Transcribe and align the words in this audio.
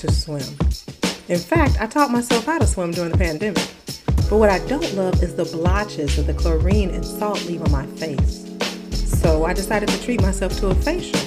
to 0.00 0.10
swim. 0.10 0.42
In 1.28 1.38
fact, 1.38 1.76
I 1.78 1.86
taught 1.86 2.10
myself 2.10 2.46
how 2.46 2.58
to 2.58 2.66
swim 2.66 2.90
during 2.90 3.12
the 3.12 3.18
pandemic. 3.18 3.68
But 4.30 4.38
what 4.38 4.48
I 4.48 4.58
don't 4.66 4.94
love 4.94 5.22
is 5.22 5.34
the 5.34 5.44
blotches 5.44 6.16
that 6.16 6.22
the 6.22 6.34
chlorine 6.34 6.90
and 6.90 7.04
salt 7.04 7.44
leave 7.44 7.62
on 7.62 7.70
my 7.70 7.84
face. 7.86 8.46
So 9.20 9.44
I 9.44 9.52
decided 9.52 9.90
to 9.90 10.02
treat 10.02 10.22
myself 10.22 10.58
to 10.60 10.68
a 10.68 10.74
facial. 10.74 11.20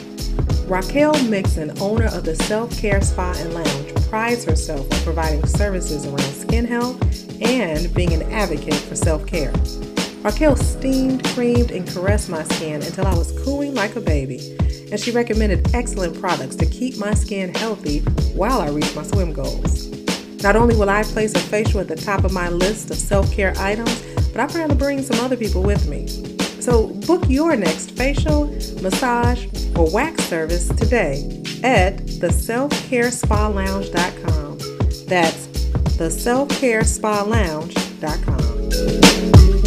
Raquel 0.67 1.13
Mixon, 1.25 1.77
owner 1.79 2.05
of 2.05 2.23
the 2.23 2.35
Self 2.35 2.75
Care 2.79 3.01
Spa 3.01 3.35
and 3.37 3.53
Lounge, 3.53 3.93
prides 4.09 4.43
herself 4.43 4.91
on 4.91 4.99
providing 5.01 5.45
services 5.45 6.07
around 6.07 6.33
skin 6.33 6.65
health 6.65 6.99
and 7.41 7.93
being 7.93 8.13
an 8.13 8.23
advocate 8.31 8.73
for 8.73 8.95
self 8.95 9.27
care. 9.27 9.53
Raquel 10.23 10.55
steamed, 10.55 11.23
creamed, 11.25 11.69
and 11.69 11.87
caressed 11.87 12.29
my 12.29 12.43
skin 12.43 12.81
until 12.81 13.05
I 13.05 13.13
was 13.13 13.37
cooing 13.43 13.75
like 13.75 13.95
a 13.95 14.01
baby, 14.01 14.57
and 14.93 15.01
she 15.01 15.09
recommended 15.09 15.73
excellent 15.73 16.19
products 16.19 16.55
to 16.55 16.67
keep 16.67 16.99
my 16.99 17.15
skin 17.15 17.51
healthy 17.55 18.01
while 18.35 18.61
I 18.61 18.69
reach 18.69 18.95
my 18.95 19.01
swim 19.01 19.33
goals. 19.33 19.87
Not 20.43 20.55
only 20.55 20.75
will 20.75 20.91
I 20.91 21.01
place 21.01 21.33
a 21.33 21.39
facial 21.39 21.79
at 21.79 21.87
the 21.87 21.95
top 21.95 22.23
of 22.23 22.31
my 22.31 22.49
list 22.49 22.91
of 22.91 22.97
self 22.97 23.31
care 23.31 23.55
items, 23.57 24.03
but 24.31 24.39
I 24.39 24.45
plan 24.45 24.69
to 24.69 24.75
bring 24.75 25.01
some 25.01 25.19
other 25.25 25.35
people 25.35 25.63
with 25.63 25.87
me. 25.87 26.07
So 26.61 26.89
book 27.07 27.23
your 27.27 27.55
next 27.55 27.97
facial, 27.97 28.45
massage, 28.83 29.47
or 29.75 29.89
wax 29.89 30.25
service 30.25 30.67
today 30.67 31.41
at 31.63 31.97
theselfcarespa-lounge.com. 31.97 34.57
That's 35.07 35.47
theselfcarespa-lounge.com. 35.97 38.52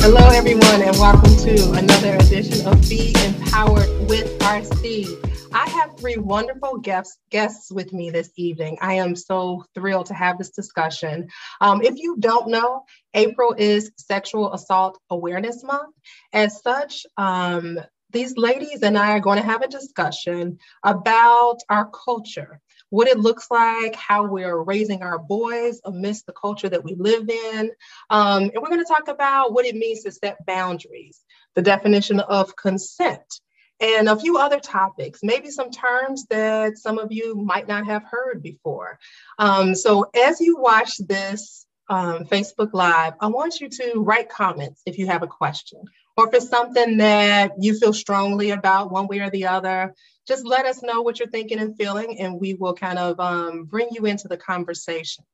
Hello, 0.09 0.29
everyone, 0.29 0.83
and 0.83 0.97
welcome 0.99 1.35
to 1.39 1.73
another 1.73 2.15
edition 2.15 2.65
of 2.65 2.81
Be 2.89 3.13
Empowered 3.25 3.89
with 4.09 4.39
RC. 4.39 5.51
I 5.53 5.69
have 5.69 5.99
three 5.99 6.17
wonderful 6.17 6.79
guests 6.79 7.19
guests 7.29 7.73
with 7.73 7.93
me 7.93 8.11
this 8.11 8.31
evening. 8.37 8.79
I 8.81 8.95
am 8.95 9.17
so 9.17 9.65
thrilled 9.75 10.07
to 10.07 10.15
have 10.15 10.39
this 10.39 10.51
discussion. 10.51 11.27
Um, 11.61 11.83
if 11.83 11.99
you 11.99 12.19
don't 12.21 12.47
know, 12.51 12.85
April 13.15 13.57
is 13.59 13.91
Sexual 13.97 14.55
Assault 14.55 14.97
Awareness 15.11 15.65
Month. 15.65 15.97
As 16.33 16.63
such, 16.63 17.05
um, 17.17 17.81
these 18.13 18.37
ladies 18.37 18.83
and 18.83 18.97
I 18.97 19.11
are 19.11 19.21
going 19.21 19.39
to 19.39 19.45
have 19.45 19.63
a 19.63 19.69
discussion 19.69 20.61
about 20.85 21.59
our 21.69 21.91
culture, 21.91 22.61
what 22.91 23.09
it 23.09 23.19
looks 23.19 23.51
like, 23.51 23.95
how 23.95 24.27
we're 24.27 24.57
raising 24.63 25.03
our 25.03 25.19
boys 25.19 25.81
amidst 25.85 26.27
the 26.27 26.33
culture 26.33 26.69
that 26.69 26.85
we 26.85 26.95
live 26.95 27.29
in. 27.29 27.71
Um, 28.11 28.45
and 28.45 28.55
we're 28.57 28.69
going 28.69 28.85
to 28.85 28.93
talk 28.93 29.09
about 29.09 29.53
what 29.53 29.67
it 29.67 29.75
means 29.75 30.03
to 30.03 30.13
set 30.13 30.45
boundaries, 30.47 31.21
the 31.55 31.63
definition 31.63 32.21
of 32.21 32.55
consent, 32.57 33.41
and 33.81 34.09
a 34.09 34.17
few 34.17 34.39
other 34.39 34.61
topics, 34.61 35.21
maybe 35.23 35.51
some 35.51 35.71
terms 35.71 36.27
that 36.31 36.79
some 36.79 36.99
of 36.99 37.13
you 37.13 37.35
might 37.35 37.69
not 37.69 37.87
have 37.87 38.05
heard 38.05 38.43
before. 38.43 38.99
Um, 39.39 39.75
so 39.75 40.07
as 40.15 40.41
you 40.41 40.57
watch 40.59 40.97
this 40.99 41.67
um, 41.89 42.25
Facebook 42.25 42.71
Live, 42.73 43.15
I 43.21 43.27
want 43.27 43.61
you 43.61 43.69
to 43.69 44.01
write 44.01 44.31
comments 44.31 44.81
if 44.87 44.99
you 44.99 45.07
have 45.07 45.23
a 45.23 45.29
question 45.29 45.83
or 46.17 46.31
it's 46.33 46.49
something 46.49 46.97
that 46.97 47.53
you 47.61 47.79
feel 47.79 47.93
strongly 47.93 48.51
about 48.51 48.91
one 48.91 49.07
way 49.07 49.21
or 49.21 49.31
the 49.31 49.47
other. 49.47 49.95
Just 50.27 50.45
let 50.45 50.67
us 50.67 50.83
know 50.83 51.03
what 51.03 51.19
you're 51.19 51.29
thinking 51.29 51.59
and 51.59 51.77
feeling, 51.77 52.19
and 52.21 52.41
we 52.41 52.55
will 52.55 52.75
kind 52.75 52.99
of 52.99 53.21
um, 53.21 53.65
bring 53.65 53.89
you 53.93 54.07
into 54.07 54.29
the 54.29 54.37
conversation. 54.37 55.25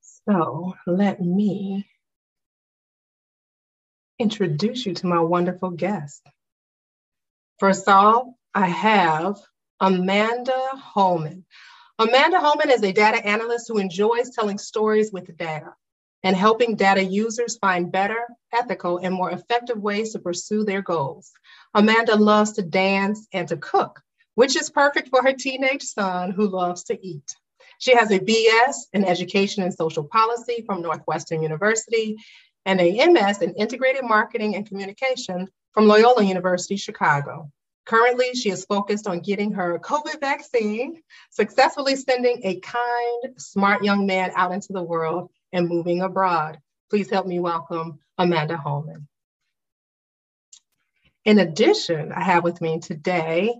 So 0.00 0.74
let 0.86 1.20
me 1.20 1.86
introduce 4.18 4.86
you 4.86 4.94
to 4.94 5.06
my 5.06 5.20
wonderful 5.20 5.70
guest. 5.70 6.22
First 7.58 7.88
off, 7.88 8.26
I 8.54 8.68
have 8.68 9.36
Amanda 9.80 10.58
Holman. 10.74 11.44
Amanda 11.98 12.38
Holman 12.38 12.70
is 12.70 12.82
a 12.82 12.92
data 12.92 13.24
analyst 13.24 13.66
who 13.68 13.78
enjoys 13.78 14.30
telling 14.30 14.58
stories 14.58 15.12
with 15.12 15.36
data 15.36 15.74
and 16.22 16.36
helping 16.36 16.76
data 16.76 17.02
users 17.02 17.58
find 17.58 17.90
better, 17.90 18.26
ethical, 18.52 18.98
and 18.98 19.14
more 19.14 19.30
effective 19.30 19.78
ways 19.78 20.12
to 20.12 20.18
pursue 20.18 20.64
their 20.64 20.82
goals. 20.82 21.32
Amanda 21.74 22.16
loves 22.16 22.52
to 22.52 22.62
dance 22.62 23.26
and 23.32 23.48
to 23.48 23.56
cook, 23.56 24.02
which 24.34 24.56
is 24.56 24.70
perfect 24.70 25.08
for 25.08 25.22
her 25.22 25.32
teenage 25.32 25.82
son 25.82 26.30
who 26.30 26.48
loves 26.48 26.84
to 26.84 27.06
eat. 27.06 27.34
She 27.78 27.96
has 27.96 28.10
a 28.10 28.20
BS 28.20 28.74
in 28.92 29.04
Education 29.04 29.62
and 29.62 29.72
Social 29.72 30.04
Policy 30.04 30.62
from 30.66 30.82
Northwestern 30.82 31.42
University 31.42 32.16
and 32.64 32.80
a 32.80 33.06
MS 33.06 33.42
in 33.42 33.54
Integrated 33.54 34.04
Marketing 34.04 34.54
and 34.54 34.66
Communication 34.66 35.48
from 35.72 35.88
Loyola 35.88 36.22
University, 36.22 36.76
Chicago. 36.76 37.50
Currently, 37.84 38.34
she 38.34 38.50
is 38.50 38.64
focused 38.64 39.08
on 39.08 39.20
getting 39.20 39.52
her 39.52 39.78
COVID 39.78 40.20
vaccine, 40.20 41.02
successfully 41.30 41.96
sending 41.96 42.40
a 42.44 42.60
kind, 42.60 43.34
smart 43.38 43.82
young 43.82 44.06
man 44.06 44.30
out 44.36 44.52
into 44.52 44.72
the 44.72 44.82
world 44.82 45.30
and 45.52 45.68
moving 45.68 46.02
abroad. 46.02 46.58
Please 46.90 47.10
help 47.10 47.26
me 47.26 47.40
welcome 47.40 47.98
Amanda 48.18 48.56
Holman. 48.56 49.08
In 51.24 51.38
addition, 51.38 52.12
I 52.12 52.24
have 52.24 52.42
with 52.42 52.60
me 52.60 52.80
today 52.80 53.54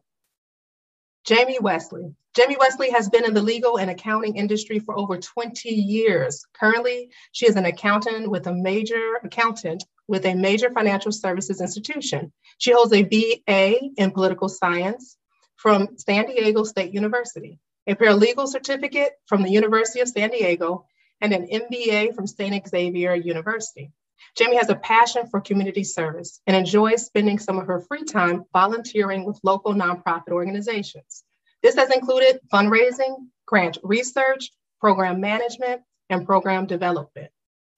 Jamie 1.25 1.59
Wesley. 1.61 2.15
Jamie 2.35 2.57
Wesley 2.59 2.91
has 2.91 3.09
been 3.09 3.25
in 3.25 3.35
the 3.35 3.43
legal 3.43 3.79
and 3.79 3.91
accounting 3.91 4.37
industry 4.37 4.81
for 4.81 4.99
over 4.99 5.19
20 5.19 5.69
years. 5.69 6.45
Currently, 6.55 7.11
she 7.31 7.47
is 7.47 7.55
an 7.55 7.67
accountant 7.67 8.29
with 8.29 8.47
a 8.47 8.55
major 8.55 9.21
accountant 9.23 9.85
with 10.09 10.25
a 10.25 10.35
major 10.35 10.71
financial 10.71 11.13
services 11.13 11.61
institution. 11.61 12.33
She 12.59 12.73
holds 12.73 12.93
a 12.93 13.05
BA 13.05 13.79
in 13.97 14.11
political 14.11 14.49
science 14.49 15.17
from 15.55 15.97
San 15.99 16.27
Diego 16.27 16.65
State 16.65 16.93
University, 16.93 17.61
a 17.87 17.95
paralegal 17.95 18.49
certificate 18.49 19.13
from 19.27 19.43
the 19.43 19.51
University 19.51 20.01
of 20.01 20.09
San 20.09 20.31
Diego, 20.31 20.87
and 21.21 21.33
an 21.33 21.47
MBA 21.47 22.17
from 22.17 22.27
St. 22.27 22.67
Xavier 22.67 23.15
University. 23.15 23.93
Jamie 24.37 24.57
has 24.57 24.71
a 24.71 24.77
passion 24.77 25.27
for 25.27 25.41
community 25.41 25.85
service 25.85 26.41
and 26.47 26.57
enjoys 26.57 27.07
spending 27.07 27.39
some 27.39 27.59
of 27.59 27.67
her 27.67 27.81
free 27.81 28.05
time 28.05 28.45
volunteering 28.53 29.25
with 29.25 29.41
local 29.43 29.75
nonprofit 29.75 30.31
organizations. 30.31 31.25
This 31.63 31.77
has 31.77 31.91
included 31.91 32.41
fundraising, 32.53 33.15
grant 33.47 33.79
research, 33.83 34.51
program 34.81 35.21
management, 35.21 35.83
and 36.11 36.27
program 36.27 36.67
development. 36.67 37.31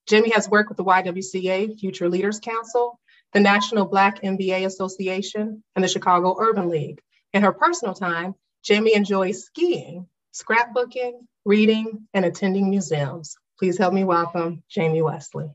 Jamie 0.06 0.31
has 0.31 0.49
worked 0.49 0.69
with 0.69 0.77
the 0.77 0.84
YWCA 0.84 1.78
Future 1.78 2.09
Leaders 2.09 2.41
Council, 2.41 2.99
the 3.32 3.41
National 3.41 3.87
Black 3.87 4.22
MBA 4.22 4.66
Association, 4.66 5.62
and 5.75 5.84
the 5.84 5.88
Chicago 5.88 6.37
Urban 6.38 6.69
League. 6.69 7.00
In 7.32 7.43
her 7.43 7.53
personal 7.53 7.94
time, 7.94 8.34
Jamie 8.62 8.94
enjoys 8.94 9.44
skiing, 9.44 10.06
scrapbooking, 10.32 11.12
reading, 11.44 12.06
and 12.15 12.25
attending 12.25 12.71
museums. 12.71 13.37
Please 13.59 13.76
help 13.76 13.93
me 13.93 14.05
welcome 14.05 14.62
Jamie 14.69 15.03
Wesley. 15.03 15.50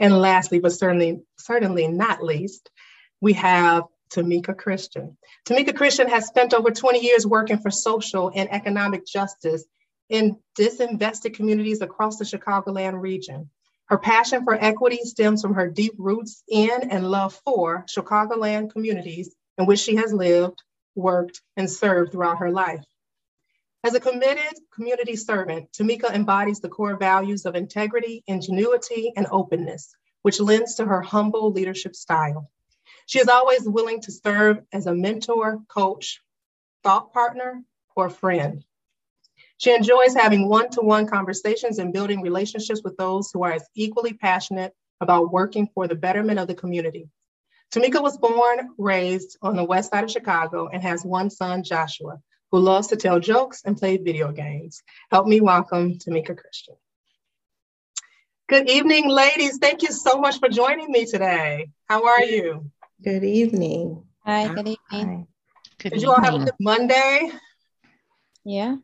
And 0.00 0.18
lastly, 0.18 0.60
but 0.60 0.72
certainly, 0.72 1.20
certainly 1.38 1.88
not 1.88 2.22
least, 2.22 2.70
we 3.20 3.32
have 3.34 3.84
Tamika 4.14 4.56
Christian. 4.56 5.16
Tamika 5.46 5.76
Christian 5.76 6.08
has 6.08 6.26
spent 6.26 6.54
over 6.54 6.70
20 6.70 7.00
years 7.00 7.26
working 7.26 7.58
for 7.58 7.70
social 7.70 8.30
and 8.34 8.50
economic 8.52 9.06
justice 9.06 9.64
in 10.08 10.36
disinvested 10.58 11.34
communities 11.34 11.82
across 11.82 12.16
the 12.16 12.24
Chicagoland 12.24 13.00
region. 13.00 13.50
Her 13.86 13.98
passion 13.98 14.44
for 14.44 14.54
equity 14.54 15.00
stems 15.02 15.42
from 15.42 15.54
her 15.54 15.68
deep 15.68 15.94
roots 15.98 16.42
in 16.48 16.90
and 16.90 17.10
love 17.10 17.40
for 17.44 17.84
Chicagoland 17.88 18.72
communities 18.72 19.34
in 19.56 19.66
which 19.66 19.80
she 19.80 19.96
has 19.96 20.12
lived, 20.12 20.62
worked, 20.94 21.40
and 21.56 21.70
served 21.70 22.12
throughout 22.12 22.38
her 22.38 22.50
life. 22.50 22.84
As 23.84 23.94
a 23.94 24.00
committed 24.00 24.58
community 24.74 25.14
servant, 25.14 25.70
Tamika 25.72 26.12
embodies 26.12 26.58
the 26.58 26.68
core 26.68 26.96
values 26.96 27.46
of 27.46 27.54
integrity, 27.54 28.24
ingenuity, 28.26 29.12
and 29.16 29.28
openness, 29.30 29.94
which 30.22 30.40
lends 30.40 30.74
to 30.74 30.84
her 30.84 31.00
humble 31.00 31.52
leadership 31.52 31.94
style. 31.94 32.50
She 33.06 33.20
is 33.20 33.28
always 33.28 33.68
willing 33.68 34.00
to 34.02 34.12
serve 34.12 34.58
as 34.72 34.86
a 34.86 34.94
mentor, 34.94 35.60
coach, 35.68 36.20
thought 36.82 37.12
partner, 37.12 37.62
or 37.94 38.10
friend. 38.10 38.64
She 39.58 39.72
enjoys 39.72 40.14
having 40.14 40.48
one 40.48 40.70
to 40.70 40.80
one 40.80 41.06
conversations 41.06 41.78
and 41.78 41.92
building 41.92 42.20
relationships 42.20 42.82
with 42.82 42.96
those 42.96 43.30
who 43.32 43.44
are 43.44 43.52
as 43.52 43.68
equally 43.74 44.12
passionate 44.12 44.74
about 45.00 45.32
working 45.32 45.68
for 45.72 45.86
the 45.86 45.94
betterment 45.94 46.40
of 46.40 46.48
the 46.48 46.54
community. 46.54 47.08
Tamika 47.72 48.02
was 48.02 48.18
born, 48.18 48.70
raised 48.76 49.36
on 49.40 49.54
the 49.54 49.64
west 49.64 49.90
side 49.90 50.02
of 50.02 50.10
Chicago, 50.10 50.68
and 50.68 50.82
has 50.82 51.04
one 51.04 51.30
son, 51.30 51.62
Joshua, 51.62 52.20
who 52.50 52.60
loves 52.60 52.88
to 52.88 52.96
tell 52.96 53.20
jokes 53.20 53.62
and 53.64 53.76
play 53.76 53.96
video 53.96 54.32
games. 54.32 54.82
Help 55.10 55.26
me 55.26 55.40
welcome 55.40 55.94
Tamika 55.94 56.36
Christian. 56.36 56.74
Good 58.48 58.70
evening, 58.70 59.08
ladies. 59.08 59.58
Thank 59.58 59.82
you 59.82 59.92
so 59.92 60.18
much 60.18 60.38
for 60.38 60.48
joining 60.48 60.90
me 60.90 61.04
today. 61.04 61.70
How 61.86 62.06
are 62.06 62.24
you? 62.24 62.70
Good 63.02 63.22
evening. 63.22 64.04
Hi, 64.24 64.48
good 64.48 64.68
evening. 64.68 64.76
Hi. 64.90 65.26
Good 65.78 65.90
Did 65.90 66.02
you 66.02 66.10
all 66.10 66.22
have 66.22 66.34
a 66.34 66.38
good 66.38 66.54
Monday? 66.58 67.30
Yeah. 68.44 68.76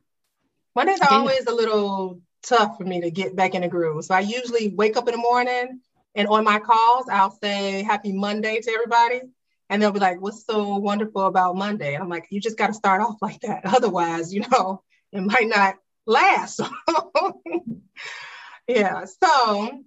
Mondays 0.76 1.00
are 1.00 1.10
always 1.10 1.46
a 1.46 1.54
little 1.54 2.20
tough 2.42 2.76
for 2.76 2.84
me 2.84 3.00
to 3.00 3.10
get 3.10 3.34
back 3.34 3.54
in 3.54 3.62
the 3.62 3.68
groove. 3.68 4.04
So 4.04 4.14
I 4.14 4.20
usually 4.20 4.74
wake 4.74 4.96
up 4.96 5.08
in 5.08 5.12
the 5.12 5.20
morning 5.20 5.80
and 6.14 6.28
on 6.28 6.44
my 6.44 6.58
calls, 6.58 7.06
I'll 7.10 7.36
say 7.42 7.82
happy 7.82 8.12
Monday 8.12 8.60
to 8.60 8.70
everybody. 8.70 9.22
And 9.70 9.80
they'll 9.80 9.92
be 9.92 10.00
like, 10.00 10.20
what's 10.20 10.44
so 10.44 10.76
wonderful 10.76 11.22
about 11.22 11.56
Monday? 11.56 11.94
And 11.94 12.02
I'm 12.02 12.08
like, 12.08 12.26
you 12.30 12.40
just 12.40 12.58
got 12.58 12.68
to 12.68 12.74
start 12.74 13.00
off 13.00 13.16
like 13.22 13.40
that. 13.40 13.62
Otherwise, 13.64 14.32
you 14.32 14.44
know, 14.50 14.82
it 15.12 15.22
might 15.22 15.48
not 15.48 15.76
last. 16.06 16.60
yeah. 18.68 19.04
So 19.04 19.84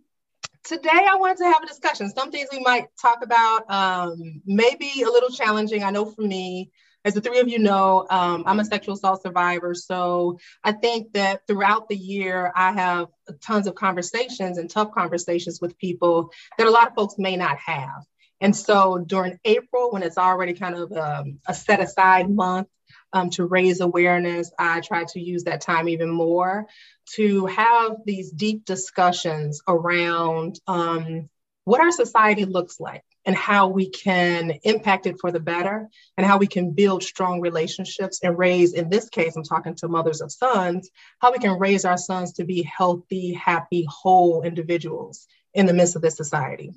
today 0.64 0.90
I 1.10 1.16
wanted 1.16 1.38
to 1.38 1.46
have 1.46 1.64
a 1.64 1.68
discussion. 1.68 2.10
Some 2.10 2.32
things 2.32 2.50
we 2.52 2.60
might 2.60 2.88
talk 3.02 3.20
about, 3.24 3.70
um, 3.70 4.42
maybe 4.46 5.04
a 5.04 5.10
little 5.10 5.30
challenging. 5.30 5.84
I 5.84 5.92
know 5.92 6.06
for 6.06 6.22
me, 6.22 6.72
as 7.06 7.14
the 7.14 7.22
three 7.22 7.40
of 7.40 7.48
you 7.48 7.60
know, 7.60 8.06
um, 8.10 8.44
I'm 8.46 8.60
a 8.60 8.66
sexual 8.66 8.96
assault 8.96 9.22
survivor. 9.22 9.74
So 9.74 10.40
I 10.62 10.74
think 10.74 11.14
that 11.14 11.48
throughout 11.48 11.88
the 11.88 11.96
year, 11.96 12.52
I 12.54 12.74
have 12.74 13.08
tons 13.42 13.68
of 13.68 13.76
conversations 13.76 14.58
and 14.58 14.70
tough 14.70 14.92
conversations 14.92 15.62
with 15.62 15.78
people 15.78 16.32
that 16.58 16.68
a 16.68 16.72
lot 16.72 16.88
of 16.88 16.96
folks 16.96 17.16
may 17.18 17.38
not 17.38 17.58
have. 17.60 18.04
And 18.40 18.56
so 18.56 18.98
during 19.00 19.40
April, 19.46 19.92
when 19.92 20.04
it's 20.04 20.18
already 20.18 20.54
kind 20.54 20.76
of 20.76 20.92
um, 20.92 21.40
a 21.48 21.54
set 21.54 21.80
aside 21.80 22.30
month 22.30 22.68
um, 23.14 23.30
to 23.32 23.46
raise 23.46 23.82
awareness, 23.82 24.52
I 24.60 24.82
try 24.82 25.06
to 25.10 25.20
use 25.20 25.46
that 25.46 25.62
time 25.62 25.90
even 25.90 26.10
more 26.10 26.68
to 27.16 27.46
have 27.48 27.98
these 28.06 28.32
deep 28.32 28.66
discussions 28.66 29.62
around 29.68 30.60
um, 30.68 31.30
what 31.64 31.82
our 31.82 31.92
society 31.92 32.46
looks 32.46 32.80
like 32.80 33.04
and 33.26 33.36
how 33.36 33.68
we 33.68 33.90
can 33.90 34.52
impact 34.64 35.06
it 35.06 35.18
for 35.20 35.32
the 35.32 35.40
better 35.40 35.90
and 36.16 36.26
how 36.26 36.38
we 36.38 36.48
can 36.48 36.72
build 36.72 37.04
strong 37.04 37.42
relationships 37.42 38.22
and 38.24 38.38
raise, 38.38 38.74
in 38.74 38.90
this 38.90 39.10
case, 39.10 39.36
I'm 39.36 39.44
talking 39.44 39.76
to 39.76 39.90
mothers 39.90 40.22
of 40.22 40.32
sons, 40.32 40.90
how 41.20 41.34
we 41.34 41.40
can 41.40 41.60
raise 41.60 41.84
our 41.84 41.98
sons 41.98 42.34
to 42.34 42.46
be 42.46 42.64
healthy, 42.64 43.34
happy, 43.34 43.86
whole 43.90 44.44
individuals 44.44 45.28
in 45.54 45.66
the 45.66 45.74
midst 45.74 45.98
of 45.98 46.02
this 46.02 46.16
society. 46.16 46.72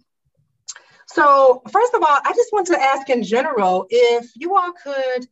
So, 1.13 1.63
first 1.73 1.93
of 1.95 2.03
all, 2.03 2.19
I 2.25 2.33
just 2.37 2.53
want 2.53 2.69
to 2.69 2.81
ask 2.81 3.11
in 3.11 3.25
general 3.25 3.87
if 3.91 4.31
you 4.37 4.57
all 4.57 4.73
could 4.73 5.27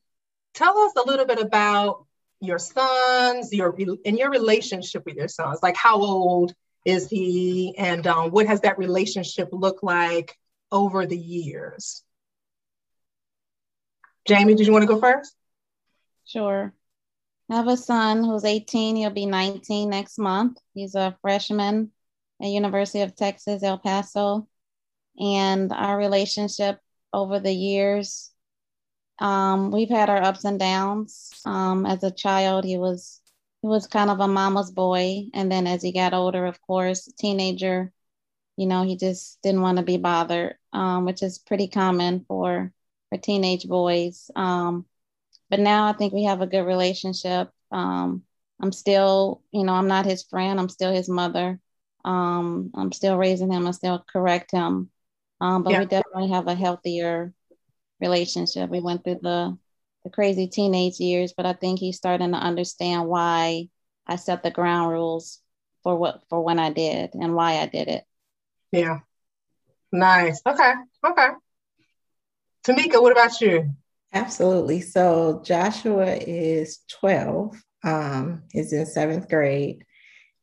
tell 0.52 0.76
us 0.76 0.92
a 0.96 1.06
little 1.06 1.24
bit 1.24 1.40
about 1.40 2.04
your 2.40 2.58
sons, 2.58 3.52
your 3.52 3.76
and 4.04 4.18
your 4.18 4.30
relationship 4.30 5.04
with 5.06 5.14
your 5.14 5.28
sons. 5.28 5.60
Like, 5.62 5.76
how 5.76 6.00
old 6.02 6.52
is 6.84 7.08
he, 7.08 7.76
and 7.78 8.04
um, 8.08 8.32
what 8.32 8.48
has 8.48 8.62
that 8.62 8.76
relationship 8.76 9.50
looked 9.52 9.84
like 9.84 10.36
over 10.72 11.06
the 11.06 11.18
years? 11.18 12.02
Jamie, 14.26 14.56
did 14.56 14.66
you 14.66 14.72
want 14.72 14.82
to 14.82 14.92
go 14.92 15.00
first? 15.00 15.32
Sure. 16.24 16.74
I 17.50 17.54
have 17.54 17.68
a 17.68 17.76
son 17.76 18.24
who's 18.24 18.44
18. 18.44 18.96
He'll 18.96 19.10
be 19.10 19.26
19 19.26 19.88
next 19.88 20.18
month. 20.18 20.58
He's 20.74 20.96
a 20.96 21.16
freshman 21.22 21.92
at 22.42 22.48
University 22.48 23.02
of 23.02 23.14
Texas, 23.14 23.62
El 23.62 23.78
Paso. 23.78 24.48
And 25.18 25.72
our 25.72 25.96
relationship 25.98 26.80
over 27.12 27.40
the 27.40 27.52
years, 27.52 28.30
um, 29.18 29.70
we've 29.70 29.88
had 29.88 30.10
our 30.10 30.22
ups 30.22 30.44
and 30.44 30.58
downs. 30.58 31.30
Um, 31.44 31.86
as 31.86 32.04
a 32.04 32.10
child, 32.10 32.64
he 32.64 32.78
was 32.78 33.20
he 33.62 33.68
was 33.68 33.86
kind 33.88 34.10
of 34.10 34.20
a 34.20 34.28
mama's 34.28 34.70
boy, 34.70 35.24
and 35.34 35.50
then 35.50 35.66
as 35.66 35.82
he 35.82 35.92
got 35.92 36.14
older, 36.14 36.46
of 36.46 36.60
course, 36.62 37.10
teenager, 37.18 37.92
you 38.56 38.66
know, 38.66 38.84
he 38.84 38.96
just 38.96 39.40
didn't 39.42 39.62
want 39.62 39.78
to 39.78 39.84
be 39.84 39.96
bothered, 39.98 40.56
um, 40.72 41.04
which 41.04 41.22
is 41.22 41.38
pretty 41.38 41.68
common 41.68 42.24
for 42.28 42.72
for 43.10 43.18
teenage 43.18 43.66
boys. 43.68 44.30
Um, 44.36 44.86
but 45.50 45.60
now 45.60 45.86
I 45.88 45.92
think 45.94 46.12
we 46.12 46.24
have 46.24 46.40
a 46.42 46.46
good 46.46 46.64
relationship. 46.64 47.50
Um, 47.72 48.24
I'm 48.60 48.72
still, 48.72 49.42
you 49.52 49.64
know, 49.64 49.74
I'm 49.74 49.88
not 49.88 50.06
his 50.06 50.22
friend. 50.24 50.58
I'm 50.60 50.68
still 50.68 50.92
his 50.92 51.08
mother. 51.08 51.60
Um, 52.04 52.70
I'm 52.74 52.92
still 52.92 53.16
raising 53.16 53.52
him. 53.52 53.66
I 53.66 53.70
still 53.72 54.04
correct 54.12 54.52
him. 54.52 54.90
Um, 55.40 55.62
but 55.62 55.72
yeah. 55.72 55.80
we 55.80 55.86
definitely 55.86 56.30
have 56.30 56.46
a 56.46 56.54
healthier 56.54 57.32
relationship. 58.00 58.70
We 58.70 58.80
went 58.80 59.04
through 59.04 59.20
the 59.22 59.58
the 60.04 60.10
crazy 60.10 60.46
teenage 60.46 61.00
years, 61.00 61.34
but 61.36 61.46
I 61.46 61.52
think 61.52 61.80
he's 61.80 61.96
starting 61.96 62.32
to 62.32 62.38
understand 62.38 63.08
why 63.08 63.68
I 64.06 64.16
set 64.16 64.42
the 64.42 64.50
ground 64.50 64.90
rules 64.90 65.40
for 65.82 65.96
what 65.96 66.22
for 66.28 66.42
when 66.42 66.58
I 66.58 66.70
did 66.70 67.14
and 67.14 67.34
why 67.34 67.58
I 67.58 67.66
did 67.66 67.88
it. 67.88 68.04
Yeah. 68.72 69.00
Nice. 69.92 70.40
Okay. 70.46 70.72
Okay. 71.04 71.28
Tamika, 72.66 73.00
what 73.00 73.12
about 73.12 73.40
you? 73.40 73.70
Absolutely. 74.12 74.80
So 74.80 75.42
Joshua 75.44 76.14
is 76.14 76.80
12, 77.00 77.56
um, 77.84 78.42
is 78.52 78.72
in 78.72 78.86
seventh 78.86 79.28
grade. 79.28 79.84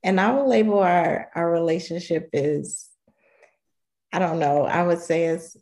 And 0.04 0.20
I 0.20 0.32
will 0.32 0.48
label 0.48 0.80
our, 0.80 1.30
our 1.36 1.52
relationship 1.52 2.30
as, 2.34 2.88
I 4.16 4.20
don't 4.20 4.40
know, 4.40 4.64
I 4.66 4.82
would 4.82 5.00
say 5.00 5.26
it's, 5.26 5.58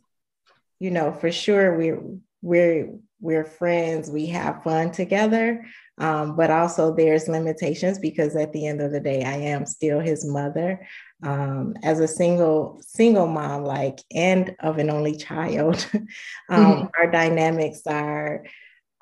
you 0.78 0.92
know, 0.92 1.10
for 1.10 1.32
sure 1.32 1.76
we're 1.76 2.00
we're 2.40 2.94
we're 3.20 3.44
friends, 3.44 4.08
we 4.08 4.26
have 4.26 4.62
fun 4.62 4.92
together. 4.92 5.64
Um, 5.98 6.36
but 6.36 6.50
also 6.50 6.94
there's 6.94 7.26
limitations 7.26 7.98
because 7.98 8.36
at 8.36 8.52
the 8.52 8.66
end 8.66 8.80
of 8.80 8.92
the 8.92 9.00
day, 9.00 9.24
I 9.24 9.34
am 9.34 9.66
still 9.66 9.98
his 9.98 10.24
mother 10.24 10.86
um, 11.24 11.74
as 11.82 11.98
a 11.98 12.06
single 12.06 12.80
single 12.80 13.26
mom, 13.26 13.64
like 13.64 13.98
and 14.14 14.54
of 14.60 14.78
an 14.78 14.88
only 14.88 15.16
child, 15.16 15.84
um, 16.48 16.64
mm-hmm. 16.64 16.86
our 16.96 17.10
dynamics 17.10 17.80
are 17.86 18.44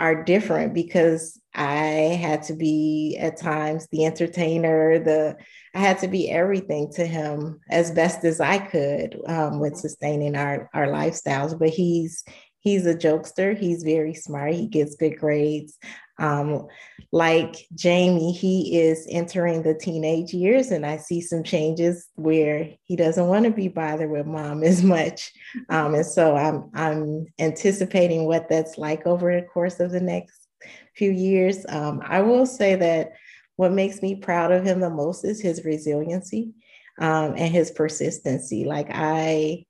are 0.02 0.24
different 0.24 0.74
because 0.74 1.40
I 1.54 2.18
had 2.20 2.42
to 2.44 2.54
be 2.54 3.16
at 3.20 3.36
times 3.36 3.86
the 3.92 4.04
entertainer, 4.04 4.98
the 4.98 5.36
I 5.76 5.78
had 5.78 6.00
to 6.00 6.08
be 6.08 6.28
everything 6.28 6.90
to 6.94 7.06
him 7.06 7.60
as 7.70 7.92
best 7.92 8.24
as 8.24 8.40
I 8.40 8.58
could 8.58 9.16
um, 9.28 9.60
with 9.60 9.76
sustaining 9.76 10.34
our 10.34 10.68
our 10.74 10.88
lifestyles. 10.88 11.56
But 11.56 11.68
he's 11.68 12.24
he's 12.58 12.84
a 12.84 12.96
jokester. 12.96 13.56
He's 13.56 13.84
very 13.84 14.12
smart. 14.12 14.54
He 14.54 14.66
gets 14.66 14.96
good 14.96 15.18
grades. 15.18 15.78
Um, 16.22 16.68
like 17.10 17.66
Jamie, 17.74 18.32
he 18.32 18.78
is 18.78 19.06
entering 19.10 19.62
the 19.62 19.74
teenage 19.74 20.32
years, 20.32 20.70
and 20.70 20.86
I 20.86 20.96
see 20.96 21.20
some 21.20 21.42
changes 21.42 22.08
where 22.14 22.70
he 22.84 22.96
doesn't 22.96 23.26
want 23.26 23.44
to 23.44 23.50
be 23.50 23.68
bothered 23.68 24.10
with 24.10 24.26
mom 24.26 24.62
as 24.64 24.82
much. 24.82 25.32
Um, 25.68 25.94
and 25.94 26.06
so 26.06 26.36
I'm 26.36 26.70
I'm 26.74 27.26
anticipating 27.38 28.24
what 28.24 28.48
that's 28.48 28.78
like 28.78 29.06
over 29.06 29.34
the 29.38 29.46
course 29.46 29.80
of 29.80 29.90
the 29.90 30.00
next 30.00 30.48
few 30.96 31.10
years. 31.10 31.66
Um, 31.68 32.00
I 32.04 32.22
will 32.22 32.46
say 32.46 32.76
that 32.76 33.12
what 33.56 33.72
makes 33.72 34.00
me 34.00 34.14
proud 34.14 34.52
of 34.52 34.64
him 34.64 34.80
the 34.80 34.90
most 34.90 35.24
is 35.24 35.40
his 35.40 35.64
resiliency 35.64 36.52
um, 36.98 37.34
and 37.36 37.52
his 37.52 37.70
persistency. 37.70 38.64
Like 38.64 38.88
I 38.90 39.66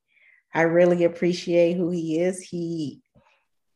I 0.54 0.62
really 0.62 1.04
appreciate 1.04 1.76
who 1.76 1.90
he 1.90 2.20
is. 2.20 2.40
He 2.40 3.01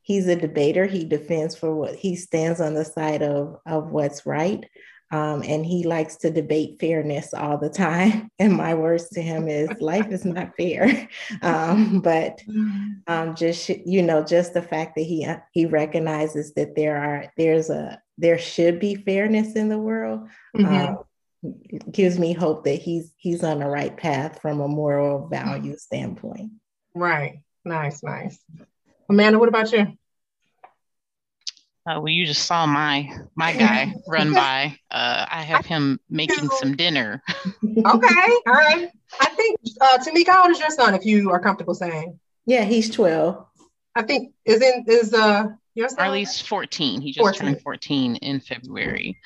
he's 0.06 0.28
a 0.28 0.36
debater. 0.36 0.86
He 0.86 1.04
defends 1.04 1.56
for 1.56 1.74
what 1.74 1.96
he 1.96 2.14
stands 2.14 2.60
on 2.60 2.74
the 2.74 2.84
side 2.84 3.22
of 3.22 3.58
of 3.66 3.90
what's 3.90 4.24
right. 4.24 4.64
Um, 5.12 5.42
and 5.44 5.64
he 5.64 5.84
likes 5.84 6.16
to 6.16 6.30
debate 6.30 6.80
fairness 6.80 7.32
all 7.32 7.58
the 7.58 7.70
time. 7.70 8.28
And 8.38 8.52
my 8.52 8.74
words 8.74 9.08
to 9.10 9.22
him 9.22 9.48
is, 9.48 9.68
"Life 9.80 10.08
is 10.10 10.24
not 10.24 10.56
fair," 10.56 11.08
um, 11.42 12.00
but 12.00 12.40
um, 13.06 13.34
just 13.34 13.68
you 13.68 14.02
know, 14.02 14.24
just 14.24 14.54
the 14.54 14.62
fact 14.62 14.94
that 14.96 15.02
he 15.02 15.26
he 15.52 15.66
recognizes 15.66 16.54
that 16.54 16.76
there 16.76 16.96
are 16.96 17.32
there's 17.36 17.70
a 17.70 18.00
there 18.18 18.38
should 18.38 18.78
be 18.78 18.94
fairness 18.94 19.54
in 19.54 19.68
the 19.68 19.78
world 19.78 20.28
mm-hmm. 20.56 20.94
uh, 20.94 21.50
gives 21.90 22.18
me 22.18 22.32
hope 22.32 22.64
that 22.64 22.80
he's 22.82 23.12
he's 23.16 23.42
on 23.42 23.60
the 23.60 23.66
right 23.66 23.96
path 23.96 24.40
from 24.40 24.60
a 24.60 24.68
moral 24.68 25.28
value 25.28 25.76
standpoint. 25.76 26.52
Right. 26.94 27.40
Nice, 27.64 28.02
nice. 28.02 28.38
Amanda, 29.08 29.38
what 29.38 29.48
about 29.48 29.72
you? 29.72 29.96
Uh, 31.86 32.00
well, 32.00 32.08
you 32.08 32.26
just 32.26 32.46
saw 32.46 32.66
my 32.66 33.08
my 33.36 33.52
guy 33.52 33.94
run 34.08 34.32
by. 34.34 34.76
Uh, 34.90 35.24
I 35.30 35.42
have 35.42 35.64
him 35.64 36.00
making 36.10 36.48
some 36.50 36.76
dinner. 36.76 37.22
okay, 37.64 37.84
all 37.86 38.52
right. 38.52 38.88
I 39.20 39.26
think 39.36 39.60
uh, 39.80 39.98
Tamika, 39.98 40.28
how 40.28 40.42
old 40.44 40.52
is 40.52 40.58
your 40.58 40.70
son? 40.70 40.94
If 40.94 41.04
you 41.04 41.30
are 41.30 41.38
comfortable 41.40 41.74
saying. 41.74 42.18
Yeah, 42.44 42.64
he's 42.64 42.90
twelve. 42.90 43.46
I 43.94 44.02
think 44.02 44.34
is 44.44 44.62
in 44.62 44.84
is 44.88 45.14
uh 45.14 45.46
your 45.74 45.88
son. 45.88 45.98
Arlie's 46.00 46.40
fourteen. 46.40 47.00
He 47.00 47.12
just 47.12 47.22
14. 47.22 47.40
turned 47.40 47.62
fourteen 47.62 48.16
in 48.16 48.40
February. 48.40 49.18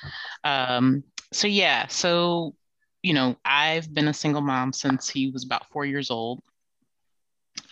Um. 0.45 1.03
So 1.33 1.47
yeah. 1.47 1.87
So 1.87 2.55
you 3.03 3.15
know, 3.15 3.37
I've 3.45 3.93
been 3.93 4.09
a 4.09 4.15
single 4.15 4.43
mom 4.43 4.75
since 4.75 5.09
he 5.09 5.31
was 5.31 5.45
about 5.45 5.71
four 5.71 5.87
years 5.87 6.11
old. 6.11 6.41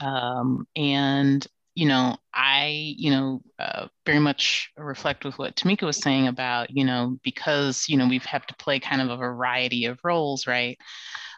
Um, 0.01 0.67
and 0.75 1.47
you 1.79 1.87
know, 1.87 2.17
I, 2.35 2.95
you 2.99 3.13
know, 3.13 3.41
uh, 3.61 3.87
very 4.05 4.19
much 4.19 4.73
reflect 4.77 5.25
with 5.25 5.39
what 5.39 5.55
Tamika 5.55 5.83
was 5.83 5.99
saying 5.99 6.27
about, 6.27 6.77
you 6.77 6.85
know, 6.85 7.17
because, 7.23 7.85
you 7.89 7.97
know, 7.97 8.09
we've 8.09 8.25
had 8.25 8.43
to 8.49 8.55
play 8.57 8.81
kind 8.81 9.01
of 9.01 9.11
a 9.11 9.17
variety 9.17 9.85
of 9.85 10.01
roles, 10.03 10.49
right? 10.49 10.77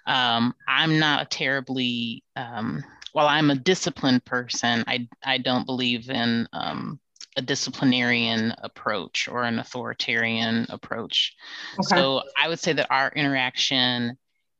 Um, 0.07 0.55
I'm 0.67 0.99
not 0.99 1.21
a 1.21 1.27
terribly, 1.27 2.25
um, 2.37 2.83
while 3.13 3.29
I'm 3.29 3.51
a 3.51 3.55
disciplined 3.55 4.25
person, 4.25 4.83
I, 4.87 5.07
I 5.23 5.37
don't 5.37 5.67
believe 5.67 6.09
in 6.09 6.49
um, 6.55 6.99
a 7.37 7.43
disciplinarian 7.43 8.55
approach 8.63 9.29
or 9.31 9.43
an 9.43 9.59
authoritarian 9.59 10.65
approach. 10.71 11.37
Okay. 11.75 11.97
So 11.97 12.23
I 12.43 12.49
would 12.49 12.61
say 12.61 12.73
that 12.73 12.91
our 12.91 13.13
interaction 13.15 14.17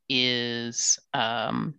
is 0.07 0.99
um, 1.15 1.73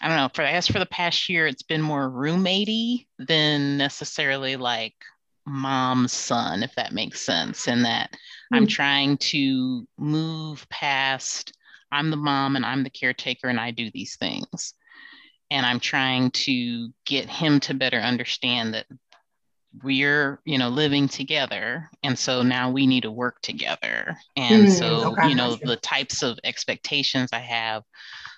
I 0.00 0.08
don't 0.08 0.16
know, 0.16 0.30
for 0.34 0.42
I 0.42 0.52
guess 0.52 0.66
for 0.66 0.78
the 0.78 0.86
past 0.86 1.28
year, 1.28 1.46
it's 1.46 1.62
been 1.62 1.82
more 1.82 2.10
roommatey 2.10 3.06
than 3.18 3.76
necessarily 3.76 4.56
like 4.56 4.94
mom's 5.46 6.12
son, 6.12 6.62
if 6.62 6.74
that 6.74 6.92
makes 6.92 7.20
sense, 7.20 7.68
and 7.68 7.84
that 7.84 8.10
mm-hmm. 8.10 8.56
I'm 8.56 8.66
trying 8.66 9.18
to 9.18 9.86
move 9.98 10.68
past 10.68 11.52
I'm 11.94 12.10
the 12.10 12.16
mom 12.16 12.56
and 12.56 12.66
I'm 12.66 12.82
the 12.82 12.90
caretaker 12.90 13.48
and 13.48 13.60
I 13.60 13.70
do 13.70 13.90
these 13.92 14.16
things. 14.16 14.74
And 15.50 15.64
I'm 15.64 15.78
trying 15.78 16.30
to 16.32 16.88
get 17.06 17.30
him 17.30 17.60
to 17.60 17.74
better 17.74 17.98
understand 17.98 18.74
that 18.74 18.86
we're 19.82 20.40
you 20.44 20.56
know 20.56 20.68
living 20.68 21.08
together 21.08 21.90
and 22.04 22.16
so 22.16 22.42
now 22.42 22.70
we 22.70 22.86
need 22.86 23.02
to 23.02 23.10
work 23.10 23.40
together 23.42 24.16
and 24.36 24.68
mm, 24.68 24.70
so 24.70 25.12
okay. 25.12 25.28
you 25.28 25.34
know 25.34 25.56
the 25.56 25.74
types 25.78 26.22
of 26.22 26.38
expectations 26.44 27.30
i 27.32 27.40
have 27.40 27.82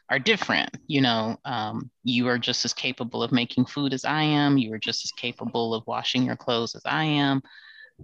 are 0.08 0.18
different 0.18 0.70
you 0.86 1.00
know 1.00 1.36
um, 1.44 1.90
you 2.04 2.28
are 2.28 2.38
just 2.38 2.64
as 2.64 2.72
capable 2.72 3.22
of 3.22 3.32
making 3.32 3.64
food 3.64 3.92
as 3.92 4.04
i 4.04 4.22
am 4.22 4.58
you 4.58 4.72
are 4.72 4.78
just 4.78 5.04
as 5.04 5.12
capable 5.12 5.74
of 5.74 5.86
washing 5.86 6.24
your 6.24 6.36
clothes 6.36 6.74
as 6.74 6.82
i 6.84 7.04
am. 7.04 7.42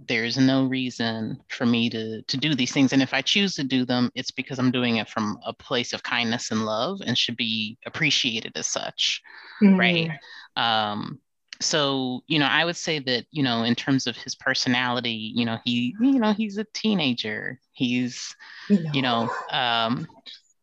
There's 0.07 0.39
no 0.39 0.65
reason 0.65 1.39
for 1.49 1.67
me 1.67 1.87
to 1.91 2.23
to 2.23 2.35
do 2.35 2.55
these 2.55 2.71
things 2.71 2.93
and 2.93 3.01
if 3.03 3.13
i 3.13 3.21
choose 3.21 3.53
to 3.55 3.63
do 3.63 3.85
them 3.85 4.09
it's 4.15 4.31
because 4.31 4.57
i'm 4.57 4.71
doing 4.71 4.95
it 4.97 5.07
from 5.07 5.37
a 5.45 5.53
place 5.53 5.93
of 5.93 6.01
kindness 6.01 6.49
and 6.49 6.65
love 6.65 6.99
and 7.05 7.15
should 7.15 7.37
be 7.37 7.77
appreciated 7.85 8.53
as 8.55 8.67
such 8.67 9.21
mm. 9.61 9.77
right? 9.77 10.09
Um, 10.55 11.19
so 11.61 12.23
you 12.27 12.39
know 12.39 12.47
i 12.47 12.65
would 12.65 12.75
say 12.75 12.99
that 12.99 13.25
you 13.31 13.43
know 13.43 13.63
in 13.63 13.75
terms 13.75 14.07
of 14.07 14.17
his 14.17 14.35
personality 14.35 15.31
you 15.35 15.45
know 15.45 15.59
he 15.63 15.95
you 15.99 16.19
know 16.19 16.33
he's 16.33 16.57
a 16.57 16.65
teenager. 16.73 17.59
He's 17.73 18.35
you 18.93 19.01
know 19.01 19.29
um 19.51 20.07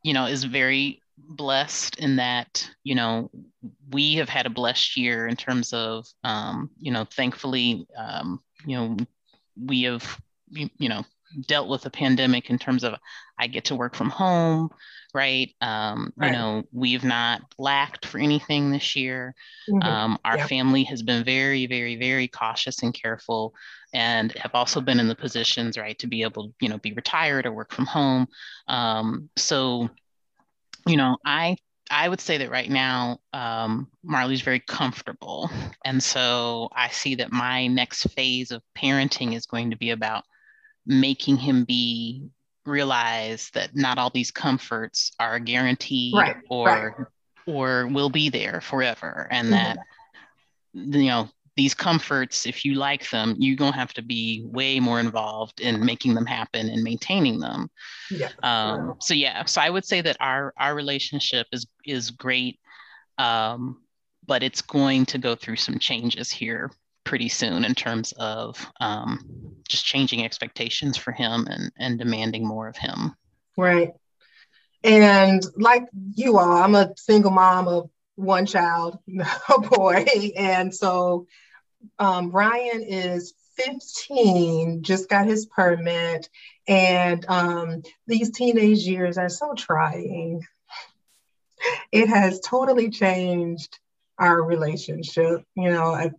you 0.03 0.13
know 0.13 0.27
is 0.27 0.45
very 0.45 1.01
blessed 1.31 1.97
in 2.01 2.17
that 2.17 2.69
you 2.83 2.95
know 2.95 3.31
we 3.91 4.15
have 4.15 4.29
had 4.29 4.47
a 4.47 4.51
blessed 4.51 4.97
year 4.97 5.29
in 5.29 5.37
terms 5.37 5.73
of 5.73 6.05
um 6.25 6.69
you 6.79 6.91
know 6.91 7.05
thankfully 7.05 7.87
um 7.97 8.41
you 8.67 8.77
know 8.77 8.97
we 9.57 9.85
have 9.85 10.21
you 10.49 10.89
know 10.89 11.05
dealt 11.47 11.69
with 11.69 11.83
the 11.83 11.91
pandemic 11.91 12.51
in 12.51 12.59
terms 12.59 12.85
of 12.85 12.95
I 13.39 13.47
get 13.47 13.67
to 13.67 13.75
work 13.75 13.95
from 13.95 14.11
home, 14.11 14.71
right? 15.15 15.55
Um, 15.61 16.13
right. 16.17 16.27
You 16.27 16.33
know, 16.33 16.63
we've 16.73 17.05
not 17.05 17.43
lacked 17.59 18.05
for 18.05 18.19
anything 18.19 18.71
this 18.71 18.95
year. 18.95 19.35
Mm-hmm. 19.69 19.83
Um, 19.83 20.19
our 20.25 20.39
yeah. 20.39 20.47
family 20.47 20.85
has 20.85 21.03
been 21.03 21.25
very, 21.25 21.67
very, 21.67 21.97
very 21.97 22.29
cautious 22.29 22.83
and 22.83 22.93
careful, 22.93 23.55
and 23.95 24.33
have 24.33 24.55
also 24.55 24.81
been 24.81 25.01
in 25.01 25.09
the 25.09 25.15
positions, 25.15 25.79
right, 25.79 25.99
to 26.01 26.07
be 26.07 26.23
able, 26.23 26.53
you 26.61 26.69
know, 26.69 26.79
be 26.79 26.93
retired 26.93 27.47
or 27.47 27.53
work 27.53 27.73
from 27.73 27.87
home. 27.87 28.27
Um, 28.69 29.31
so, 29.37 29.89
you 30.91 30.97
know, 30.97 31.17
I 31.25 31.57
I 31.91 32.09
would 32.09 32.21
say 32.21 32.39
that 32.39 32.51
right 32.51 32.71
now, 32.71 33.19
um, 33.33 33.89
Marley's 34.05 34.43
very 34.43 34.61
comfortable. 34.61 35.51
And 35.85 36.03
so 36.03 36.69
I 36.73 36.89
see 36.89 37.17
that 37.17 37.33
my 37.33 37.67
next 37.67 38.05
phase 38.11 38.53
of 38.53 38.63
parenting 38.79 39.35
is 39.35 39.47
going 39.47 39.71
to 39.71 39.77
be 39.77 39.91
about 39.91 40.25
making 40.87 41.37
him 41.37 41.65
be 41.65 42.29
realize 42.65 43.51
that 43.55 43.75
not 43.75 43.99
all 43.99 44.11
these 44.11 44.31
comforts 44.31 45.13
are 45.19 45.39
guaranteed 45.39 46.15
right, 46.15 46.37
or 46.49 46.67
right. 46.67 47.07
or 47.47 47.87
will 47.87 48.11
be 48.11 48.29
there 48.29 48.61
forever 48.61 49.27
and 49.31 49.49
mm-hmm. 49.49 49.55
that 49.55 50.99
you 50.99 51.09
know 51.09 51.29
these 51.61 51.75
comforts 51.75 52.47
if 52.47 52.65
you 52.65 52.73
like 52.75 53.11
them 53.11 53.35
you're 53.39 53.57
going 53.57 53.73
to 53.73 53.79
have 53.79 53.93
to 53.93 54.03
be 54.03 54.43
way 54.47 54.81
more 54.81 54.99
involved 54.99 55.61
in 55.61 55.85
making 55.85 56.15
them 56.15 56.25
happen 56.25 56.71
and 56.71 56.83
maintaining 56.83 57.39
them 57.39 57.71
yeah. 58.11 58.31
Um, 58.43 58.95
so 58.99 59.13
yeah 59.13 59.45
so 59.45 59.61
i 59.61 59.69
would 59.69 59.85
say 59.85 60.01
that 60.01 60.17
our 60.21 60.55
our 60.57 60.75
relationship 60.75 61.47
is 61.53 61.67
is 61.85 62.11
great 62.11 62.59
um, 63.19 63.83
but 64.27 64.43
it's 64.43 64.63
going 64.63 65.05
to 65.07 65.19
go 65.19 65.35
through 65.35 65.57
some 65.57 65.79
changes 65.79 66.31
here 66.31 66.71
pretty 67.05 67.29
soon 67.29 67.65
in 67.65 67.75
terms 67.75 68.13
of 68.19 68.65
um, 68.81 69.55
just 69.69 69.85
changing 69.85 70.25
expectations 70.25 70.97
for 70.97 71.13
him 71.13 71.47
and, 71.51 71.71
and 71.79 71.99
demanding 71.99 72.47
more 72.47 72.69
of 72.69 72.77
him. 72.77 73.15
Right. 73.57 73.91
And 74.85 75.43
like 75.57 75.85
you 76.15 76.39
all, 76.39 76.53
I'm 76.53 76.75
a 76.75 76.93
single 76.97 77.31
mom 77.31 77.69
of 77.69 77.91
one 78.15 78.47
child, 78.47 78.99
a 79.49 79.61
boy. 79.61 80.07
And 80.37 80.75
so 80.75 81.27
um, 81.99 82.31
Ryan 82.31 82.83
is 82.83 83.35
15, 83.57 84.83
just 84.83 85.09
got 85.09 85.27
his 85.27 85.47
permit. 85.47 86.29
And 86.67 87.25
um, 87.29 87.83
these 88.07 88.31
teenage 88.31 88.87
years 88.87 89.19
are 89.19 89.29
so 89.29 89.55
trying. 89.55 90.43
It 91.93 92.09
has 92.09 92.41
totally 92.41 92.91
changed 92.91 93.79
our 94.19 94.43
relationship. 94.43 95.45
You 95.55 95.71
know, 95.71 95.93
I, 95.93 96.11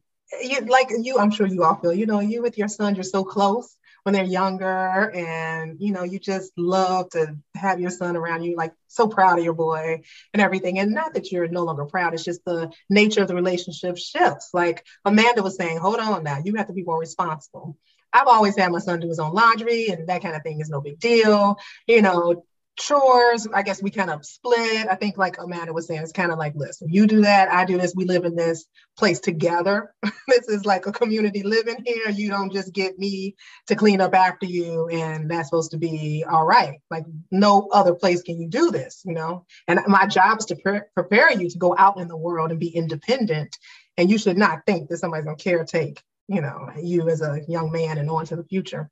you 0.42 0.62
like 0.62 0.90
you 0.98 1.18
i'm 1.20 1.32
sure 1.32 1.48
you 1.48 1.64
all 1.64 1.76
feel 1.76 1.94
you 1.94 2.06
know 2.06 2.20
you 2.20 2.42
with 2.42 2.58
your 2.58 2.68
son 2.68 2.96
you're 2.96 3.04
so 3.04 3.24
close 3.24 3.78
when 4.04 4.14
they're 4.14 4.24
younger 4.24 5.12
and 5.12 5.78
you 5.80 5.92
know 5.92 6.04
you 6.04 6.20
just 6.20 6.52
love 6.58 7.10
to 7.10 7.36
have 7.56 7.80
your 7.80 7.90
son 7.90 8.16
around 8.16 8.44
you 8.44 8.56
like 8.56 8.74
so 8.88 9.08
proud 9.08 9.38
of 9.38 9.46
your 9.46 9.54
boy 9.54 10.02
and 10.34 10.42
everything. 10.42 10.80
And 10.80 10.92
not 10.92 11.14
that 11.14 11.32
you're 11.32 11.48
no 11.48 11.64
longer 11.64 11.86
proud 11.86 12.14
it's 12.14 12.24
just 12.24 12.44
the 12.46 12.72
nature 12.90 13.22
of 13.22 13.28
the 13.28 13.36
relationship 13.36 13.98
shifts. 13.98 14.50
Like 14.54 14.86
amanda 15.06 15.44
was 15.44 15.56
saying 15.56 15.78
hold 15.78 16.00
on 16.00 16.24
now 16.24 16.42
you 16.44 16.56
have 16.56 16.68
to 16.68 16.74
be 16.74 16.84
more 16.84 17.00
responsible. 17.00 17.78
I've 18.14 18.28
always 18.28 18.58
had 18.58 18.72
my 18.72 18.80
son 18.80 19.00
do 19.00 19.08
his 19.08 19.20
own 19.20 19.34
laundry 19.34 19.88
and 19.88 20.08
that 20.08 20.22
kind 20.22 20.36
of 20.36 20.44
thing 20.44 20.60
is 20.60 20.70
no 20.70 20.82
big 20.82 21.00
deal. 21.00 21.58
You 21.88 22.02
know, 22.02 22.44
chores, 22.78 23.48
I 23.54 23.62
guess 23.64 23.82
we 23.82 23.92
kind 23.92 24.10
of 24.10 24.26
split. 24.26 24.88
I 24.90 24.96
think, 24.96 25.18
like 25.18 25.38
Amanda 25.38 25.74
was 25.74 25.88
saying, 25.88 26.02
it's 26.02 26.12
kind 26.12 26.32
of 26.32 26.38
like, 26.38 26.54
listen, 26.56 26.90
you 26.90 27.08
do 27.08 27.22
that, 27.22 27.52
I 27.52 27.66
do 27.66 27.78
this, 27.78 27.94
we 27.96 28.06
live 28.06 28.26
in 28.26 28.36
this 28.36 28.66
place 28.98 29.20
together. 29.20 29.94
this 30.28 30.48
is 30.48 30.66
like 30.66 30.86
a 30.86 30.92
community 30.92 31.44
living 31.44 31.84
here. 31.86 32.10
You 32.10 32.30
don't 32.30 32.52
just 32.52 32.74
get 32.74 32.98
me 32.98 33.36
to 33.68 33.76
clean 33.76 34.02
up 34.02 34.16
after 34.16 34.46
you, 34.46 34.88
and 34.90 35.30
that's 35.30 35.50
supposed 35.50 35.72
to 35.72 35.78
be 35.78 36.24
all 36.30 36.46
right. 36.46 36.80
Like, 36.90 37.06
no 37.32 37.68
other 37.72 37.94
place 37.94 38.22
can 38.22 38.40
you 38.40 38.48
do 38.48 38.72
this, 38.72 39.02
you 39.06 39.14
know? 39.14 39.46
And 39.68 39.80
my 39.88 40.08
job 40.08 40.40
is 40.40 40.46
to 40.46 40.56
pre- 40.56 40.82
prepare 40.94 41.32
you 41.32 41.50
to 41.50 41.58
go 41.58 41.76
out 41.78 42.00
in 42.00 42.08
the 42.08 42.18
world 42.18 42.52
and 42.52 42.60
be 42.60 42.70
independent. 42.70 43.58
And 43.98 44.10
you 44.10 44.18
should 44.18 44.38
not 44.38 44.66
think 44.66 44.90
that 44.90 44.98
somebody's 44.98 45.26
gonna 45.26 45.38
caretake, 45.38 46.00
you 46.28 46.42
know, 46.42 46.70
you 46.82 47.10
as 47.10 47.22
a 47.22 47.42
young 47.48 47.72
man 47.72 47.98
and 47.98 48.10
on 48.10 48.26
to 48.28 48.36
the 48.36 48.44
future. 48.44 48.90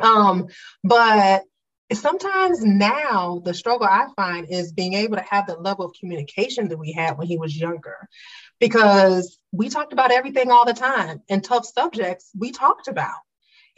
Um, 0.00 0.48
but 0.84 1.44
sometimes 1.92 2.62
now 2.64 3.40
the 3.44 3.54
struggle 3.54 3.86
I 3.86 4.08
find 4.16 4.48
is 4.50 4.72
being 4.72 4.94
able 4.94 5.16
to 5.16 5.24
have 5.30 5.46
the 5.46 5.56
level 5.56 5.84
of 5.84 5.94
communication 5.98 6.68
that 6.68 6.78
we 6.78 6.92
had 6.92 7.18
when 7.18 7.26
he 7.26 7.38
was 7.38 7.56
younger. 7.56 8.08
Because 8.58 9.38
we 9.52 9.68
talked 9.68 9.92
about 9.92 10.12
everything 10.12 10.50
all 10.50 10.64
the 10.64 10.72
time 10.72 11.22
and 11.28 11.44
tough 11.44 11.66
subjects 11.66 12.30
we 12.36 12.52
talked 12.52 12.88
about. 12.88 13.18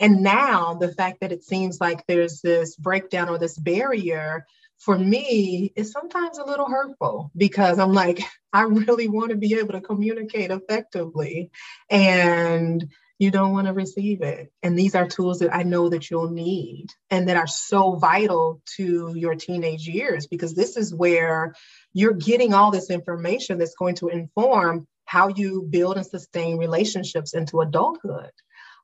And 0.01 0.23
now 0.23 0.75
the 0.75 0.93
fact 0.93 1.21
that 1.21 1.33
it 1.33 1.43
seems 1.43 1.81
like 1.81 2.07
there's 2.07 2.41
this 2.41 2.77
breakdown 2.77 3.29
or 3.29 3.39
this 3.39 3.59
barrier 3.59 4.47
for 4.79 4.97
me 4.97 5.73
is 5.75 5.91
sometimes 5.91 6.39
a 6.39 6.45
little 6.45 6.69
hurtful 6.69 7.33
because 7.37 7.79
I'm 7.79 7.93
like, 7.93 8.21
I 8.53 8.63
really 8.63 9.09
want 9.09 9.31
to 9.31 9.37
be 9.37 9.55
able 9.55 9.73
to 9.73 9.81
communicate 9.81 10.51
effectively. 10.51 11.51
And 11.91 12.89
you 13.19 13.33
don't 13.33 13.53
want 13.53 13.67
to 13.67 13.73
receive 13.73 14.23
it. 14.23 14.53
And 14.63 14.79
these 14.79 14.95
are 14.95 15.07
tools 15.07 15.41
that 15.41 15.55
I 15.55 15.65
know 15.65 15.89
that 15.89 16.09
you'll 16.09 16.31
need 16.31 16.87
and 17.11 17.29
that 17.29 17.37
are 17.37 17.49
so 17.49 17.97
vital 17.97 18.63
to 18.77 19.13
your 19.17 19.35
teenage 19.35 19.89
years 19.89 20.29
because 20.29 20.55
this 20.55 20.77
is 20.77 20.95
where 20.95 21.55
you're 21.93 22.15
getting 22.15 22.55
all 22.55 22.71
this 22.71 22.91
information 22.91 23.59
that's 23.59 23.75
going 23.75 23.97
to 23.97 24.09
inform 24.09 24.87
how 25.05 25.29
you 25.29 25.67
build 25.69 25.97
and 25.97 26.07
sustain 26.07 26.59
relationships 26.59 27.35
into 27.35 27.61
adulthood. 27.61 28.31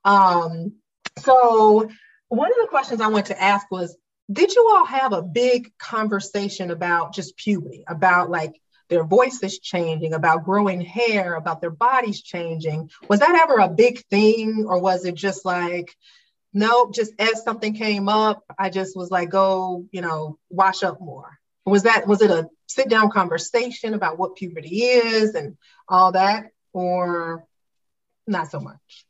Um, 0.04 0.72
so, 1.18 1.88
one 2.28 2.50
of 2.50 2.56
the 2.60 2.68
questions 2.68 3.00
I 3.00 3.08
want 3.08 3.26
to 3.26 3.40
ask 3.40 3.70
was 3.70 3.96
Did 4.32 4.52
you 4.52 4.72
all 4.74 4.86
have 4.86 5.12
a 5.12 5.22
big 5.22 5.70
conversation 5.78 6.72
about 6.72 7.14
just 7.14 7.36
puberty, 7.36 7.84
about 7.86 8.30
like 8.30 8.54
their 8.94 9.04
voices 9.04 9.58
changing, 9.58 10.14
about 10.14 10.44
growing 10.44 10.80
hair, 10.80 11.34
about 11.34 11.60
their 11.60 11.72
bodies 11.72 12.22
changing. 12.22 12.88
Was 13.08 13.18
that 13.18 13.34
ever 13.34 13.58
a 13.58 13.68
big 13.68 14.04
thing, 14.06 14.66
or 14.68 14.80
was 14.80 15.04
it 15.04 15.16
just 15.16 15.44
like, 15.44 15.92
nope, 16.52 16.94
just 16.94 17.12
as 17.18 17.42
something 17.42 17.74
came 17.74 18.08
up, 18.08 18.44
I 18.56 18.70
just 18.70 18.96
was 18.96 19.10
like, 19.10 19.30
go, 19.30 19.86
you 19.90 20.00
know, 20.00 20.38
wash 20.48 20.84
up 20.84 21.00
more? 21.00 21.28
Was 21.66 21.82
that 21.82 22.06
was 22.06 22.22
it 22.22 22.30
a 22.30 22.48
sit 22.66 22.88
down 22.88 23.10
conversation 23.10 23.94
about 23.94 24.16
what 24.16 24.36
puberty 24.36 24.82
is 24.82 25.34
and 25.34 25.56
all 25.88 26.12
that, 26.12 26.52
or 26.72 27.44
not 28.28 28.48
so 28.48 28.60
much? 28.60 29.06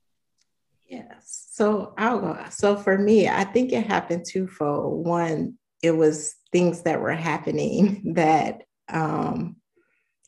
Yes. 0.87 1.49
So 1.51 1.93
I'll 1.99 2.21
go. 2.21 2.39
So 2.49 2.77
for 2.77 2.97
me, 2.97 3.29
I 3.29 3.45
think 3.45 3.73
it 3.73 3.87
happened 3.87 4.25
twofold. 4.27 5.05
One, 5.05 5.59
it 5.83 5.91
was 5.91 6.37
things 6.53 6.83
that 6.83 7.03
were 7.03 7.13
happening 7.13 8.13
that 8.15 8.63
um, 8.89 9.57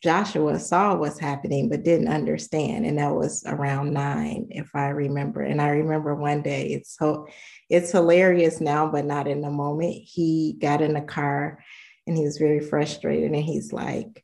Joshua 0.03 0.59
saw 0.59 0.95
what's 0.95 1.19
happening 1.19 1.69
but 1.69 1.83
didn't 1.83 2.09
understand, 2.09 2.87
and 2.87 2.99
that 2.99 3.15
was 3.15 3.45
around 3.47 3.93
nine, 3.93 4.49
if 4.51 4.71
I 4.75 4.89
remember. 4.89 5.41
And 5.41 5.61
I 5.61 5.69
remember 5.69 6.15
one 6.15 6.43
day 6.43 6.69
it's 6.69 6.97
so 6.97 7.27
it's 7.71 7.93
hilarious 7.93 8.61
now, 8.61 8.89
but 8.89 9.05
not 9.05 9.27
in 9.27 9.41
the 9.41 9.51
moment. 9.51 9.95
He 9.95 10.57
got 10.61 10.83
in 10.83 10.95
the 10.95 11.01
car 11.01 11.65
and 12.07 12.17
he 12.17 12.25
was 12.25 12.39
very 12.39 12.61
frustrated, 12.61 13.33
and 13.33 13.43
he's 13.43 13.73
like, 13.73 14.23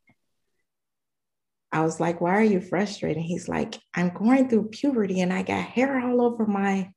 I 1.73 1.81
was 1.83 1.99
like, 1.99 2.21
why 2.21 2.37
are 2.37 2.45
you 2.45 2.61
frustrated? 2.61 3.23
He's 3.23 3.49
like, 3.49 3.81
I'm 3.95 4.11
going 4.11 4.49
through 4.49 4.69
puberty 4.69 5.23
and 5.23 5.33
I 5.33 5.43
got 5.43 5.65
hair 5.65 5.99
all 5.99 6.21
over 6.21 6.45
my. 6.45 6.93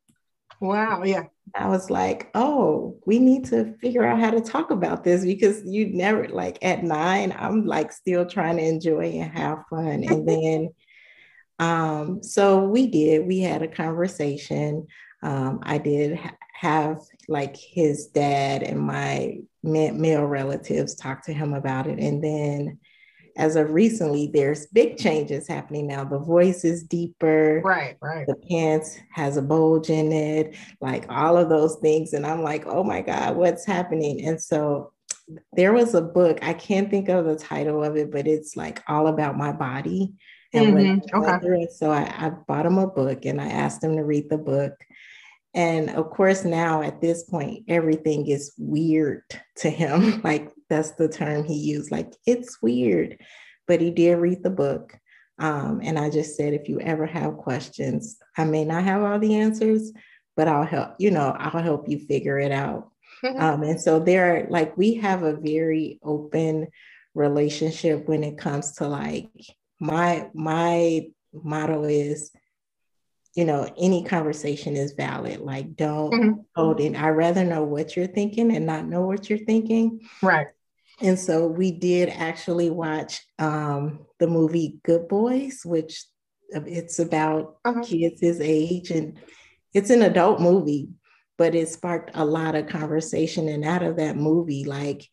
Wow. 0.59 1.03
Yeah. 1.03 1.23
I 1.53 1.67
was 1.67 1.89
like, 1.89 2.31
oh, 2.33 2.97
we 3.05 3.19
need 3.19 3.45
to 3.45 3.75
figure 3.77 4.05
out 4.05 4.19
how 4.19 4.31
to 4.31 4.41
talk 4.41 4.71
about 4.71 5.03
this 5.03 5.23
because 5.23 5.63
you 5.65 5.87
never, 5.87 6.27
like 6.27 6.57
at 6.63 6.83
nine, 6.83 7.35
I'm 7.37 7.65
like 7.65 7.91
still 7.91 8.25
trying 8.25 8.57
to 8.57 8.63
enjoy 8.63 9.11
and 9.11 9.37
have 9.37 9.63
fun. 9.69 10.03
And 10.03 10.27
then, 10.27 10.69
um, 11.59 12.23
so 12.23 12.63
we 12.63 12.87
did, 12.87 13.27
we 13.27 13.39
had 13.39 13.61
a 13.61 13.67
conversation. 13.67 14.87
Um, 15.21 15.59
I 15.63 15.77
did 15.77 16.17
ha- 16.17 16.35
have 16.53 16.99
like 17.27 17.55
his 17.55 18.07
dad 18.07 18.63
and 18.63 18.79
my 18.79 19.37
male 19.63 20.25
relatives 20.25 20.95
talk 20.95 21.25
to 21.25 21.33
him 21.33 21.53
about 21.53 21.87
it. 21.87 21.99
And 21.99 22.23
then, 22.23 22.79
as 23.37 23.55
of 23.55 23.71
recently, 23.71 24.27
there's 24.27 24.67
big 24.67 24.97
changes 24.97 25.47
happening 25.47 25.87
now. 25.87 26.05
The 26.05 26.19
voice 26.19 26.63
is 26.63 26.83
deeper. 26.83 27.61
Right, 27.63 27.97
right. 28.01 28.25
The 28.25 28.35
pants 28.35 28.97
has 29.13 29.35
a 29.35 29.41
bulge 29.41 29.89
in 29.89 30.11
it, 30.11 30.55
like 30.79 31.05
all 31.09 31.35
of 31.35 31.49
those 31.49 31.75
things. 31.77 32.13
And 32.13 32.25
I'm 32.25 32.43
like, 32.43 32.65
oh 32.65 32.83
my 32.83 33.01
God, 33.01 33.35
what's 33.35 33.65
happening? 33.65 34.25
And 34.25 34.41
so 34.41 34.93
there 35.53 35.73
was 35.73 35.95
a 35.95 36.01
book, 36.01 36.39
I 36.41 36.53
can't 36.53 36.89
think 36.89 37.09
of 37.09 37.25
the 37.25 37.35
title 37.35 37.83
of 37.83 37.97
it, 37.97 38.11
but 38.11 38.27
it's 38.27 38.55
like 38.55 38.81
all 38.87 39.07
about 39.07 39.37
my 39.37 39.51
body. 39.51 40.13
And 40.53 40.75
mm-hmm. 40.75 41.23
okay. 41.23 41.67
so 41.75 41.91
I, 41.91 42.03
I 42.17 42.29
bought 42.29 42.65
him 42.65 42.77
a 42.77 42.87
book 42.87 43.25
and 43.25 43.41
I 43.41 43.47
asked 43.47 43.83
him 43.83 43.97
to 43.97 44.03
read 44.03 44.29
the 44.29 44.37
book. 44.37 44.73
And 45.53 45.89
of 45.89 46.09
course, 46.09 46.45
now 46.45 46.81
at 46.81 47.01
this 47.01 47.23
point, 47.23 47.65
everything 47.67 48.27
is 48.27 48.53
weird 48.57 49.23
to 49.57 49.69
him. 49.69 50.21
like 50.23 50.51
that's 50.69 50.91
the 50.91 51.07
term 51.07 51.43
he 51.43 51.55
used. 51.55 51.91
Like 51.91 52.13
it's 52.25 52.61
weird, 52.61 53.17
but 53.67 53.81
he 53.81 53.91
did 53.91 54.15
read 54.17 54.43
the 54.43 54.49
book. 54.49 54.97
Um, 55.37 55.81
and 55.83 55.99
I 55.99 56.09
just 56.09 56.35
said, 56.37 56.53
if 56.53 56.69
you 56.69 56.79
ever 56.79 57.05
have 57.05 57.37
questions, 57.37 58.17
I 58.37 58.45
may 58.45 58.63
not 58.63 58.83
have 58.83 59.03
all 59.03 59.19
the 59.19 59.35
answers, 59.35 59.91
but 60.35 60.47
I'll 60.47 60.65
help, 60.65 60.95
you 60.97 61.11
know, 61.11 61.35
I'll 61.37 61.61
help 61.61 61.89
you 61.89 61.99
figure 61.99 62.39
it 62.39 62.51
out. 62.51 62.91
Um, 63.23 63.63
and 63.63 63.81
so 63.81 63.99
there 63.99 64.35
are 64.35 64.47
like, 64.49 64.77
we 64.77 64.95
have 64.95 65.23
a 65.23 65.35
very 65.35 65.99
open 66.03 66.67
relationship 67.15 68.07
when 68.07 68.23
it 68.23 68.37
comes 68.37 68.73
to 68.73 68.87
like, 68.87 69.31
my, 69.79 70.29
my 70.35 71.07
motto 71.33 71.85
is 71.85 72.31
you 73.35 73.43
know, 73.43 73.69
any 73.77 74.03
conversation 74.03 74.77
is 74.77 74.93
valid. 74.93 75.41
Like, 75.41 75.75
don't 75.75 76.11
mm-hmm. 76.11 76.41
hold 76.55 76.79
in. 76.79 76.95
I 76.95 77.09
rather 77.09 77.43
know 77.43 77.63
what 77.63 77.95
you're 77.95 78.07
thinking 78.07 78.55
and 78.55 78.65
not 78.65 78.87
know 78.87 79.01
what 79.01 79.29
you're 79.29 79.39
thinking. 79.39 80.07
Right. 80.21 80.47
And 81.01 81.19
so 81.19 81.47
we 81.47 81.71
did 81.71 82.09
actually 82.09 82.69
watch 82.69 83.21
um, 83.39 84.05
the 84.19 84.27
movie 84.27 84.79
Good 84.83 85.07
Boys, 85.07 85.61
which 85.65 86.05
uh, 86.55 86.61
it's 86.65 86.99
about 86.99 87.57
uh-huh. 87.65 87.83
kids 87.83 88.21
his 88.21 88.39
age, 88.39 88.91
and 88.91 89.19
it's 89.73 89.89
an 89.89 90.03
adult 90.03 90.39
movie, 90.39 90.89
but 91.37 91.55
it 91.55 91.67
sparked 91.69 92.11
a 92.13 92.23
lot 92.23 92.55
of 92.55 92.67
conversation. 92.67 93.49
And 93.49 93.65
out 93.65 93.83
of 93.83 93.97
that 93.97 94.15
movie, 94.15 94.63
like 94.63 95.09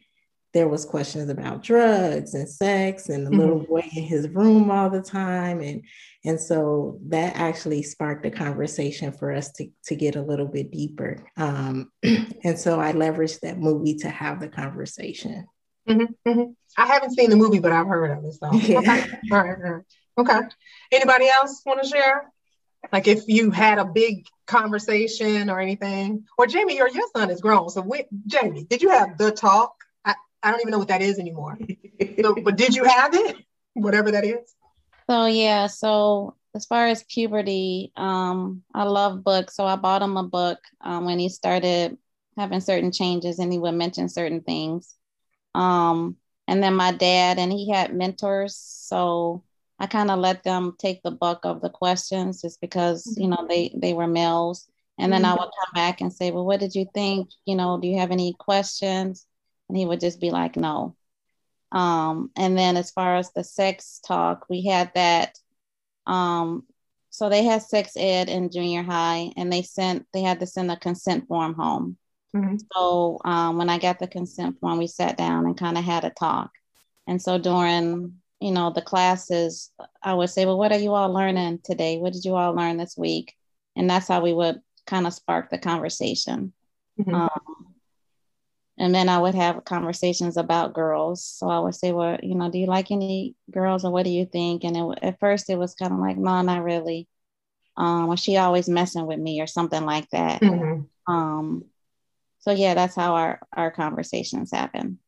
there 0.52 0.68
was 0.68 0.84
questions 0.84 1.30
about 1.30 1.62
drugs 1.62 2.34
and 2.34 2.48
sex 2.48 3.08
and 3.08 3.26
the 3.26 3.30
mm-hmm. 3.30 3.40
little 3.40 3.58
boy 3.60 3.82
in 3.94 4.02
his 4.02 4.28
room 4.28 4.70
all 4.70 4.90
the 4.90 5.02
time 5.02 5.60
and 5.60 5.82
and 6.24 6.38
so 6.38 6.98
that 7.08 7.34
actually 7.36 7.82
sparked 7.82 8.24
a 8.26 8.30
conversation 8.30 9.12
for 9.12 9.32
us 9.32 9.50
to, 9.52 9.68
to 9.84 9.96
get 9.96 10.14
a 10.14 10.22
little 10.22 10.46
bit 10.46 10.70
deeper 10.70 11.16
um, 11.36 11.90
and 12.02 12.58
so 12.58 12.80
i 12.80 12.92
leveraged 12.92 13.40
that 13.40 13.58
movie 13.58 13.94
to 13.94 14.10
have 14.10 14.40
the 14.40 14.48
conversation 14.48 15.46
mm-hmm, 15.88 16.28
mm-hmm. 16.28 16.52
i 16.76 16.86
haven't 16.86 17.14
seen 17.14 17.30
the 17.30 17.36
movie 17.36 17.58
but 17.58 17.72
i've 17.72 17.86
heard 17.86 18.10
of 18.10 18.24
it 18.24 18.32
so 18.32 18.46
okay 18.48 18.74
all 19.32 19.38
right, 19.38 19.56
all 19.64 19.72
right 19.72 19.84
okay 20.18 20.40
anybody 20.90 21.28
else 21.28 21.62
want 21.64 21.82
to 21.82 21.88
share 21.88 22.30
like 22.92 23.06
if 23.06 23.22
you 23.28 23.50
had 23.50 23.78
a 23.78 23.84
big 23.84 24.26
conversation 24.46 25.48
or 25.48 25.60
anything 25.60 26.24
or 26.36 26.46
jamie 26.46 26.76
your, 26.76 26.88
your 26.88 27.06
son 27.14 27.30
is 27.30 27.40
grown 27.40 27.68
so 27.68 27.80
we, 27.80 28.04
jamie 28.26 28.64
did 28.64 28.82
you 28.82 28.90
have 28.90 29.16
the 29.18 29.30
talk 29.30 29.74
I 30.42 30.50
don't 30.50 30.60
even 30.60 30.72
know 30.72 30.78
what 30.78 30.88
that 30.88 31.02
is 31.02 31.18
anymore. 31.18 31.56
so, 32.20 32.34
but 32.44 32.56
did 32.56 32.74
you 32.74 32.84
have 32.84 33.14
it? 33.14 33.36
Whatever 33.74 34.10
that 34.10 34.24
is. 34.24 34.54
So 35.08 35.26
yeah, 35.26 35.66
so 35.68 36.36
as 36.54 36.66
far 36.66 36.86
as 36.86 37.04
puberty, 37.04 37.92
um, 37.96 38.62
I 38.74 38.84
love 38.84 39.24
books. 39.24 39.56
So 39.56 39.64
I 39.64 39.76
bought 39.76 40.02
him 40.02 40.16
a 40.16 40.22
book 40.22 40.58
um, 40.80 41.04
when 41.04 41.18
he 41.18 41.28
started 41.28 41.96
having 42.36 42.60
certain 42.60 42.92
changes 42.92 43.38
and 43.38 43.52
he 43.52 43.58
would 43.58 43.74
mention 43.74 44.08
certain 44.08 44.40
things. 44.40 44.94
Um, 45.54 46.16
and 46.48 46.62
then 46.62 46.74
my 46.74 46.92
dad 46.92 47.38
and 47.38 47.52
he 47.52 47.70
had 47.70 47.94
mentors. 47.94 48.56
So 48.56 49.44
I 49.78 49.86
kind 49.86 50.10
of 50.10 50.18
let 50.18 50.44
them 50.44 50.74
take 50.78 51.02
the 51.02 51.10
buck 51.10 51.44
of 51.44 51.60
the 51.60 51.70
questions 51.70 52.42
just 52.42 52.60
because, 52.60 53.16
you 53.18 53.28
know, 53.28 53.46
they, 53.48 53.72
they 53.76 53.94
were 53.94 54.06
males. 54.06 54.68
And 54.98 55.12
then 55.12 55.24
I 55.24 55.30
mm-hmm. 55.30 55.40
would 55.40 55.50
come 55.58 55.74
back 55.74 56.00
and 56.00 56.12
say, 56.12 56.30
well, 56.30 56.44
what 56.44 56.60
did 56.60 56.74
you 56.74 56.86
think? 56.94 57.30
You 57.46 57.56
know, 57.56 57.78
do 57.78 57.88
you 57.88 57.98
have 57.98 58.10
any 58.10 58.34
questions? 58.38 59.26
and 59.72 59.78
he 59.78 59.86
would 59.86 60.00
just 60.00 60.20
be 60.20 60.30
like, 60.30 60.54
no. 60.56 60.94
Um, 61.72 62.30
and 62.36 62.58
then 62.58 62.76
as 62.76 62.90
far 62.90 63.16
as 63.16 63.32
the 63.32 63.42
sex 63.42 64.02
talk, 64.06 64.44
we 64.50 64.66
had 64.66 64.92
that. 64.94 65.38
Um, 66.06 66.64
so 67.08 67.30
they 67.30 67.42
had 67.42 67.62
sex 67.62 67.92
ed 67.96 68.28
in 68.28 68.50
junior 68.50 68.82
high, 68.82 69.32
and 69.34 69.50
they 69.50 69.62
sent 69.62 70.06
they 70.12 70.20
had 70.20 70.40
to 70.40 70.46
send 70.46 70.70
a 70.70 70.76
consent 70.76 71.26
form 71.26 71.54
home. 71.54 71.96
Mm-hmm. 72.34 72.56
So 72.74 73.20
um, 73.24 73.58
when 73.58 73.68
I 73.68 73.78
got 73.78 73.98
the 73.98 74.06
consent 74.06 74.58
form, 74.60 74.78
we 74.78 74.86
sat 74.86 75.16
down 75.16 75.44
and 75.44 75.56
kind 75.56 75.76
of 75.76 75.84
had 75.84 76.04
a 76.04 76.10
talk. 76.10 76.50
And 77.06 77.20
so 77.20 77.38
during 77.38 78.14
you 78.40 78.50
know 78.50 78.70
the 78.70 78.82
classes, 78.82 79.70
I 80.02 80.14
would 80.14 80.30
say, 80.30 80.46
well, 80.46 80.58
what 80.58 80.72
are 80.72 80.78
you 80.78 80.94
all 80.94 81.12
learning 81.12 81.60
today? 81.62 81.98
What 81.98 82.12
did 82.12 82.24
you 82.24 82.34
all 82.34 82.54
learn 82.54 82.76
this 82.76 82.96
week? 82.96 83.34
And 83.76 83.88
that's 83.88 84.08
how 84.08 84.20
we 84.20 84.32
would 84.32 84.60
kind 84.86 85.06
of 85.06 85.14
spark 85.14 85.50
the 85.50 85.58
conversation. 85.58 86.52
Mm-hmm. 86.98 87.14
Um, 87.14 87.72
and 88.78 88.94
then 88.94 89.08
I 89.08 89.18
would 89.18 89.34
have 89.34 89.64
conversations 89.64 90.36
about 90.36 90.72
girls. 90.72 91.24
So 91.24 91.48
I 91.48 91.58
would 91.58 91.74
say, 91.74 91.92
well, 91.92 92.18
you 92.22 92.34
know, 92.34 92.50
do 92.50 92.58
you 92.58 92.66
like 92.66 92.90
any 92.90 93.36
girls 93.50 93.84
or 93.84 93.92
what 93.92 94.04
do 94.04 94.10
you 94.10 94.26
think? 94.26 94.64
And 94.64 94.76
it, 94.76 94.98
at 95.02 95.20
first 95.20 95.50
it 95.50 95.56
was 95.56 95.74
kind 95.74 95.92
of 95.92 95.98
like, 95.98 96.16
no, 96.16 96.42
not 96.42 96.64
really. 96.64 97.06
Um, 97.76 98.08
or 98.08 98.16
she 98.16 98.36
always 98.36 98.68
messing 98.68 99.06
with 99.06 99.18
me 99.18 99.40
or 99.40 99.46
something 99.46 99.84
like 99.84 100.08
that. 100.10 100.40
Mm-hmm. 100.40 101.12
Um, 101.12 101.64
so 102.42 102.52
yeah, 102.52 102.74
that's 102.74 102.94
how 102.94 103.14
our, 103.14 103.40
our 103.52 103.70
conversations 103.70 104.52
happen. 104.52 104.98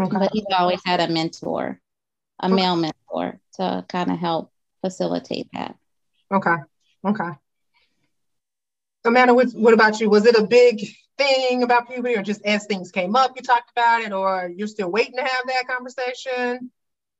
Okay. 0.00 0.18
But 0.18 0.30
he's 0.32 0.44
always 0.50 0.80
had 0.84 1.00
a 1.00 1.08
mentor, 1.08 1.80
a 2.42 2.46
okay. 2.46 2.54
male 2.54 2.76
mentor 2.76 3.38
to 3.54 3.84
kind 3.88 4.10
of 4.10 4.18
help 4.18 4.50
facilitate 4.80 5.48
that. 5.52 5.76
Okay. 6.32 6.56
Okay. 7.06 7.30
Amanda, 9.04 9.34
what, 9.34 9.50
what 9.52 9.74
about 9.74 10.00
you? 10.00 10.10
Was 10.10 10.26
it 10.26 10.36
a 10.36 10.46
big 10.46 10.80
thing 11.16 11.62
about 11.62 11.88
puberty, 11.88 12.16
or 12.16 12.22
just 12.22 12.44
as 12.44 12.66
things 12.66 12.90
came 12.90 13.14
up, 13.14 13.32
you 13.36 13.42
talked 13.42 13.70
about 13.70 14.02
it, 14.02 14.12
or 14.12 14.50
you're 14.56 14.66
still 14.66 14.90
waiting 14.90 15.16
to 15.16 15.22
have 15.22 15.46
that 15.46 15.68
conversation? 15.68 16.70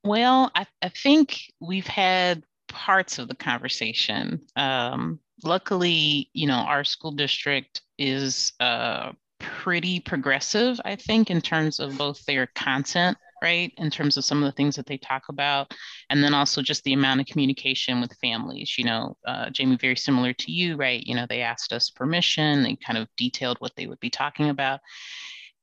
Well, 0.02 0.50
I, 0.54 0.66
I 0.82 0.88
think 0.88 1.52
we've 1.60 1.86
had 1.86 2.42
parts 2.68 3.18
of 3.18 3.28
the 3.28 3.36
conversation. 3.36 4.40
Um, 4.56 5.20
luckily, 5.44 6.30
you 6.32 6.46
know, 6.46 6.54
our 6.54 6.84
school 6.84 7.12
district 7.12 7.82
is 7.98 8.52
uh, 8.58 9.12
pretty 9.44 10.00
progressive, 10.00 10.80
I 10.84 10.96
think, 10.96 11.30
in 11.30 11.40
terms 11.40 11.80
of 11.80 11.96
both 11.98 12.24
their 12.26 12.46
content 12.54 13.16
right? 13.44 13.74
In 13.76 13.90
terms 13.90 14.16
of 14.16 14.24
some 14.24 14.42
of 14.42 14.46
the 14.46 14.56
things 14.56 14.74
that 14.74 14.86
they 14.86 14.96
talk 14.96 15.24
about. 15.28 15.74
And 16.08 16.24
then 16.24 16.32
also 16.32 16.62
just 16.62 16.82
the 16.84 16.94
amount 16.94 17.20
of 17.20 17.26
communication 17.26 18.00
with 18.00 18.16
families. 18.22 18.76
You 18.78 18.84
know, 18.84 19.16
uh, 19.26 19.50
Jamie, 19.50 19.76
very 19.76 19.96
similar 19.96 20.32
to 20.32 20.50
you, 20.50 20.76
right? 20.76 21.06
You 21.06 21.14
know, 21.14 21.26
they 21.28 21.42
asked 21.42 21.72
us 21.74 21.90
permission, 21.90 22.62
they 22.62 22.76
kind 22.76 22.98
of 22.98 23.06
detailed 23.18 23.58
what 23.58 23.76
they 23.76 23.86
would 23.86 24.00
be 24.00 24.08
talking 24.08 24.48
about. 24.48 24.80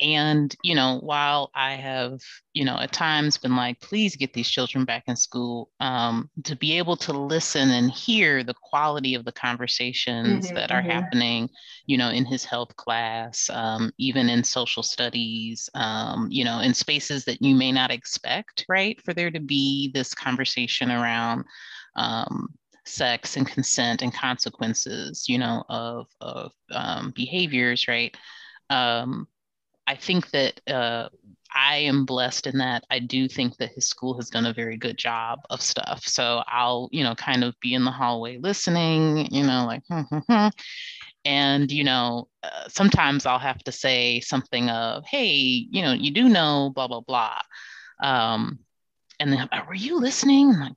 And, 0.01 0.55
you 0.63 0.73
know, 0.73 0.99
while 1.01 1.51
I 1.53 1.73
have, 1.73 2.19
you 2.53 2.65
know, 2.65 2.77
at 2.77 2.91
times 2.91 3.37
been 3.37 3.55
like, 3.55 3.79
please 3.79 4.15
get 4.15 4.33
these 4.33 4.49
children 4.49 4.83
back 4.83 5.03
in 5.07 5.15
school, 5.15 5.69
um, 5.79 6.29
to 6.43 6.55
be 6.55 6.77
able 6.77 6.97
to 6.97 7.13
listen 7.13 7.69
and 7.69 7.91
hear 7.91 8.43
the 8.43 8.55
quality 8.63 9.13
of 9.13 9.25
the 9.25 9.31
conversations 9.31 10.47
mm-hmm, 10.47 10.55
that 10.55 10.71
are 10.71 10.81
mm-hmm. 10.81 10.89
happening, 10.89 11.49
you 11.85 11.97
know, 11.97 12.09
in 12.09 12.25
his 12.25 12.43
health 12.43 12.75
class, 12.77 13.49
um, 13.51 13.91
even 13.99 14.27
in 14.27 14.43
social 14.43 14.81
studies, 14.81 15.69
um, 15.75 16.27
you 16.31 16.43
know, 16.43 16.59
in 16.59 16.73
spaces 16.73 17.23
that 17.25 17.41
you 17.41 17.55
may 17.55 17.71
not 17.71 17.91
expect, 17.91 18.65
right? 18.67 18.99
For 19.03 19.13
there 19.13 19.31
to 19.31 19.39
be 19.39 19.91
this 19.93 20.15
conversation 20.15 20.89
around, 20.89 21.45
um, 21.95 22.49
sex 22.85 23.37
and 23.37 23.47
consent 23.47 24.01
and 24.01 24.13
consequences, 24.13 25.25
you 25.29 25.37
know, 25.37 25.63
of, 25.69 26.07
of 26.19 26.51
um, 26.71 27.13
behaviors, 27.15 27.87
right? 27.87 28.17
Um, 28.71 29.27
I 29.91 29.95
think 29.95 30.31
that 30.31 30.61
uh, 30.73 31.09
I 31.53 31.75
am 31.75 32.05
blessed 32.05 32.47
in 32.47 32.59
that 32.59 32.85
I 32.89 32.99
do 32.99 33.27
think 33.27 33.57
that 33.57 33.73
his 33.73 33.87
school 33.87 34.15
has 34.15 34.29
done 34.29 34.45
a 34.45 34.53
very 34.53 34.77
good 34.77 34.97
job 34.97 35.39
of 35.49 35.61
stuff. 35.61 36.07
So 36.07 36.43
I'll, 36.47 36.87
you 36.93 37.03
know, 37.03 37.13
kind 37.13 37.43
of 37.43 37.59
be 37.59 37.73
in 37.73 37.83
the 37.83 37.91
hallway 37.91 38.37
listening, 38.37 39.27
you 39.33 39.43
know, 39.43 39.65
like, 39.65 39.83
hmm, 39.89 40.03
hmm, 40.03 40.19
hmm. 40.29 40.47
and, 41.25 41.69
you 41.69 41.83
know, 41.83 42.29
uh, 42.41 42.69
sometimes 42.69 43.25
I'll 43.25 43.37
have 43.37 43.61
to 43.65 43.73
say 43.73 44.21
something 44.21 44.69
of, 44.69 45.03
hey, 45.05 45.27
you 45.69 45.81
know, 45.81 45.91
you 45.91 46.11
do 46.11 46.29
know, 46.29 46.71
blah, 46.73 46.87
blah, 46.87 47.01
blah. 47.01 47.41
Um, 48.01 48.59
and 49.19 49.33
then, 49.33 49.49
were 49.67 49.75
you 49.75 49.99
listening? 49.99 50.51
I'm 50.51 50.59
like, 50.61 50.73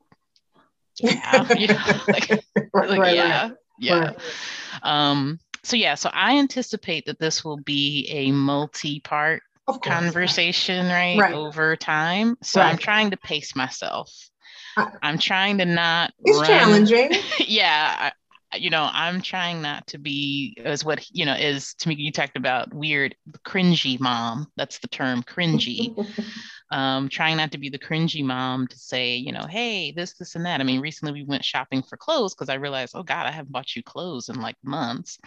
yeah, 0.99 1.53
you 1.57 1.69
know, 1.69 2.01
like, 2.09 2.31
right, 2.75 2.91
like, 2.91 3.01
right, 3.01 3.15
yeah, 3.15 3.43
right. 3.43 3.57
yeah. 3.79 4.13
Um, 4.83 5.39
so 5.65 5.77
yeah, 5.77 5.95
so 5.95 6.11
I 6.13 6.39
anticipate 6.39 7.07
that 7.07 7.19
this 7.19 7.45
will 7.45 7.57
be 7.57 8.07
a 8.11 8.31
multi-part 8.33 9.43
conversation, 9.83 10.87
right, 10.87 11.19
right, 11.19 11.35
over 11.35 11.75
time. 11.77 12.37
So 12.43 12.61
I'm 12.61 12.79
trying 12.79 13.11
to 13.11 13.17
pace 13.17 13.57
myself. 13.57 14.13
I'm 15.03 15.19
trying 15.19 15.59
to 15.59 15.65
not. 15.65 16.13
It's 16.25 16.39
run. 16.39 16.47
challenging. 16.47 17.13
yeah, 17.47 18.11
you 18.59 18.71
know, 18.71 18.89
I'm 18.93 19.23
trying 19.23 19.63
not 19.63 19.87
to 19.89 19.99
be 19.99 20.57
as 20.65 20.85
what 20.85 21.05
you 21.11 21.25
know 21.25 21.35
is 21.35 21.75
to 21.81 21.89
me. 21.89 21.95
You 21.97 22.13
talked 22.13 22.37
about 22.37 22.75
weird, 22.75 23.15
cringy 23.47 23.99
mom. 23.99 24.51
That's 24.57 24.79
the 24.79 24.89
term, 24.89 25.23
cringy. 25.23 25.95
um, 26.75 27.09
trying 27.09 27.37
not 27.37 27.53
to 27.53 27.59
be 27.59 27.69
the 27.69 27.79
cringy 27.79 28.25
mom 28.25 28.67
to 28.67 28.77
say, 28.77 29.15
you 29.15 29.31
know, 29.31 29.47
hey, 29.49 29.93
this, 29.93 30.15
this, 30.15 30.35
and 30.35 30.45
that. 30.45 30.61
I 30.61 30.65
mean, 30.65 30.81
recently 30.81 31.13
we 31.13 31.23
went 31.23 31.45
shopping 31.45 31.83
for 31.83 31.97
clothes 31.97 32.35
because 32.35 32.49
I 32.49 32.55
realized, 32.55 32.97
oh 32.97 33.05
God, 33.05 33.27
I 33.27 33.31
haven't 33.31 33.53
bought 33.53 33.77
you 33.77 33.83
clothes 33.85 34.29
in 34.29 34.41
like 34.41 34.57
months 34.65 35.21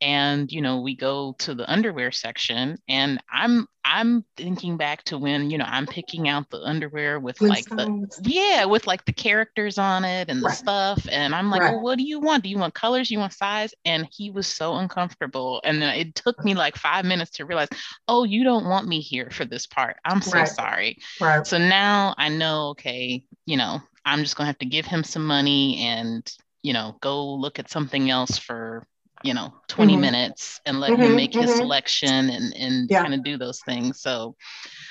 and 0.00 0.50
you 0.50 0.60
know 0.60 0.80
we 0.80 0.94
go 0.94 1.34
to 1.38 1.54
the 1.54 1.70
underwear 1.70 2.10
section 2.10 2.78
and 2.88 3.22
i'm 3.30 3.66
i'm 3.84 4.24
thinking 4.36 4.76
back 4.76 5.02
to 5.02 5.18
when 5.18 5.50
you 5.50 5.58
know 5.58 5.66
i'm 5.66 5.86
picking 5.86 6.28
out 6.28 6.48
the 6.50 6.60
underwear 6.62 7.18
with 7.18 7.40
like 7.40 7.64
the 7.66 8.20
yeah 8.22 8.64
with 8.64 8.86
like 8.86 9.04
the 9.04 9.12
characters 9.12 9.78
on 9.78 10.04
it 10.04 10.28
and 10.28 10.40
the 10.40 10.46
right. 10.46 10.56
stuff 10.56 11.06
and 11.10 11.34
i'm 11.34 11.50
like 11.50 11.60
right. 11.60 11.72
well 11.72 11.80
what 11.82 11.98
do 11.98 12.04
you 12.04 12.20
want? 12.20 12.42
Do 12.44 12.48
you 12.48 12.58
want 12.58 12.74
colors? 12.74 13.10
You 13.10 13.18
want 13.18 13.32
size? 13.32 13.74
And 13.84 14.08
he 14.10 14.30
was 14.30 14.46
so 14.46 14.74
uncomfortable 14.74 15.60
and 15.64 15.80
then 15.80 15.94
it 15.94 16.14
took 16.14 16.42
me 16.44 16.54
like 16.54 16.76
five 16.76 17.04
minutes 17.04 17.32
to 17.32 17.44
realize 17.44 17.68
oh 18.08 18.24
you 18.24 18.44
don't 18.44 18.64
want 18.64 18.86
me 18.86 19.00
here 19.00 19.30
for 19.30 19.44
this 19.44 19.66
part. 19.66 19.96
I'm 20.04 20.22
so 20.22 20.38
right. 20.38 20.48
sorry. 20.48 20.98
Right. 21.20 21.46
So 21.46 21.58
now 21.58 22.14
i 22.16 22.28
know 22.28 22.68
okay 22.70 23.24
you 23.46 23.56
know 23.56 23.80
i'm 24.04 24.20
just 24.20 24.36
gonna 24.36 24.46
have 24.46 24.58
to 24.58 24.66
give 24.66 24.86
him 24.86 25.04
some 25.04 25.26
money 25.26 25.84
and 25.86 26.30
you 26.62 26.72
know 26.72 26.96
go 27.00 27.34
look 27.34 27.58
at 27.58 27.70
something 27.70 28.10
else 28.10 28.38
for 28.38 28.86
you 29.22 29.34
know 29.34 29.52
20 29.68 29.92
mm-hmm. 29.92 30.00
minutes 30.00 30.60
and 30.66 30.80
let 30.80 30.92
mm-hmm, 30.92 31.02
him 31.02 31.16
make 31.16 31.32
mm-hmm. 31.32 31.42
his 31.42 31.56
selection 31.56 32.30
and 32.30 32.54
and 32.56 32.90
yeah. 32.90 33.02
kind 33.02 33.14
of 33.14 33.22
do 33.22 33.36
those 33.36 33.60
things 33.60 34.00
so 34.00 34.34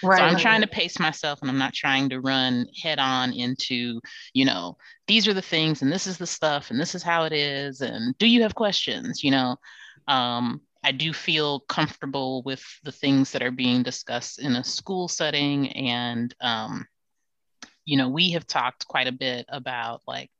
right, 0.04 0.20
so 0.20 0.24
i'm 0.24 0.38
trying 0.38 0.62
to 0.62 0.68
pace 0.68 1.00
myself 1.00 1.42
and 1.42 1.50
i'm 1.50 1.58
not 1.58 1.74
trying 1.74 2.10
to 2.10 2.20
run 2.22 2.68
head 2.82 3.00
on 3.00 3.34
into 3.34 4.00
you 4.34 4.46
know 4.46 4.78
these 5.08 5.28
are 5.28 5.34
the 5.34 5.42
things 5.42 5.82
and 5.82 5.92
this 5.92 6.06
is 6.06 6.18
the 6.18 6.28
stuff 6.28 6.70
and 6.70 6.80
this 6.80 6.94
is 6.94 7.02
how 7.02 7.24
it 7.24 7.34
is 7.34 7.82
and 7.82 8.18
do 8.18 8.28
you 8.28 8.42
have 8.42 8.56
questions 8.56 9.24
you 9.24 9.32
know 9.32 9.56
um, 10.08 10.62
I 10.84 10.92
do 10.92 11.14
feel 11.14 11.60
comfortable 11.62 12.42
with 12.44 12.64
the 12.84 12.92
things 12.92 13.32
that 13.32 13.44
are 13.44 13.52
being 13.52 13.84
discussed 13.84 14.40
in 14.40 14.56
a 14.56 14.64
school 14.64 15.08
setting. 15.08 15.72
And, 15.74 16.34
um, 16.42 16.88
you 17.86 17.98
know, 17.98 18.10
we 18.10 18.32
have 18.32 18.48
talked 18.48 18.88
quite 18.88 19.08
a 19.08 19.12
bit 19.12 19.46
about 19.50 20.02
like 20.08 20.32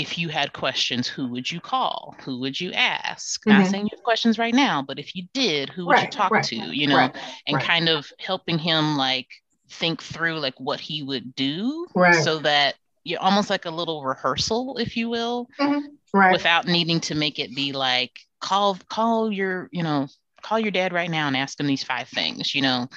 if 0.00 0.16
you 0.16 0.28
had 0.28 0.52
questions, 0.52 1.08
who 1.08 1.26
would 1.28 1.50
you 1.50 1.60
call? 1.60 2.14
Who 2.24 2.38
would 2.40 2.60
you 2.60 2.72
ask? 2.72 3.40
Mm-hmm. 3.40 3.58
Not 3.58 3.66
saying 3.68 3.84
you 3.84 3.96
have 3.96 4.04
questions 4.04 4.38
right 4.38 4.54
now, 4.54 4.80
but 4.80 4.98
if 4.98 5.16
you 5.16 5.24
did, 5.34 5.70
who 5.70 5.86
would 5.86 5.94
right, 5.94 6.04
you 6.04 6.10
talk 6.10 6.30
right, 6.30 6.44
to? 6.44 6.56
You 6.56 6.86
know, 6.86 6.96
right, 6.96 7.16
and 7.46 7.60
kind 7.60 7.88
of 7.88 8.10
helping 8.18 8.58
him 8.58 8.96
like 8.96 9.26
think 9.70 10.00
through 10.00 10.38
like 10.38 10.58
what 10.58 10.80
he 10.80 11.02
would 11.02 11.34
do 11.34 11.86
so 12.22 12.38
that 12.38 12.76
you're 13.04 13.20
almost 13.20 13.50
like 13.50 13.64
a 13.64 13.70
little 13.70 14.04
rehearsal, 14.04 14.76
if 14.78 14.96
you 14.96 15.08
will, 15.08 15.48
mm-hmm. 15.58 16.32
without 16.32 16.66
needing 16.66 17.00
to 17.00 17.14
make 17.14 17.38
it 17.38 17.54
be 17.54 17.72
like 17.72 18.12
call 18.40 18.78
call 18.88 19.32
your, 19.32 19.68
you 19.72 19.82
know, 19.82 20.06
call 20.42 20.60
your 20.60 20.70
dad 20.70 20.92
right 20.92 21.10
now 21.10 21.26
and 21.26 21.36
ask 21.36 21.58
him 21.58 21.66
these 21.66 21.82
five 21.82 22.08
things, 22.08 22.54
you 22.54 22.62
know. 22.62 22.88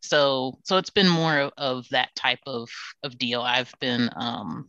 So 0.00 0.58
so 0.62 0.76
it's 0.76 0.90
been 0.90 1.08
more 1.08 1.38
of, 1.38 1.52
of 1.56 1.88
that 1.90 2.14
type 2.14 2.40
of 2.46 2.68
of 3.02 3.18
deal. 3.18 3.40
I've 3.40 3.72
been 3.80 4.08
um 4.14 4.68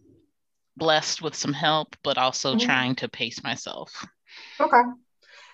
blessed 0.78 1.22
with 1.22 1.36
some 1.36 1.54
help, 1.54 1.96
but 2.04 2.18
also 2.18 2.56
mm-hmm. 2.56 2.66
trying 2.66 2.96
to 2.96 3.10
pace 3.10 3.44
myself. 3.44 4.06
Okay. 4.60 4.82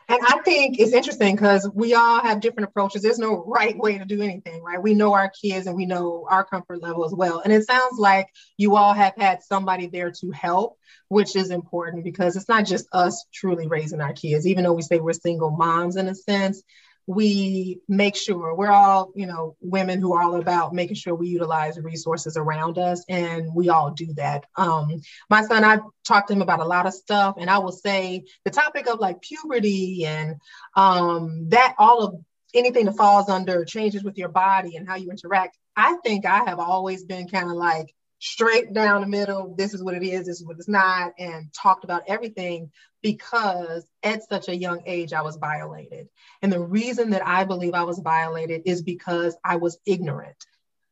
And 0.09 0.19
I 0.27 0.39
think 0.43 0.77
it's 0.77 0.91
interesting 0.91 1.35
because 1.35 1.69
we 1.73 1.93
all 1.93 2.19
have 2.19 2.41
different 2.41 2.67
approaches. 2.67 3.01
There's 3.01 3.19
no 3.19 3.45
right 3.45 3.77
way 3.77 3.97
to 3.97 4.03
do 4.03 4.21
anything, 4.21 4.61
right? 4.61 4.81
We 4.81 4.93
know 4.93 5.13
our 5.13 5.31
kids 5.41 5.67
and 5.67 5.75
we 5.75 5.85
know 5.85 6.27
our 6.29 6.43
comfort 6.43 6.81
level 6.81 7.05
as 7.05 7.13
well. 7.13 7.39
And 7.39 7.53
it 7.53 7.65
sounds 7.65 7.97
like 7.97 8.27
you 8.57 8.75
all 8.75 8.93
have 8.93 9.13
had 9.15 9.41
somebody 9.41 9.87
there 9.87 10.11
to 10.11 10.31
help, 10.31 10.77
which 11.07 11.37
is 11.37 11.49
important 11.49 12.03
because 12.03 12.35
it's 12.35 12.49
not 12.49 12.65
just 12.65 12.87
us 12.91 13.25
truly 13.33 13.67
raising 13.67 14.01
our 14.01 14.11
kids, 14.11 14.45
even 14.45 14.65
though 14.65 14.73
we 14.73 14.81
say 14.81 14.99
we're 14.99 15.13
single 15.13 15.51
moms 15.51 15.95
in 15.95 16.09
a 16.09 16.15
sense 16.15 16.61
we 17.07 17.79
make 17.87 18.15
sure 18.15 18.55
we're 18.55 18.71
all, 18.71 19.11
you 19.15 19.25
know, 19.25 19.55
women 19.59 19.99
who 19.99 20.13
are 20.13 20.21
all 20.21 20.35
about 20.35 20.73
making 20.73 20.95
sure 20.95 21.15
we 21.15 21.27
utilize 21.27 21.79
resources 21.79 22.37
around 22.37 22.77
us, 22.77 23.03
and 23.09 23.53
we 23.53 23.69
all 23.69 23.91
do 23.91 24.13
that. 24.15 24.45
Um, 24.55 25.01
my 25.29 25.43
son, 25.43 25.63
I've 25.63 25.81
talked 26.05 26.27
to 26.27 26.33
him 26.33 26.41
about 26.41 26.59
a 26.59 26.65
lot 26.65 26.85
of 26.85 26.93
stuff, 26.93 27.35
and 27.39 27.49
I 27.49 27.57
will 27.59 27.71
say 27.71 28.23
the 28.45 28.51
topic 28.51 28.87
of 28.87 28.99
like 28.99 29.21
puberty 29.21 30.05
and 30.05 30.35
um, 30.75 31.49
that 31.49 31.75
all 31.77 32.03
of 32.03 32.15
anything 32.53 32.85
that 32.85 32.97
falls 32.97 33.29
under 33.29 33.65
changes 33.65 34.03
with 34.03 34.17
your 34.17 34.29
body 34.29 34.75
and 34.75 34.87
how 34.87 34.95
you 34.95 35.09
interact. 35.09 35.57
I 35.75 35.95
think 36.03 36.25
I 36.25 36.43
have 36.45 36.59
always 36.59 37.03
been 37.05 37.27
kind 37.27 37.49
of 37.49 37.55
like 37.55 37.93
straight 38.21 38.71
down 38.71 39.01
the 39.01 39.07
middle. 39.07 39.55
This 39.57 39.73
is 39.73 39.83
what 39.83 39.95
it 39.95 40.03
is, 40.03 40.27
this 40.27 40.39
is 40.39 40.45
what 40.45 40.57
it's 40.57 40.69
not, 40.69 41.13
and 41.17 41.51
talked 41.53 41.83
about 41.83 42.03
everything 42.07 42.71
because 43.01 43.83
at 44.03 44.21
such 44.29 44.47
a 44.47 44.55
young 44.55 44.83
age 44.85 45.11
I 45.11 45.23
was 45.23 45.37
violated. 45.37 46.07
And 46.41 46.53
the 46.53 46.59
reason 46.59 47.09
that 47.09 47.27
I 47.27 47.43
believe 47.43 47.73
I 47.73 47.83
was 47.83 47.99
violated 47.99 48.61
is 48.65 48.83
because 48.83 49.35
I 49.43 49.55
was 49.55 49.79
ignorant. 49.87 50.37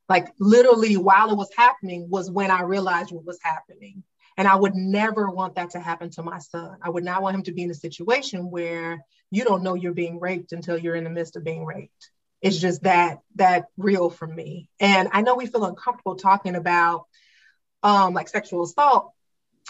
Like 0.09 0.33
literally, 0.39 0.97
while 0.97 1.29
it 1.29 1.37
was 1.37 1.51
happening, 1.55 2.07
was 2.09 2.31
when 2.31 2.49
I 2.49 2.63
realized 2.63 3.11
what 3.11 3.25
was 3.25 3.39
happening. 3.43 4.03
And 4.35 4.47
I 4.47 4.55
would 4.55 4.73
never 4.73 5.29
want 5.29 5.55
that 5.55 5.71
to 5.71 5.79
happen 5.79 6.09
to 6.11 6.23
my 6.23 6.39
son. 6.39 6.77
I 6.81 6.89
would 6.89 7.03
not 7.03 7.21
want 7.21 7.35
him 7.35 7.43
to 7.43 7.51
be 7.51 7.61
in 7.61 7.69
a 7.69 7.75
situation 7.75 8.49
where 8.49 9.05
you 9.29 9.43
don't 9.43 9.61
know 9.61 9.75
you're 9.75 9.93
being 9.93 10.19
raped 10.19 10.51
until 10.51 10.79
you're 10.79 10.95
in 10.95 11.03
the 11.03 11.09
midst 11.11 11.35
of 11.35 11.43
being 11.43 11.63
raped. 11.63 12.09
It's 12.41 12.57
just 12.57 12.83
that 12.83 13.19
that 13.35 13.65
real 13.77 14.09
for 14.09 14.27
me. 14.27 14.69
And 14.79 15.09
I 15.11 15.21
know 15.21 15.35
we 15.35 15.45
feel 15.45 15.65
uncomfortable 15.65 16.15
talking 16.15 16.55
about 16.55 17.05
um, 17.83 18.13
like 18.13 18.29
sexual 18.29 18.63
assault 18.63 19.13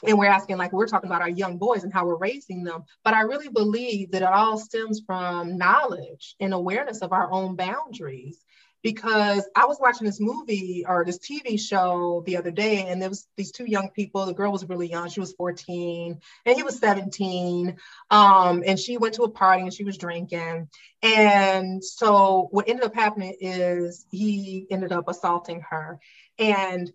and 0.03 0.17
we're 0.17 0.29
asking 0.29 0.57
like 0.57 0.71
we're 0.71 0.87
talking 0.87 1.09
about 1.09 1.21
our 1.21 1.29
young 1.29 1.57
boys 1.57 1.83
and 1.83 1.93
how 1.93 2.05
we're 2.05 2.17
raising 2.17 2.63
them 2.63 2.83
but 3.03 3.13
i 3.13 3.21
really 3.21 3.49
believe 3.49 4.11
that 4.11 4.21
it 4.21 4.27
all 4.27 4.57
stems 4.57 5.01
from 5.05 5.57
knowledge 5.57 6.35
and 6.39 6.53
awareness 6.53 7.01
of 7.01 7.11
our 7.11 7.31
own 7.31 7.55
boundaries 7.55 8.43
because 8.81 9.47
i 9.55 9.65
was 9.65 9.77
watching 9.79 10.05
this 10.05 10.19
movie 10.19 10.85
or 10.87 11.03
this 11.05 11.19
tv 11.19 11.59
show 11.59 12.23
the 12.25 12.37
other 12.37 12.51
day 12.51 12.87
and 12.87 13.01
there 13.01 13.09
was 13.09 13.27
these 13.37 13.51
two 13.51 13.65
young 13.65 13.89
people. 13.89 14.25
The 14.25 14.33
girl 14.33 14.51
was 14.51 14.67
really 14.67 14.89
young. 14.89 15.09
She 15.09 15.19
was 15.19 15.33
14 15.33 16.19
and 16.45 16.55
he 16.55 16.63
was 16.63 16.79
17 16.79 17.77
um, 18.09 18.63
and 18.65 18.79
she 18.79 18.97
went 18.97 19.15
to 19.15 19.23
a 19.23 19.29
party 19.29 19.63
and 19.63 19.73
she 19.73 19.83
was 19.83 19.97
drinking. 19.97 20.69
And 21.01 21.83
so 21.83 22.47
what 22.51 22.67
ended 22.67 22.85
up 22.85 22.95
happening 22.95 23.35
is 23.39 24.05
he 24.11 24.67
ended 24.69 24.91
up 24.91 25.07
assaulting 25.07 25.61
her. 25.69 25.99
And 26.37 26.91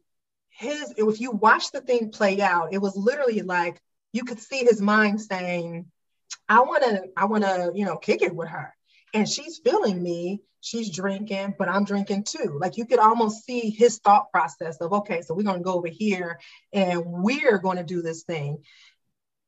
his 0.50 0.94
if 0.96 1.20
you 1.20 1.32
watch 1.32 1.72
the 1.72 1.80
thing 1.80 2.10
play 2.10 2.40
out 2.40 2.72
it 2.72 2.78
was 2.78 2.96
literally 2.96 3.42
like 3.42 3.80
you 4.12 4.22
could 4.22 4.38
see 4.38 4.58
his 4.58 4.80
mind 4.80 5.20
saying 5.20 5.84
i 6.48 6.60
want 6.60 6.84
to 6.84 7.02
i 7.16 7.24
want 7.24 7.42
to 7.42 7.72
you 7.74 7.84
know 7.84 7.96
kick 7.96 8.22
it 8.22 8.32
with 8.32 8.48
her 8.48 8.72
and 9.14 9.28
she's 9.28 9.58
feeling 9.58 10.02
me 10.02 10.42
she's 10.60 10.90
drinking 10.90 11.54
but 11.58 11.68
i'm 11.68 11.84
drinking 11.84 12.24
too 12.24 12.58
like 12.60 12.76
you 12.76 12.84
could 12.84 12.98
almost 12.98 13.44
see 13.44 13.70
his 13.70 13.98
thought 13.98 14.30
process 14.30 14.76
of 14.78 14.92
okay 14.92 15.22
so 15.22 15.34
we're 15.34 15.42
going 15.42 15.58
to 15.58 15.64
go 15.64 15.74
over 15.74 15.88
here 15.88 16.38
and 16.72 17.02
we're 17.06 17.58
going 17.58 17.78
to 17.78 17.84
do 17.84 18.02
this 18.02 18.24
thing 18.24 18.58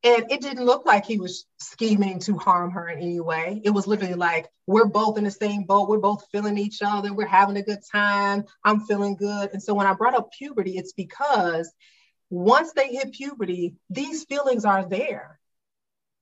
and 0.03 0.31
it 0.31 0.41
didn't 0.41 0.65
look 0.65 0.85
like 0.85 1.05
he 1.05 1.19
was 1.19 1.45
scheming 1.59 2.19
to 2.19 2.37
harm 2.37 2.71
her 2.71 2.87
in 2.87 2.99
any 2.99 3.19
way. 3.19 3.61
It 3.63 3.71
was 3.71 3.87
literally 3.87 4.13
like, 4.13 4.47
we're 4.67 4.85
both 4.85 5.17
in 5.17 5.23
the 5.23 5.31
same 5.31 5.63
boat. 5.63 5.89
We're 5.89 5.97
both 5.97 6.27
feeling 6.31 6.57
each 6.57 6.81
other. 6.85 7.13
We're 7.13 7.25
having 7.25 7.57
a 7.57 7.63
good 7.63 7.81
time. 7.91 8.45
I'm 8.63 8.81
feeling 8.81 9.15
good. 9.15 9.49
And 9.53 9.61
so 9.61 9.73
when 9.73 9.87
I 9.87 9.93
brought 9.93 10.15
up 10.15 10.31
puberty, 10.31 10.77
it's 10.77 10.93
because 10.93 11.73
once 12.29 12.73
they 12.73 12.89
hit 12.89 13.11
puberty, 13.11 13.75
these 13.89 14.23
feelings 14.25 14.65
are 14.65 14.87
there. 14.87 15.39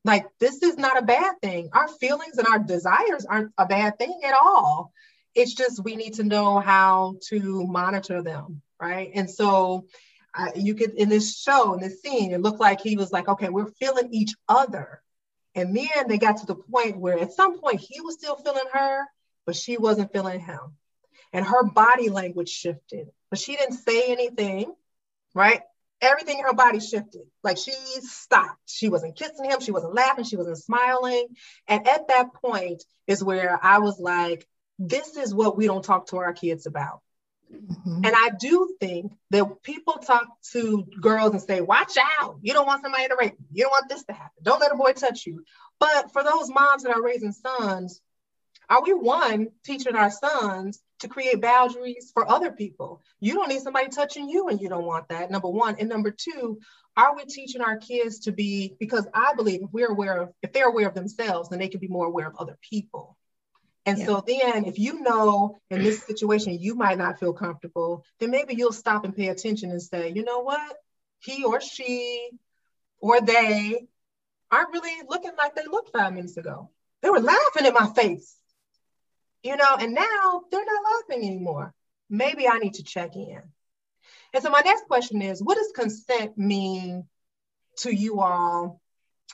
Like, 0.05 0.27
this 0.39 0.61
is 0.61 0.77
not 0.77 0.97
a 0.97 1.05
bad 1.05 1.35
thing. 1.41 1.69
Our 1.73 1.87
feelings 1.87 2.37
and 2.37 2.47
our 2.47 2.59
desires 2.59 3.25
aren't 3.25 3.51
a 3.57 3.65
bad 3.65 3.97
thing 3.97 4.21
at 4.23 4.35
all. 4.35 4.93
It's 5.33 5.53
just 5.53 5.83
we 5.83 5.97
need 5.97 6.13
to 6.15 6.23
know 6.23 6.59
how 6.59 7.15
to 7.29 7.67
monitor 7.67 8.21
them. 8.21 8.61
Right. 8.79 9.11
And 9.13 9.29
so 9.29 9.87
I, 10.35 10.51
you 10.55 10.75
could 10.75 10.91
in 10.91 11.09
this 11.09 11.39
show 11.39 11.73
in 11.73 11.79
this 11.79 12.01
scene 12.01 12.31
it 12.31 12.41
looked 12.41 12.59
like 12.59 12.81
he 12.81 12.97
was 12.97 13.11
like 13.11 13.27
okay 13.27 13.49
we're 13.49 13.71
feeling 13.79 14.13
each 14.13 14.33
other 14.49 15.01
and 15.55 15.75
then 15.75 16.07
they 16.07 16.17
got 16.17 16.37
to 16.37 16.45
the 16.45 16.55
point 16.55 16.97
where 16.97 17.17
at 17.19 17.31
some 17.31 17.59
point 17.59 17.79
he 17.79 18.01
was 18.01 18.15
still 18.15 18.35
feeling 18.35 18.65
her 18.73 19.05
but 19.45 19.55
she 19.55 19.77
wasn't 19.77 20.11
feeling 20.11 20.41
him 20.41 20.59
and 21.31 21.45
her 21.45 21.63
body 21.63 22.09
language 22.09 22.49
shifted 22.49 23.07
but 23.29 23.39
she 23.39 23.55
didn't 23.55 23.77
say 23.77 24.11
anything 24.11 24.73
right 25.33 25.61
everything 26.01 26.39
in 26.39 26.45
her 26.45 26.53
body 26.53 26.79
shifted 26.79 27.21
like 27.43 27.58
she 27.58 27.71
stopped 28.01 28.60
she 28.65 28.89
wasn't 28.89 29.15
kissing 29.15 29.49
him 29.49 29.60
she 29.60 29.71
wasn't 29.71 29.93
laughing 29.93 30.25
she 30.25 30.38
wasn't 30.38 30.58
smiling 30.58 31.27
and 31.67 31.88
at 31.88 32.08
that 32.10 32.34
point 32.34 32.84
is 33.08 33.23
where 33.23 33.60
i 33.63 33.79
was 33.79 33.99
like 33.99 34.45
this 34.77 35.15
is 35.15 35.34
what 35.34 35.58
we 35.58 35.65
don't 35.65 35.86
talk 35.86 36.08
to 36.08 36.17
our 36.17 36.34
kids 36.34 36.65
about 36.65 37.01
Mm-hmm. 37.53 38.05
And 38.05 38.13
I 38.15 38.29
do 38.39 38.75
think 38.79 39.12
that 39.31 39.62
people 39.63 39.93
talk 39.93 40.27
to 40.51 40.86
girls 40.99 41.31
and 41.31 41.41
say, 41.41 41.62
watch 41.62 41.97
out. 42.19 42.38
You 42.41 42.53
don't 42.53 42.65
want 42.65 42.81
somebody 42.81 43.08
to 43.08 43.15
rape 43.19 43.36
you. 43.39 43.45
You 43.51 43.63
don't 43.63 43.71
want 43.71 43.89
this 43.89 44.03
to 44.05 44.13
happen. 44.13 44.43
Don't 44.43 44.60
let 44.60 44.71
a 44.71 44.75
boy 44.75 44.93
touch 44.93 45.25
you. 45.25 45.43
But 45.79 46.12
for 46.12 46.23
those 46.23 46.49
moms 46.49 46.84
that 46.84 46.95
are 46.95 47.01
raising 47.03 47.31
sons, 47.31 48.01
are 48.69 48.81
we 48.81 48.93
one 48.93 49.49
teaching 49.63 49.95
our 49.95 50.12
sons 50.12 50.81
to 50.99 51.08
create 51.08 51.41
boundaries 51.41 52.12
for 52.13 52.29
other 52.29 52.51
people? 52.51 53.01
You 53.19 53.34
don't 53.34 53.49
need 53.49 53.62
somebody 53.62 53.89
touching 53.89 54.29
you 54.29 54.47
and 54.47 54.62
you 54.62 54.69
don't 54.69 54.86
want 54.86 55.10
that. 55.10 55.31
Number 55.31 55.49
one. 55.49 55.75
And 55.79 55.89
number 55.89 56.12
two, 56.12 56.60
are 56.97 57.15
we 57.15 57.25
teaching 57.25 57.62
our 57.62 57.77
kids 57.77 58.19
to 58.21 58.31
be, 58.31 58.75
because 58.79 59.08
I 59.13 59.34
believe 59.36 59.62
if 59.63 59.69
we're 59.71 59.91
aware 59.91 60.21
of, 60.21 60.34
if 60.41 60.53
they're 60.53 60.69
aware 60.69 60.88
of 60.88 60.93
themselves, 60.93 61.49
then 61.49 61.60
they 61.60 61.67
can 61.67 61.79
be 61.79 61.88
more 61.88 62.05
aware 62.05 62.27
of 62.27 62.36
other 62.38 62.58
people. 62.62 63.17
And 63.86 63.99
yeah. 63.99 64.05
so 64.05 64.23
then 64.25 64.65
if 64.65 64.79
you 64.79 65.01
know 65.01 65.58
in 65.69 65.84
this 65.84 66.03
situation 66.03 66.58
you 66.60 66.73
might 66.75 66.97
not 66.97 67.19
feel 67.19 67.34
comfortable, 67.34 68.03
then 68.19 68.31
maybe 68.31 68.55
you'll 68.55 68.71
stop 68.71 69.05
and 69.05 69.15
pay 69.15 69.27
attention 69.27 69.71
and 69.71 69.81
say, 69.81 70.12
you 70.12 70.23
know 70.23 70.39
what? 70.39 70.75
He 71.19 71.43
or 71.43 71.62
she 71.62 72.29
or 72.99 73.21
they 73.21 73.88
aren't 74.49 74.73
really 74.73 75.08
looking 75.08 75.34
like 75.38 75.55
they 75.55 75.65
looked 75.65 75.91
five 75.91 76.13
minutes 76.13 76.38
ago. 76.38 76.69
They 77.01 77.10
were 77.10 77.19
laughing 77.19 77.65
at 77.65 77.73
my 77.73 77.88
face. 77.93 78.36
You 79.45 79.55
know, 79.55 79.77
and 79.79 79.93
now 79.93 80.41
they're 80.49 80.65
not 80.65 80.84
laughing 81.08 81.23
anymore. 81.23 81.71
Maybe 82.10 82.47
I 82.47 82.58
need 82.58 82.73
to 82.73 82.84
check 82.84 83.15
in. 83.15 83.43
And 84.34 84.41
so 84.43 84.49
my 84.49 84.62
next 84.65 84.86
question 84.88 85.21
is 85.21 85.39
what 85.41 85.55
does 85.55 85.71
consent 85.75 86.36
mean 86.36 87.05
to 87.77 87.93
you 87.93 88.21
all 88.21 88.81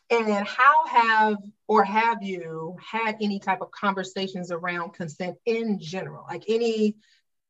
and 0.09 0.45
how 0.45 0.85
have 0.87 1.37
or 1.65 1.85
have 1.85 2.21
you 2.23 2.75
had 2.85 3.15
any 3.21 3.39
type 3.39 3.61
of 3.61 3.71
conversations 3.71 4.51
around 4.51 4.95
consent 4.95 5.37
in 5.45 5.79
general? 5.79 6.25
Like 6.29 6.43
any 6.49 6.97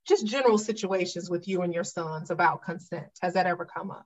just 0.08 0.28
general 0.28 0.60
situations 0.60 1.32
with 1.32 1.47
you 1.47 1.63
and 1.63 1.74
your 1.74 1.84
sons 1.84 2.30
about 2.30 2.62
consent? 2.62 3.08
Has 3.24 3.34
that 3.34 3.47
ever 3.47 3.65
come 3.65 3.89
up? 3.89 4.06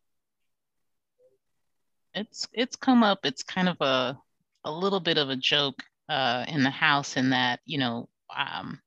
It's 2.13 2.47
it's 2.53 2.77
come 2.77 3.03
up. 3.03 3.25
It's 3.25 3.43
kind 3.43 3.67
of 3.67 3.81
a 3.81 4.17
a 4.63 4.71
little 4.71 5.01
bit 5.01 5.17
of 5.17 5.29
a 5.29 5.35
joke 5.35 5.83
uh, 6.07 6.45
in 6.47 6.63
the 6.63 6.69
house 6.69 7.17
in 7.17 7.31
that 7.31 7.59
you 7.65 7.79
know 7.79 8.07
um, 8.35 8.79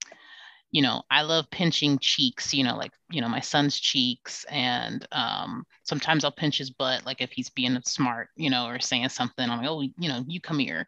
you 0.70 0.82
know, 0.82 1.02
I 1.10 1.22
love 1.22 1.50
pinching 1.50 1.98
cheeks, 1.98 2.52
you 2.52 2.62
know, 2.62 2.76
like, 2.76 2.92
you 3.10 3.20
know, 3.20 3.28
my 3.28 3.40
son's 3.40 3.78
cheeks. 3.78 4.44
And 4.50 5.06
um, 5.12 5.64
sometimes 5.82 6.24
I'll 6.24 6.32
pinch 6.32 6.58
his 6.58 6.70
butt, 6.70 7.06
like 7.06 7.20
if 7.22 7.30
he's 7.32 7.48
being 7.48 7.78
smart, 7.84 8.28
you 8.36 8.50
know, 8.50 8.66
or 8.66 8.78
saying 8.78 9.08
something, 9.08 9.48
I'm 9.48 9.58
like, 9.60 9.68
oh, 9.68 9.80
you 9.80 10.08
know, 10.08 10.24
you 10.26 10.40
come 10.40 10.58
here. 10.58 10.86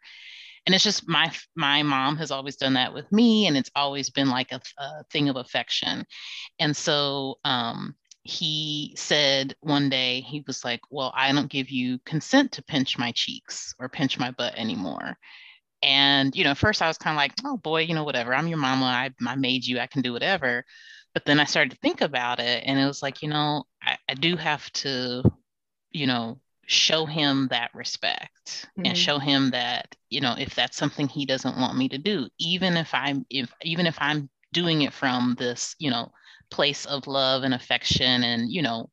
And 0.65 0.75
it's 0.75 0.83
just 0.83 1.07
my 1.07 1.31
my 1.55 1.81
mom 1.81 2.17
has 2.17 2.29
always 2.29 2.55
done 2.55 2.73
that 2.73 2.93
with 2.93 3.11
me, 3.11 3.47
and 3.47 3.57
it's 3.57 3.71
always 3.75 4.11
been 4.11 4.29
like 4.29 4.51
a, 4.51 4.61
a 4.77 5.03
thing 5.11 5.27
of 5.27 5.35
affection. 5.35 6.05
And 6.59 6.75
so 6.77 7.39
um, 7.43 7.95
he 8.23 8.93
said 8.95 9.55
one 9.61 9.89
day 9.89 10.21
he 10.21 10.43
was 10.45 10.63
like, 10.63 10.81
"Well, 10.91 11.11
I 11.15 11.31
don't 11.31 11.49
give 11.49 11.71
you 11.71 11.99
consent 12.05 12.51
to 12.53 12.63
pinch 12.63 12.97
my 12.99 13.11
cheeks 13.13 13.73
or 13.79 13.89
pinch 13.89 14.19
my 14.19 14.31
butt 14.31 14.53
anymore." 14.55 15.17
And, 15.83 16.35
you 16.35 16.43
know, 16.43 16.53
first 16.55 16.81
I 16.81 16.87
was 16.87 16.97
kind 16.97 17.15
of 17.15 17.17
like, 17.17 17.33
oh 17.45 17.57
boy, 17.57 17.81
you 17.81 17.95
know, 17.95 18.03
whatever. 18.03 18.33
I'm 18.33 18.47
your 18.47 18.57
mama. 18.57 18.85
I, 18.85 19.11
I 19.25 19.35
made 19.35 19.65
you. 19.65 19.79
I 19.79 19.87
can 19.87 20.01
do 20.01 20.13
whatever. 20.13 20.63
But 21.13 21.25
then 21.25 21.39
I 21.39 21.45
started 21.45 21.71
to 21.71 21.77
think 21.77 22.01
about 22.01 22.39
it 22.39 22.63
and 22.65 22.79
it 22.79 22.85
was 22.85 23.01
like, 23.01 23.21
you 23.21 23.29
know, 23.29 23.63
I, 23.81 23.97
I 24.07 24.13
do 24.13 24.35
have 24.37 24.71
to, 24.73 25.23
you 25.91 26.07
know, 26.07 26.39
show 26.67 27.05
him 27.05 27.47
that 27.51 27.71
respect 27.73 28.29
mm-hmm. 28.45 28.85
and 28.85 28.97
show 28.97 29.19
him 29.19 29.51
that, 29.51 29.93
you 30.09 30.21
know, 30.21 30.35
if 30.37 30.55
that's 30.55 30.77
something 30.77 31.07
he 31.07 31.25
doesn't 31.25 31.57
want 31.57 31.77
me 31.77 31.89
to 31.89 31.97
do, 31.97 32.29
even 32.39 32.77
if 32.77 32.93
I'm, 32.93 33.25
if, 33.29 33.51
even 33.63 33.87
if 33.87 33.97
I'm 33.99 34.29
doing 34.53 34.83
it 34.83 34.93
from 34.93 35.35
this, 35.37 35.75
you 35.79 35.89
know, 35.89 36.11
place 36.49 36.85
of 36.85 37.07
love 37.07 37.43
and 37.43 37.53
affection 37.53 38.23
and, 38.23 38.51
you 38.51 38.61
know, 38.61 38.89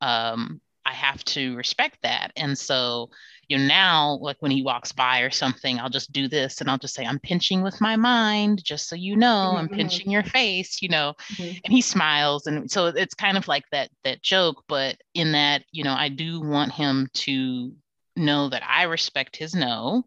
um, 0.00 0.60
I 0.84 0.92
have 0.92 1.24
to 1.24 1.56
respect 1.56 1.98
that. 2.02 2.30
And 2.36 2.56
so, 2.56 3.10
you 3.48 3.58
know, 3.58 3.64
now 3.66 4.18
like 4.20 4.36
when 4.40 4.50
he 4.50 4.62
walks 4.62 4.92
by 4.92 5.20
or 5.20 5.30
something, 5.30 5.78
I'll 5.78 5.88
just 5.88 6.12
do 6.12 6.28
this 6.28 6.60
and 6.60 6.70
I'll 6.70 6.78
just 6.78 6.94
say, 6.94 7.04
I'm 7.04 7.20
pinching 7.20 7.62
with 7.62 7.80
my 7.80 7.96
mind, 7.96 8.64
just 8.64 8.88
so 8.88 8.96
you 8.96 9.16
know, 9.16 9.48
mm-hmm. 9.48 9.58
I'm 9.58 9.68
pinching 9.68 10.10
your 10.10 10.22
face, 10.22 10.82
you 10.82 10.88
know, 10.88 11.14
mm-hmm. 11.32 11.58
and 11.64 11.72
he 11.72 11.80
smiles. 11.80 12.46
And 12.46 12.70
so 12.70 12.86
it's 12.86 13.14
kind 13.14 13.36
of 13.36 13.48
like 13.48 13.64
that, 13.72 13.90
that 14.04 14.22
joke, 14.22 14.64
but 14.68 14.96
in 15.14 15.32
that, 15.32 15.64
you 15.70 15.84
know, 15.84 15.94
I 15.94 16.08
do 16.08 16.40
want 16.40 16.72
him 16.72 17.08
to 17.14 17.72
know 18.16 18.48
that 18.48 18.62
I 18.66 18.84
respect 18.84 19.36
his 19.36 19.54
no 19.54 20.04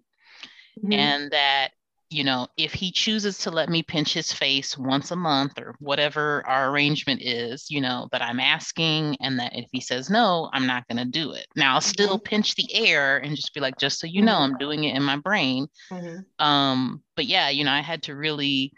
mm-hmm. 0.77 0.93
and 0.93 1.31
that 1.31 1.69
you 2.09 2.23
know, 2.23 2.47
if 2.57 2.73
he 2.73 2.91
chooses 2.91 3.37
to 3.39 3.51
let 3.51 3.69
me 3.69 3.83
pinch 3.83 4.13
his 4.13 4.33
face 4.33 4.75
once 4.75 5.11
a 5.11 5.15
month 5.15 5.59
or 5.59 5.75
whatever 5.79 6.43
our 6.47 6.71
arrangement 6.71 7.21
is, 7.21 7.69
you 7.69 7.81
know, 7.81 8.09
that 8.11 8.21
I'm 8.21 8.39
asking, 8.39 9.17
and 9.21 9.37
that 9.39 9.55
if 9.55 9.69
he 9.71 9.79
says 9.79 10.09
no, 10.09 10.49
I'm 10.51 10.65
not 10.65 10.87
going 10.87 10.97
to 10.97 11.05
do 11.05 11.33
it. 11.33 11.45
Now, 11.55 11.75
I'll 11.75 11.81
still 11.81 12.17
mm-hmm. 12.17 12.23
pinch 12.23 12.55
the 12.55 12.73
air 12.73 13.17
and 13.17 13.35
just 13.35 13.53
be 13.53 13.59
like, 13.59 13.77
just 13.77 13.99
so 13.99 14.07
you 14.07 14.23
know, 14.23 14.37
I'm 14.37 14.51
mm-hmm. 14.51 14.57
doing 14.57 14.83
it 14.85 14.95
in 14.95 15.03
my 15.03 15.17
brain. 15.17 15.67
Mm-hmm. 15.91 16.43
Um, 16.43 17.03
but 17.15 17.25
yeah, 17.25 17.49
you 17.49 17.63
know, 17.63 17.71
I 17.71 17.81
had 17.81 18.03
to 18.03 18.15
really 18.15 18.73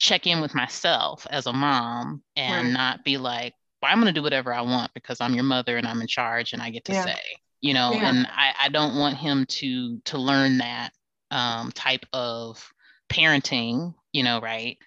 check 0.00 0.26
in 0.26 0.40
with 0.40 0.54
myself 0.54 1.26
as 1.30 1.46
a 1.46 1.52
mom 1.52 2.22
and 2.34 2.68
right. 2.68 2.72
not 2.72 3.04
be 3.04 3.18
like, 3.18 3.54
well, 3.80 3.92
I'm 3.92 4.00
going 4.00 4.12
to 4.12 4.18
do 4.18 4.22
whatever 4.22 4.52
I 4.52 4.62
want 4.62 4.92
because 4.94 5.20
I'm 5.20 5.34
your 5.34 5.44
mother 5.44 5.76
and 5.76 5.86
I'm 5.86 6.00
in 6.00 6.08
charge 6.08 6.54
and 6.54 6.62
I 6.62 6.70
get 6.70 6.84
to 6.86 6.92
yeah. 6.92 7.04
say, 7.04 7.20
you 7.60 7.74
know, 7.74 7.92
yeah. 7.92 8.08
and 8.08 8.26
I, 8.26 8.52
I 8.62 8.68
don't 8.68 8.98
want 8.98 9.16
him 9.16 9.46
to 9.46 9.98
to 10.06 10.18
learn 10.18 10.58
that 10.58 10.90
um, 11.30 11.72
type 11.72 12.04
of 12.12 12.72
parenting, 13.10 13.94
you 14.12 14.22
know, 14.22 14.40
right? 14.40 14.78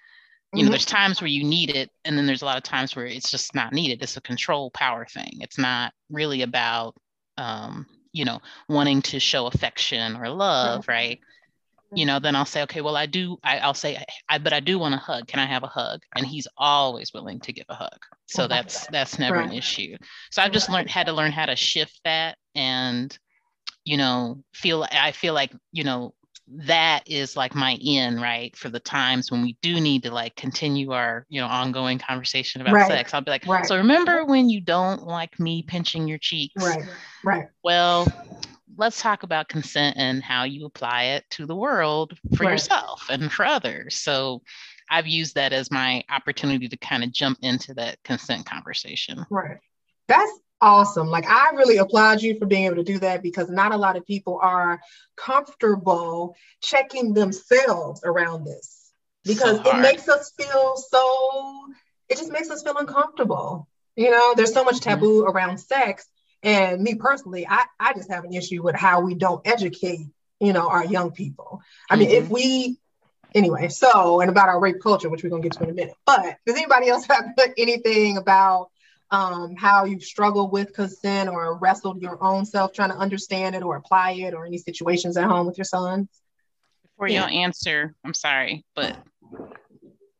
You 0.53 0.59
mm-hmm. 0.59 0.65
know, 0.65 0.71
there's 0.71 0.85
times 0.85 1.21
where 1.21 1.29
you 1.29 1.43
need 1.43 1.71
it, 1.71 1.89
and 2.05 2.17
then 2.17 2.25
there's 2.25 2.41
a 2.41 2.45
lot 2.45 2.57
of 2.57 2.63
times 2.63 2.95
where 2.95 3.05
it's 3.05 3.31
just 3.31 3.55
not 3.55 3.73
needed. 3.73 4.01
It's 4.01 4.17
a 4.17 4.21
control 4.21 4.71
power 4.71 5.05
thing. 5.05 5.39
It's 5.41 5.57
not 5.57 5.93
really 6.09 6.43
about, 6.43 6.95
um, 7.37 7.87
you 8.11 8.23
know, 8.23 8.39
wanting 8.69 9.01
to 9.03 9.19
show 9.19 9.47
affection 9.47 10.15
or 10.15 10.29
love, 10.29 10.87
right? 10.87 11.19
You 11.95 12.05
know, 12.05 12.19
then 12.19 12.35
I'll 12.35 12.45
say, 12.45 12.63
okay, 12.63 12.81
well, 12.81 12.95
I 12.95 13.05
do. 13.05 13.37
I, 13.43 13.65
will 13.65 13.73
say, 13.73 14.03
I, 14.29 14.37
but 14.37 14.53
I 14.53 14.59
do 14.59 14.79
want 14.79 14.95
a 14.95 14.97
hug. 14.97 15.27
Can 15.27 15.39
I 15.39 15.45
have 15.45 15.63
a 15.63 15.67
hug? 15.67 16.01
And 16.15 16.25
he's 16.25 16.47
always 16.57 17.13
willing 17.13 17.39
to 17.41 17.53
give 17.53 17.65
a 17.69 17.75
hug. 17.75 17.99
So 18.27 18.47
that's 18.47 18.87
that's 18.87 19.19
never 19.19 19.37
right. 19.37 19.49
an 19.49 19.55
issue. 19.55 19.95
So 20.31 20.41
I've 20.41 20.51
just 20.51 20.69
learned 20.69 20.89
had 20.89 21.05
to 21.07 21.13
learn 21.13 21.31
how 21.31 21.45
to 21.45 21.55
shift 21.55 21.99
that 22.03 22.37
and, 22.55 23.15
you 23.85 23.97
know, 23.97 24.43
feel. 24.53 24.87
I 24.91 25.11
feel 25.11 25.33
like 25.33 25.51
you 25.71 25.83
know 25.83 26.13
that 26.47 27.03
is 27.05 27.37
like 27.37 27.55
my 27.55 27.77
in 27.81 28.19
right 28.19 28.55
for 28.55 28.69
the 28.69 28.79
times 28.79 29.31
when 29.31 29.41
we 29.41 29.57
do 29.61 29.79
need 29.79 30.03
to 30.03 30.11
like 30.11 30.35
continue 30.35 30.91
our 30.91 31.25
you 31.29 31.39
know 31.39 31.47
ongoing 31.47 31.97
conversation 31.97 32.59
about 32.59 32.73
right. 32.73 32.87
sex 32.87 33.13
i'll 33.13 33.21
be 33.21 33.31
like 33.31 33.45
right. 33.47 33.65
so 33.65 33.77
remember 33.77 34.25
when 34.25 34.49
you 34.49 34.59
don't 34.59 35.03
like 35.03 35.39
me 35.39 35.63
pinching 35.63 36.07
your 36.07 36.17
cheeks? 36.17 36.61
Right. 36.61 36.83
Right. 37.23 37.47
Well 37.63 38.07
let's 38.75 39.01
talk 39.01 39.23
about 39.23 39.47
consent 39.47 39.95
and 39.97 40.21
how 40.21 40.43
you 40.43 40.65
apply 40.65 41.03
it 41.03 41.23
to 41.29 41.45
the 41.45 41.55
world 41.55 42.17
for 42.35 42.43
right. 42.43 42.51
yourself 42.51 43.05
and 43.09 43.31
for 43.31 43.45
others. 43.45 43.95
So 43.95 44.41
i've 44.91 45.07
used 45.07 45.35
that 45.35 45.53
as 45.53 45.71
my 45.71 46.03
opportunity 46.09 46.67
to 46.67 46.77
kind 46.77 47.03
of 47.05 47.13
jump 47.13 47.37
into 47.41 47.73
that 47.75 48.03
consent 48.03 48.45
conversation. 48.45 49.25
Right. 49.29 49.57
That's 50.09 50.31
awesome. 50.63 51.09
Like 51.09 51.25
I 51.27 51.51
really 51.51 51.77
applaud 51.77 52.21
you 52.21 52.39
for 52.39 52.45
being 52.45 52.65
able 52.65 52.77
to 52.77 52.83
do 52.83 52.99
that 52.99 53.21
because 53.21 53.49
not 53.49 53.73
a 53.73 53.77
lot 53.77 53.97
of 53.97 54.05
people 54.05 54.39
are 54.41 54.79
comfortable 55.17 56.35
checking 56.61 57.13
themselves 57.13 58.01
around 58.05 58.45
this 58.45 58.91
because 59.25 59.61
so 59.61 59.69
it 59.77 59.81
makes 59.81 60.07
us 60.07 60.31
feel 60.37 60.77
so 60.77 61.73
it 62.07 62.17
just 62.17 62.31
makes 62.31 62.49
us 62.49 62.63
feel 62.63 62.77
uncomfortable. 62.77 63.67
You 63.95 64.09
know, 64.09 64.33
there's 64.35 64.53
so 64.53 64.63
much 64.63 64.75
mm-hmm. 64.75 64.89
taboo 64.89 65.25
around 65.25 65.57
sex. 65.57 66.07
And 66.41 66.81
me 66.81 66.95
personally, 66.95 67.45
I, 67.47 67.65
I 67.79 67.93
just 67.93 68.09
have 68.09 68.23
an 68.23 68.33
issue 68.33 68.63
with 68.63 68.75
how 68.75 69.01
we 69.01 69.15
don't 69.15 69.45
educate, 69.45 70.07
you 70.39 70.53
know, 70.53 70.69
our 70.69 70.85
young 70.85 71.11
people. 71.11 71.61
I 71.89 71.97
mean, 71.97 72.09
mm-hmm. 72.09 72.25
if 72.25 72.29
we 72.29 72.77
anyway, 73.35 73.67
so 73.67 74.21
and 74.21 74.29
about 74.29 74.49
our 74.49 74.59
rape 74.59 74.81
culture, 74.81 75.09
which 75.09 75.23
we're 75.23 75.29
gonna 75.29 75.43
get 75.43 75.53
to 75.53 75.63
in 75.63 75.69
a 75.69 75.73
minute. 75.73 75.95
But 76.05 76.37
does 76.45 76.55
anybody 76.55 76.89
else 76.89 77.05
have 77.07 77.25
anything 77.57 78.17
about 78.17 78.69
um, 79.11 79.55
how 79.55 79.85
you've 79.85 80.03
struggled 80.03 80.51
with 80.51 80.73
consent 80.73 81.29
or 81.29 81.57
wrestled 81.57 82.01
your 82.01 82.21
own 82.23 82.45
self 82.45 82.73
trying 82.73 82.89
to 82.89 82.97
understand 82.97 83.55
it 83.55 83.63
or 83.63 83.75
apply 83.75 84.11
it 84.11 84.33
or 84.33 84.45
any 84.45 84.57
situations 84.57 85.17
at 85.17 85.25
home 85.25 85.45
with 85.45 85.57
your 85.57 85.65
sons? 85.65 86.07
Before 86.83 87.07
yeah. 87.07 87.29
you 87.29 87.39
answer, 87.39 87.95
I'm 88.03 88.13
sorry, 88.13 88.65
but 88.75 88.97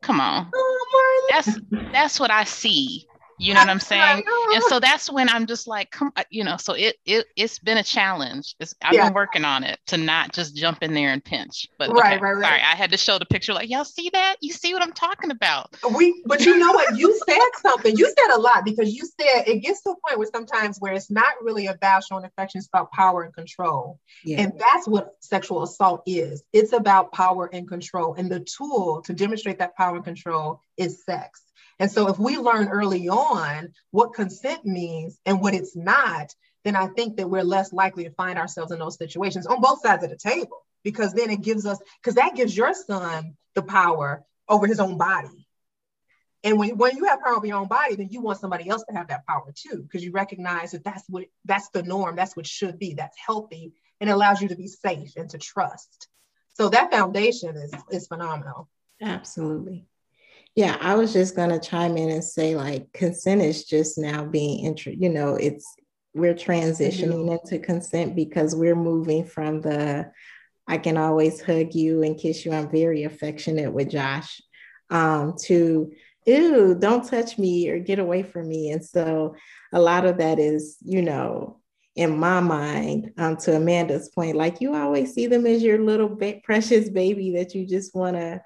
come 0.02 0.20
on. 0.20 0.50
Oh, 0.54 1.28
that's 1.32 1.60
that's 1.92 2.20
what 2.20 2.32
I 2.32 2.44
see 2.44 3.08
you 3.40 3.54
know 3.54 3.60
what 3.60 3.70
I'm 3.70 3.80
saying? 3.80 4.24
And 4.54 4.64
so 4.64 4.80
that's 4.80 5.12
when 5.12 5.30
I'm 5.30 5.46
just 5.46 5.68
like, 5.68 5.92
come, 5.92 6.12
uh, 6.16 6.24
you 6.30 6.44
know, 6.44 6.58
so 6.58 6.74
it, 6.74 6.96
it, 7.06 7.26
it's 7.36 7.60
been 7.60 7.78
a 7.78 7.84
challenge. 7.84 8.56
It's, 8.60 8.74
I've 8.82 8.94
yeah. 8.94 9.06
been 9.06 9.14
working 9.14 9.46
on 9.46 9.64
it 9.64 9.80
to 9.88 9.98
not 9.98 10.34
just 10.34 10.56
jump 10.56 10.84
in 10.84 10.94
there 10.94 11.10
and 11.10 11.24
pinch, 11.24 11.68
but 11.78 11.90
right, 11.92 12.14
okay, 12.14 12.24
right, 12.24 12.34
right. 12.34 12.44
Sorry, 12.44 12.62
I 12.62 12.76
had 12.76 12.92
to 12.92 12.98
show 12.98 13.20
the 13.20 13.26
picture 13.26 13.54
like, 13.54 13.70
y'all 13.70 13.86
see 13.86 14.10
that? 14.14 14.36
You 14.42 14.54
see 14.54 14.74
what 14.74 14.84
I'm 14.84 14.94
talking 14.94 15.32
about? 15.32 15.76
We, 15.96 16.24
but 16.26 16.46
you 16.46 16.58
know 16.58 16.72
what? 16.72 16.98
You 16.98 17.20
said 17.28 17.40
something, 17.62 17.96
you 17.98 18.06
said 18.06 18.36
a 18.36 18.40
lot 18.40 18.66
because 18.66 18.94
you 18.94 19.06
said 19.20 19.48
it 19.48 19.60
gets 19.62 19.82
to 19.84 19.92
a 19.92 19.96
point 20.08 20.18
where 20.18 20.30
sometimes 20.34 20.78
where 20.80 20.94
it's 20.94 21.12
not 21.12 21.34
really 21.42 21.68
about 21.68 22.04
showing 22.04 22.26
affection, 22.26 22.60
it's 22.60 22.68
about 22.68 22.92
power 22.92 23.24
and 23.24 23.34
control. 23.34 24.00
Yeah. 24.24 24.42
And 24.42 24.54
that's 24.60 24.88
what 24.88 25.16
sexual 25.20 25.64
assault 25.64 26.04
is. 26.06 26.44
It's 26.54 26.74
about 26.74 27.12
power 27.12 27.50
and 27.52 27.68
control. 27.68 28.16
And 28.16 28.32
the 28.32 28.42
tool 28.42 29.02
to 29.06 29.14
demonstrate 29.14 29.60
that 29.60 29.76
power 29.76 29.96
and 29.96 30.06
control 30.06 30.62
is 30.78 31.04
sex. 31.04 31.42
And 31.84 31.92
so 31.92 32.08
if 32.08 32.18
we 32.18 32.38
learn 32.38 32.70
early 32.70 33.10
on 33.10 33.74
what 33.92 34.14
consent 34.14 34.64
means 34.64 35.20
and 35.26 35.42
what 35.42 35.54
it's 35.54 35.76
not, 35.76 36.34
then 36.64 36.78
I 36.78 36.88
think 36.88 37.18
that 37.18 37.30
we're 37.30 37.44
less 37.44 37.74
likely 37.74 38.06
to 38.06 38.10
find 38.12 38.40
ourselves 38.40 38.72
in 38.72 38.80
those 38.80 38.98
situations 38.98 39.46
on 39.46 39.60
both 39.60 39.82
sides 39.82 40.02
of 40.02 40.10
the 40.10 40.16
table 40.16 40.66
because 40.86 41.12
then 41.14 41.30
it 41.30 41.42
gives 41.42 41.66
us 41.66 41.78
because 42.02 42.16
that 42.16 42.36
gives 42.36 42.56
your 42.56 42.74
son 42.74 43.36
the 43.54 43.64
power 43.64 44.24
over 44.48 44.66
his 44.66 44.80
own 44.80 44.98
body. 44.98 45.46
And 46.46 46.58
when, 46.58 46.78
when 46.78 46.96
you 46.96 47.04
have 47.04 47.22
power 47.22 47.36
over 47.36 47.46
your 47.46 47.58
own 47.58 47.68
body, 47.68 47.96
then 47.96 48.08
you 48.12 48.22
want 48.22 48.40
somebody 48.40 48.70
else 48.70 48.86
to 48.86 48.96
have 48.96 49.10
that 49.10 49.28
power 49.28 49.54
too, 49.54 49.84
because 49.84 50.06
you 50.06 50.14
recognize 50.14 50.72
that 50.72 50.86
that's 50.86 51.04
what 51.10 51.26
that's 51.44 51.68
the 51.72 51.84
norm, 51.84 52.16
that's 52.16 52.38
what 52.38 52.48
should 52.48 52.80
be, 52.80 52.94
that's 52.94 53.18
healthy, 53.18 53.74
and 54.00 54.10
allows 54.10 54.42
you 54.42 54.48
to 54.48 54.56
be 54.56 54.68
safe 54.68 55.18
and 55.18 55.30
to 55.32 55.38
trust. 55.38 56.08
So 56.54 56.70
that 56.70 56.92
foundation 56.92 57.58
is 57.58 57.74
is 57.92 58.08
phenomenal. 58.08 58.70
Absolutely. 59.02 59.86
Yeah, 60.56 60.78
I 60.80 60.96
was 60.96 61.14
just 61.14 61.36
gonna 61.36 61.60
chime 61.60 61.98
in 61.98 62.10
and 62.10 62.24
say 62.24 62.56
like 62.56 62.92
consent 62.94 63.42
is 63.42 63.66
just 63.66 63.98
now 63.98 64.26
being 64.26 64.66
intro, 64.66 64.94
you 64.94 65.10
know, 65.10 65.36
it's 65.36 65.66
we're 66.14 66.36
transitioning 66.36 67.26
mm-hmm. 67.26 67.32
into 67.32 67.60
consent 67.60 68.16
because 68.16 68.56
we're 68.56 68.76
moving 68.76 69.26
from 69.26 69.62
the 69.62 70.12
I 70.68 70.78
can 70.78 70.98
always 70.98 71.42
hug 71.42 71.74
you 71.74 72.04
and 72.04 72.18
kiss 72.18 72.46
you. 72.46 72.54
I'm 72.54 72.70
very 72.70 73.04
affectionate 73.04 73.74
with 73.74 73.90
Josh. 73.90 74.42
Um, 74.90 75.36
to 75.44 75.92
ew, 76.26 76.76
don't 76.80 77.08
touch 77.08 77.38
me 77.38 77.70
or 77.70 77.80
get 77.80 78.00
away 78.00 78.24
from 78.24 78.48
me. 78.48 78.72
And 78.72 78.84
so 78.84 79.36
a 79.74 79.80
lot 79.80 80.06
of 80.06 80.18
that 80.18 80.40
is, 80.40 80.78
you 80.82 81.02
know, 81.02 81.60
in 81.96 82.18
my 82.18 82.40
mind, 82.40 83.12
um, 83.18 83.38
to 83.38 83.56
Amanda's 83.56 84.10
point, 84.10 84.36
like 84.36 84.62
you 84.62 84.74
always 84.74 85.14
see 85.14 85.28
them 85.28 85.46
as 85.46 85.62
your 85.62 85.80
little 85.80 86.10
ba- 86.10 86.42
precious 86.44 86.90
baby 86.90 87.32
that 87.36 87.54
you 87.54 87.68
just 87.68 87.94
want 87.94 88.16
to, 88.16 88.42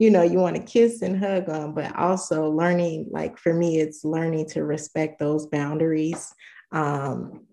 you 0.00 0.10
know, 0.10 0.22
you 0.22 0.38
want 0.38 0.56
to 0.56 0.62
kiss 0.62 1.02
and 1.02 1.22
hug 1.22 1.50
on, 1.50 1.74
but 1.74 1.94
also 1.94 2.50
learning, 2.50 3.06
like 3.10 3.36
for 3.36 3.52
me, 3.52 3.78
it's 3.78 4.02
learning 4.02 4.48
to 4.48 4.64
respect 4.64 5.18
those 5.18 5.46
boundaries, 5.46 6.34
um, 6.72 7.46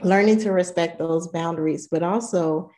learning 0.00 0.38
to 0.38 0.52
respect 0.52 0.98
those 0.98 1.28
boundaries, 1.28 1.88
but 1.88 2.02
also 2.02 2.70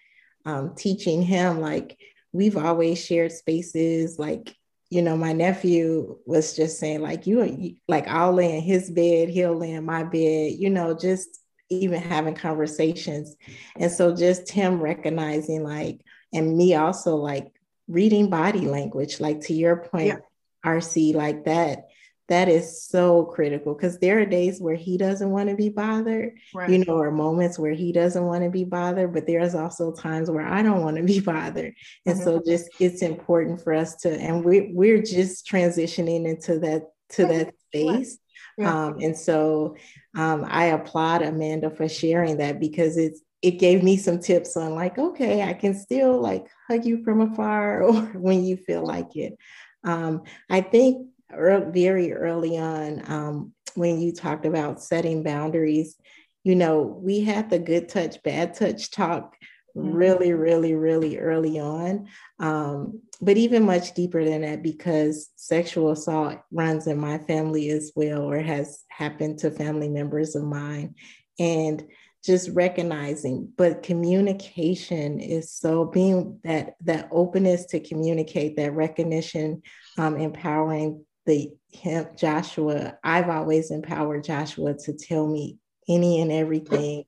um, 0.44 0.74
teaching 0.74 1.22
him, 1.22 1.60
like, 1.60 1.96
we've 2.32 2.56
always 2.56 3.02
shared 3.02 3.30
spaces, 3.30 4.18
like, 4.18 4.52
you 4.90 5.00
know, 5.00 5.16
my 5.16 5.32
nephew 5.32 6.18
was 6.26 6.56
just 6.56 6.80
saying, 6.80 7.00
like, 7.00 7.24
you, 7.24 7.76
like, 7.86 8.08
I'll 8.08 8.32
lay 8.32 8.56
in 8.56 8.62
his 8.62 8.90
bed, 8.90 9.28
he'll 9.28 9.54
lay 9.54 9.70
in 9.70 9.86
my 9.86 10.02
bed, 10.02 10.54
you 10.58 10.70
know, 10.70 10.92
just 10.92 11.38
even 11.70 12.02
having 12.02 12.34
conversations. 12.34 13.36
And 13.76 13.92
so 13.92 14.12
just 14.12 14.50
him 14.50 14.80
recognizing 14.80 15.62
like, 15.62 16.00
and 16.32 16.56
me 16.56 16.74
also 16.74 17.14
like 17.14 17.53
reading 17.88 18.30
body 18.30 18.60
language, 18.60 19.20
like 19.20 19.42
to 19.42 19.54
your 19.54 19.76
point, 19.76 20.06
yeah. 20.06 20.18
RC, 20.64 21.14
like 21.14 21.44
that, 21.44 21.88
that 22.28 22.48
is 22.48 22.82
so 22.82 23.24
critical 23.24 23.74
because 23.74 23.98
there 23.98 24.20
are 24.20 24.24
days 24.24 24.60
where 24.60 24.74
he 24.74 24.96
doesn't 24.96 25.30
want 25.30 25.50
to 25.50 25.54
be 25.54 25.68
bothered, 25.68 26.32
right. 26.54 26.70
you 26.70 26.78
know, 26.78 26.96
or 26.96 27.10
moments 27.10 27.58
where 27.58 27.74
he 27.74 27.92
doesn't 27.92 28.24
want 28.24 28.42
to 28.42 28.50
be 28.50 28.64
bothered, 28.64 29.12
but 29.12 29.26
there's 29.26 29.54
also 29.54 29.92
times 29.92 30.30
where 30.30 30.46
I 30.46 30.62
don't 30.62 30.82
want 30.82 30.96
to 30.96 31.02
be 31.02 31.20
bothered. 31.20 31.74
And 32.06 32.16
mm-hmm. 32.16 32.24
so 32.24 32.42
just 32.44 32.70
it's 32.80 33.02
important 33.02 33.62
for 33.62 33.74
us 33.74 33.96
to, 33.96 34.18
and 34.18 34.42
we 34.42 34.72
we're 34.72 35.02
just 35.02 35.46
transitioning 35.46 36.26
into 36.26 36.58
that 36.60 36.90
to 37.10 37.26
that 37.26 37.54
space. 37.66 38.18
Yeah. 38.56 38.86
Um, 38.86 38.98
and 39.00 39.16
so 39.16 39.76
um, 40.16 40.46
I 40.48 40.66
applaud 40.66 41.22
Amanda 41.22 41.70
for 41.70 41.88
sharing 41.88 42.38
that 42.38 42.60
because 42.60 42.96
it's 42.96 43.20
it 43.44 43.58
gave 43.58 43.82
me 43.82 43.98
some 43.98 44.18
tips 44.18 44.56
on 44.56 44.74
like, 44.74 44.96
okay, 44.96 45.42
I 45.42 45.52
can 45.52 45.74
still 45.74 46.18
like 46.18 46.46
hug 46.66 46.86
you 46.86 47.04
from 47.04 47.20
afar 47.20 47.82
or 47.84 47.92
when 48.18 48.42
you 48.42 48.56
feel 48.56 48.84
like 48.84 49.14
it. 49.16 49.36
Um, 49.84 50.22
I 50.48 50.62
think 50.62 51.08
early, 51.30 51.70
very 51.70 52.14
early 52.14 52.56
on, 52.56 53.02
um, 53.06 53.52
when 53.74 54.00
you 54.00 54.14
talked 54.14 54.46
about 54.46 54.82
setting 54.82 55.22
boundaries, 55.22 55.96
you 56.42 56.54
know, 56.54 56.80
we 56.80 57.20
had 57.20 57.50
the 57.50 57.58
good 57.58 57.90
touch, 57.90 58.22
bad 58.22 58.54
touch 58.54 58.90
talk 58.90 59.36
really, 59.74 60.28
mm-hmm. 60.28 60.40
really, 60.40 60.74
really 60.74 61.18
early 61.18 61.58
on. 61.58 62.08
Um, 62.38 63.02
but 63.20 63.36
even 63.36 63.64
much 63.64 63.92
deeper 63.92 64.24
than 64.24 64.40
that, 64.40 64.62
because 64.62 65.30
sexual 65.36 65.90
assault 65.90 66.38
runs 66.50 66.86
in 66.86 66.98
my 66.98 67.18
family 67.18 67.68
as 67.68 67.92
well, 67.94 68.22
or 68.22 68.38
has 68.38 68.84
happened 68.88 69.40
to 69.40 69.50
family 69.50 69.90
members 69.90 70.34
of 70.34 70.44
mine. 70.44 70.94
And 71.38 71.82
just 72.24 72.48
recognizing, 72.50 73.52
but 73.56 73.82
communication 73.82 75.20
is 75.20 75.52
so 75.52 75.84
being 75.84 76.40
that 76.42 76.74
that 76.80 77.08
openness 77.10 77.66
to 77.66 77.80
communicate, 77.80 78.56
that 78.56 78.74
recognition, 78.74 79.62
um, 79.98 80.16
empowering 80.16 81.04
the 81.26 81.50
him, 81.70 82.06
Joshua. 82.16 82.96
I've 83.04 83.28
always 83.28 83.70
empowered 83.70 84.24
Joshua 84.24 84.74
to 84.84 84.92
tell 84.94 85.26
me 85.26 85.58
any 85.88 86.20
and 86.20 86.32
everything 86.32 87.04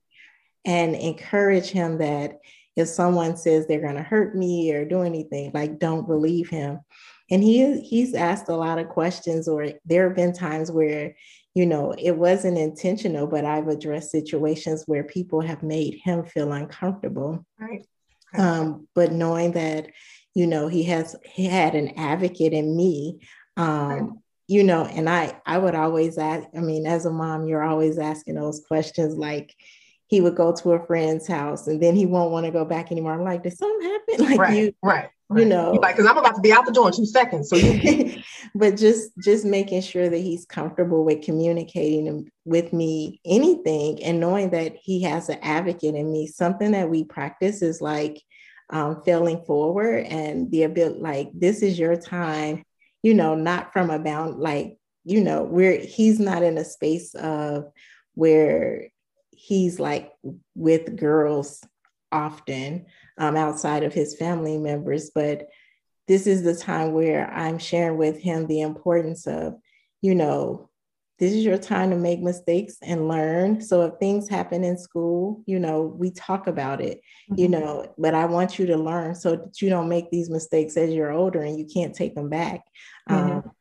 and 0.65 0.95
encourage 0.95 1.69
him 1.69 1.97
that 1.97 2.39
if 2.75 2.87
someone 2.87 3.37
says 3.37 3.65
they're 3.65 3.81
going 3.81 3.95
to 3.95 4.03
hurt 4.03 4.35
me 4.35 4.71
or 4.71 4.85
do 4.85 5.01
anything, 5.01 5.51
like 5.53 5.79
don't 5.79 6.07
believe 6.07 6.49
him. 6.49 6.79
And 7.31 7.43
he 7.43 7.81
he's 7.81 8.13
asked 8.13 8.49
a 8.49 8.55
lot 8.55 8.79
of 8.79 8.87
questions, 8.89 9.47
or 9.47 9.71
there 9.85 10.07
have 10.07 10.15
been 10.15 10.33
times 10.33 10.71
where, 10.71 11.15
you 11.57 11.65
know, 11.65 11.91
it 11.97 12.15
wasn't 12.15 12.55
intentional, 12.55 13.25
but 13.25 13.43
I've 13.43 13.67
addressed 13.67 14.11
situations 14.11 14.83
where 14.85 15.03
people 15.03 15.41
have 15.41 15.63
made 15.63 15.99
him 16.03 16.23
feel 16.23 16.51
uncomfortable. 16.51 17.43
Right. 17.59 17.83
Um, 18.37 18.87
but 18.93 19.11
knowing 19.11 19.53
that, 19.53 19.87
you 20.35 20.45
know, 20.45 20.67
he 20.67 20.83
has 20.83 21.15
he 21.25 21.45
had 21.45 21.73
an 21.73 21.97
advocate 21.97 22.53
in 22.53 22.77
me. 22.77 23.21
Um, 23.57 23.89
right. 23.89 24.09
You 24.47 24.63
know, 24.65 24.85
and 24.85 25.09
I 25.09 25.41
I 25.47 25.57
would 25.57 25.73
always 25.73 26.19
ask, 26.19 26.47
I 26.55 26.59
mean, 26.59 26.85
as 26.85 27.07
a 27.07 27.11
mom, 27.11 27.47
you're 27.47 27.63
always 27.63 27.97
asking 27.97 28.35
those 28.35 28.63
questions 28.67 29.15
like, 29.15 29.55
he 30.07 30.21
would 30.21 30.35
go 30.35 30.53
to 30.55 30.71
a 30.71 30.85
friend's 30.85 31.27
house 31.27 31.67
and 31.67 31.81
then 31.81 31.95
he 31.95 32.05
won't 32.05 32.31
want 32.31 32.45
to 32.45 32.51
go 32.51 32.63
back 32.63 32.91
anymore. 32.91 33.13
I'm 33.13 33.23
like, 33.23 33.43
did 33.43 33.57
something 33.57 33.89
happen? 33.89 33.97
Like 34.27 34.39
right, 34.39 34.57
you, 34.57 34.73
right, 34.81 35.09
right. 35.29 35.39
you 35.39 35.45
know, 35.45 35.73
like 35.81 35.95
because 35.95 36.09
I'm 36.09 36.17
about 36.17 36.35
to 36.35 36.41
be 36.41 36.51
out 36.51 36.65
the 36.65 36.71
door 36.71 36.87
in 36.87 36.93
two 36.93 37.05
seconds. 37.05 37.49
So, 37.49 37.57
you- 37.57 38.21
but 38.55 38.77
just 38.77 39.11
just 39.23 39.45
making 39.45 39.81
sure 39.81 40.09
that 40.09 40.17
he's 40.17 40.45
comfortable 40.45 41.03
with 41.03 41.23
communicating 41.23 42.29
with 42.45 42.73
me 42.73 43.19
anything 43.25 44.01
and 44.03 44.19
knowing 44.19 44.49
that 44.51 44.75
he 44.81 45.01
has 45.03 45.29
an 45.29 45.39
advocate 45.41 45.95
in 45.95 46.11
me. 46.11 46.27
Something 46.27 46.71
that 46.71 46.89
we 46.89 47.03
practice 47.03 47.61
is 47.61 47.81
like 47.81 48.21
um, 48.69 49.01
failing 49.03 49.43
forward 49.45 50.05
and 50.05 50.49
the 50.51 50.63
ability, 50.63 50.99
like 50.99 51.29
this 51.33 51.61
is 51.61 51.77
your 51.77 51.95
time. 51.95 52.63
You 53.03 53.13
know, 53.13 53.35
not 53.35 53.73
from 53.73 53.89
a 53.89 53.99
bound, 53.99 54.39
like 54.39 54.77
you 55.03 55.21
know, 55.21 55.43
where 55.43 55.77
he's 55.79 56.19
not 56.19 56.43
in 56.43 56.57
a 56.57 56.65
space 56.65 57.13
of 57.15 57.65
where 58.15 58.89
he's 59.47 59.79
like 59.79 60.11
with 60.55 60.97
girls 60.97 61.63
often 62.11 62.85
um, 63.17 63.37
outside 63.37 63.83
of 63.83 63.93
his 63.93 64.13
family 64.13 64.57
members, 64.57 65.11
but 65.15 65.47
this 66.05 66.27
is 66.27 66.43
the 66.43 66.55
time 66.55 66.91
where 66.91 67.31
I'm 67.31 67.57
sharing 67.57 67.97
with 67.97 68.19
him 68.19 68.47
the 68.47 68.61
importance 68.61 69.25
of, 69.25 69.55
you 70.01 70.15
know, 70.15 70.69
this 71.19 71.31
is 71.31 71.45
your 71.45 71.57
time 71.57 71.91
to 71.91 71.95
make 71.95 72.19
mistakes 72.19 72.75
and 72.81 73.07
learn. 73.07 73.61
So 73.61 73.85
if 73.85 73.93
things 73.99 74.27
happen 74.29 74.65
in 74.65 74.77
school, 74.77 75.43
you 75.47 75.59
know, 75.59 75.81
we 75.81 76.11
talk 76.11 76.47
about 76.47 76.81
it, 76.81 77.01
mm-hmm. 77.31 77.39
you 77.39 77.47
know, 77.47 77.91
but 77.97 78.13
I 78.13 78.25
want 78.25 78.59
you 78.59 78.65
to 78.67 78.77
learn 78.77 79.15
so 79.15 79.37
that 79.37 79.61
you 79.61 79.69
don't 79.69 79.89
make 79.89 80.11
these 80.11 80.29
mistakes 80.29 80.75
as 80.75 80.91
you're 80.91 81.11
older 81.11 81.41
and 81.41 81.57
you 81.57 81.65
can't 81.65 81.95
take 81.95 82.15
them 82.15 82.29
back. 82.29 82.61
Mm-hmm. 83.09 83.31
Um, 83.31 83.51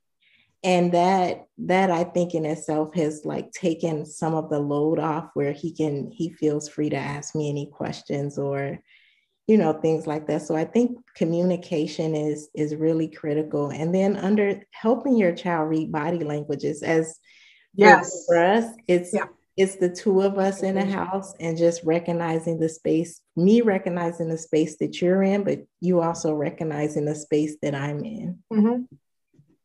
and 0.66 0.92
that 0.92 1.46
that 1.56 1.90
i 1.90 2.04
think 2.04 2.34
in 2.34 2.44
itself 2.44 2.94
has 2.94 3.24
like 3.24 3.50
taken 3.52 4.04
some 4.04 4.34
of 4.34 4.50
the 4.50 4.58
load 4.58 4.98
off 4.98 5.30
where 5.34 5.52
he 5.52 5.72
can 5.72 6.10
he 6.10 6.28
feels 6.30 6.68
free 6.68 6.90
to 6.90 6.96
ask 6.96 7.34
me 7.34 7.48
any 7.48 7.66
questions 7.66 8.38
or 8.38 8.78
you 9.46 9.56
know 9.56 9.72
things 9.72 10.06
like 10.06 10.26
that. 10.26 10.42
So 10.42 10.56
i 10.56 10.64
think 10.64 10.98
communication 11.14 12.14
is 12.14 12.48
is 12.54 12.74
really 12.74 13.08
critical. 13.08 13.70
And 13.70 13.94
then 13.94 14.16
under 14.16 14.62
helping 14.72 15.16
your 15.16 15.34
child 15.34 15.70
read 15.70 15.92
body 15.92 16.24
languages 16.24 16.82
as 16.82 17.18
yes. 17.74 18.24
for 18.26 18.36
us 18.36 18.64
it's 18.88 19.12
yeah. 19.14 19.26
it's 19.56 19.76
the 19.76 19.88
two 19.90 20.22
of 20.22 20.38
us 20.38 20.62
in 20.62 20.76
a 20.76 20.84
house 20.84 21.34
and 21.38 21.56
just 21.56 21.84
recognizing 21.84 22.58
the 22.58 22.68
space 22.68 23.20
me 23.36 23.60
recognizing 23.60 24.28
the 24.28 24.38
space 24.38 24.78
that 24.78 25.00
you're 25.00 25.22
in 25.22 25.44
but 25.44 25.60
you 25.80 26.00
also 26.00 26.32
recognizing 26.32 27.04
the 27.04 27.14
space 27.14 27.56
that 27.62 27.74
i'm 27.74 28.04
in. 28.04 28.38
Mm-hmm. 28.52 28.82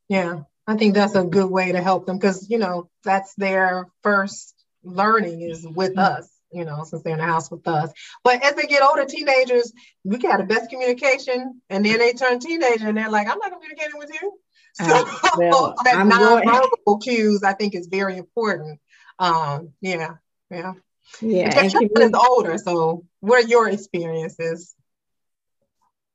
yeah 0.09 0.41
I 0.71 0.77
think 0.77 0.93
that's 0.93 1.15
a 1.15 1.23
good 1.23 1.49
way 1.49 1.73
to 1.73 1.81
help 1.81 2.05
them 2.05 2.17
because, 2.17 2.49
you 2.49 2.57
know, 2.57 2.89
that's 3.03 3.33
their 3.35 3.87
first 4.03 4.55
learning 4.83 5.41
is 5.41 5.67
with 5.67 5.91
mm-hmm. 5.91 6.17
us, 6.17 6.29
you 6.51 6.63
know, 6.63 6.83
since 6.85 7.03
they're 7.03 7.13
in 7.13 7.19
the 7.19 7.25
house 7.25 7.51
with 7.51 7.67
us. 7.67 7.91
But 8.23 8.41
as 8.43 8.55
they 8.55 8.63
get 8.63 8.81
older, 8.81 9.03
teenagers, 9.03 9.73
we 10.05 10.17
got 10.17 10.37
the 10.37 10.45
best 10.45 10.69
communication. 10.69 11.61
And 11.69 11.85
then 11.85 11.99
they 11.99 12.13
turn 12.13 12.39
teenager 12.39 12.87
and 12.87 12.97
they're 12.97 13.09
like, 13.09 13.27
I'm 13.27 13.37
not 13.39 13.51
communicating 13.51 13.97
with 13.97 14.11
you. 14.13 14.39
So 14.73 14.85
uh, 14.85 15.29
well, 15.37 15.75
that 15.83 15.95
I'm 15.95 16.09
nonverbal 16.09 16.69
going... 16.85 17.01
cues, 17.01 17.43
I 17.43 17.51
think, 17.51 17.75
is 17.75 17.87
very 17.87 18.17
important. 18.17 18.79
Um, 19.19 19.73
yeah, 19.81 20.15
yeah. 20.49 20.73
Yeah. 21.21 21.59
And 21.59 21.73
your 21.73 21.81
child 21.81 21.99
is 21.99 22.13
older, 22.13 22.57
so 22.57 23.05
what 23.19 23.43
are 23.43 23.47
your 23.47 23.69
experiences? 23.69 24.73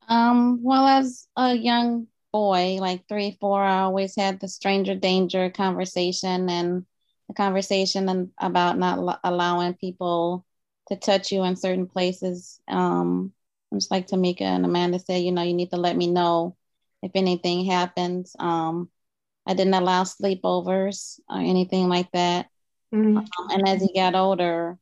Um, 0.08 0.60
well, 0.62 0.86
as 0.86 1.28
a 1.36 1.54
young 1.54 2.06
boy, 2.36 2.76
like 2.80 3.08
three, 3.08 3.34
four, 3.40 3.62
I 3.62 3.80
always 3.80 4.14
had 4.14 4.40
the 4.40 4.46
stranger 4.46 4.94
danger 4.94 5.48
conversation 5.48 6.50
and 6.50 6.84
the 7.28 7.34
conversation 7.34 8.30
about 8.38 8.76
not 8.76 9.20
allowing 9.24 9.72
people 9.72 10.44
to 10.88 10.96
touch 10.96 11.32
you 11.32 11.44
in 11.44 11.56
certain 11.56 11.86
places. 11.86 12.60
Um, 12.68 13.32
just 13.72 13.90
like 13.90 14.06
Tamika 14.06 14.42
and 14.42 14.66
Amanda 14.66 14.98
said, 14.98 15.22
you 15.22 15.32
know, 15.32 15.40
you 15.40 15.54
need 15.54 15.70
to 15.70 15.78
let 15.78 15.96
me 15.96 16.08
know 16.08 16.58
if 17.02 17.12
anything 17.14 17.64
happens. 17.64 18.36
Um, 18.38 18.90
I 19.46 19.54
didn't 19.54 19.72
allow 19.72 20.04
sleepovers 20.04 21.18
or 21.30 21.38
anything 21.38 21.88
like 21.88 22.12
that. 22.12 22.48
Mm-hmm. 22.94 23.16
Um, 23.16 23.26
and 23.50 23.66
as 23.66 23.80
he 23.80 23.94
got 23.94 24.14
older, 24.14 24.78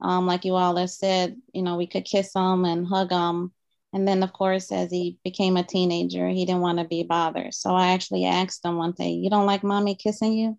um, 0.00 0.26
like 0.26 0.44
you 0.44 0.56
all 0.56 0.74
have 0.74 0.90
said, 0.90 1.36
you 1.54 1.62
know, 1.62 1.76
we 1.76 1.86
could 1.86 2.04
kiss 2.04 2.34
him 2.34 2.64
and 2.64 2.88
hug 2.88 3.12
him. 3.12 3.52
And 3.92 4.06
then, 4.06 4.22
of 4.22 4.32
course, 4.32 4.70
as 4.70 4.90
he 4.90 5.18
became 5.24 5.56
a 5.56 5.62
teenager, 5.62 6.28
he 6.28 6.44
didn't 6.44 6.60
want 6.60 6.78
to 6.78 6.84
be 6.84 7.04
bothered. 7.04 7.54
So 7.54 7.74
I 7.74 7.92
actually 7.92 8.26
asked 8.26 8.64
him 8.64 8.76
one 8.76 8.92
day, 8.92 9.10
You 9.10 9.30
don't 9.30 9.46
like 9.46 9.64
mommy 9.64 9.94
kissing 9.94 10.34
you? 10.34 10.58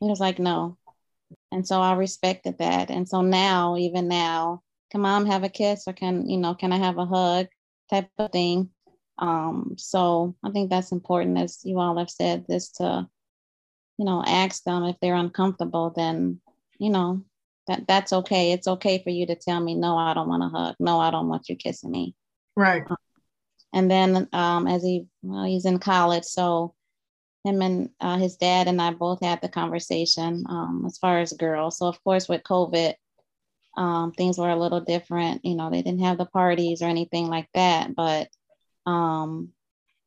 He 0.00 0.06
was 0.06 0.20
like, 0.20 0.38
No. 0.38 0.78
And 1.50 1.66
so 1.66 1.80
I 1.80 1.94
respected 1.94 2.58
that. 2.58 2.90
And 2.90 3.08
so 3.08 3.22
now, 3.22 3.76
even 3.76 4.08
now, 4.08 4.62
can 4.90 5.00
mom 5.00 5.26
have 5.26 5.44
a 5.44 5.48
kiss 5.48 5.84
or 5.86 5.92
can, 5.92 6.28
you 6.28 6.38
know, 6.38 6.54
can 6.54 6.72
I 6.72 6.78
have 6.78 6.98
a 6.98 7.06
hug 7.06 7.48
type 7.90 8.08
of 8.18 8.30
thing? 8.32 8.70
Um, 9.18 9.74
so 9.76 10.36
I 10.44 10.50
think 10.50 10.70
that's 10.70 10.92
important, 10.92 11.38
as 11.38 11.60
you 11.64 11.78
all 11.78 11.98
have 11.98 12.10
said, 12.10 12.46
this 12.48 12.70
to, 12.72 13.08
you 13.98 14.04
know, 14.04 14.22
ask 14.24 14.62
them 14.62 14.84
if 14.84 14.96
they're 15.00 15.14
uncomfortable, 15.14 15.92
then, 15.94 16.40
you 16.78 16.90
know, 16.90 17.24
that 17.66 17.86
that's 17.86 18.12
okay. 18.12 18.52
It's 18.52 18.68
okay 18.68 19.02
for 19.02 19.10
you 19.10 19.26
to 19.26 19.34
tell 19.34 19.60
me, 19.60 19.74
no, 19.74 19.96
I 19.96 20.14
don't 20.14 20.28
want 20.28 20.42
to 20.42 20.48
hug. 20.48 20.76
No, 20.78 21.00
I 21.00 21.10
don't 21.10 21.28
want 21.28 21.48
you 21.48 21.56
kissing 21.56 21.90
me. 21.90 22.14
Right. 22.58 22.82
Um, 22.90 22.96
and 23.72 23.88
then 23.88 24.28
um, 24.32 24.66
as 24.66 24.82
he, 24.82 25.06
well, 25.22 25.44
he's 25.44 25.64
in 25.64 25.78
college, 25.78 26.24
so 26.24 26.74
him 27.44 27.62
and 27.62 27.90
uh, 28.00 28.18
his 28.18 28.36
dad 28.36 28.66
and 28.66 28.82
I 28.82 28.90
both 28.90 29.20
had 29.22 29.40
the 29.40 29.48
conversation 29.48 30.44
um, 30.48 30.82
as 30.84 30.98
far 30.98 31.20
as 31.20 31.32
girls. 31.34 31.78
So 31.78 31.86
of 31.86 32.02
course, 32.02 32.28
with 32.28 32.42
COVID, 32.42 32.94
um, 33.76 34.10
things 34.10 34.38
were 34.38 34.50
a 34.50 34.56
little 34.58 34.80
different. 34.80 35.44
You 35.44 35.54
know, 35.54 35.70
they 35.70 35.82
didn't 35.82 36.02
have 36.02 36.18
the 36.18 36.26
parties 36.26 36.82
or 36.82 36.86
anything 36.86 37.28
like 37.28 37.48
that, 37.54 37.94
but 37.94 38.28
um, 38.86 39.50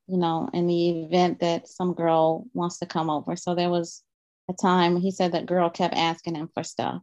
you 0.07 0.17
know, 0.17 0.49
in 0.53 0.67
the 0.67 0.89
event 1.03 1.39
that 1.39 1.69
some 1.69 1.93
girl 1.93 2.47
wants 2.53 2.79
to 2.79 2.85
come 2.85 3.09
over. 3.09 3.37
So 3.37 3.55
there 3.55 3.69
was 3.69 4.03
a 4.49 4.53
time 4.53 4.97
he 4.97 5.11
said 5.11 5.31
that 5.31 5.45
girl 5.45 5.69
kept 5.69 5.95
asking 5.95 6.35
him 6.35 6.49
for 6.53 6.63
stuff. 6.65 7.01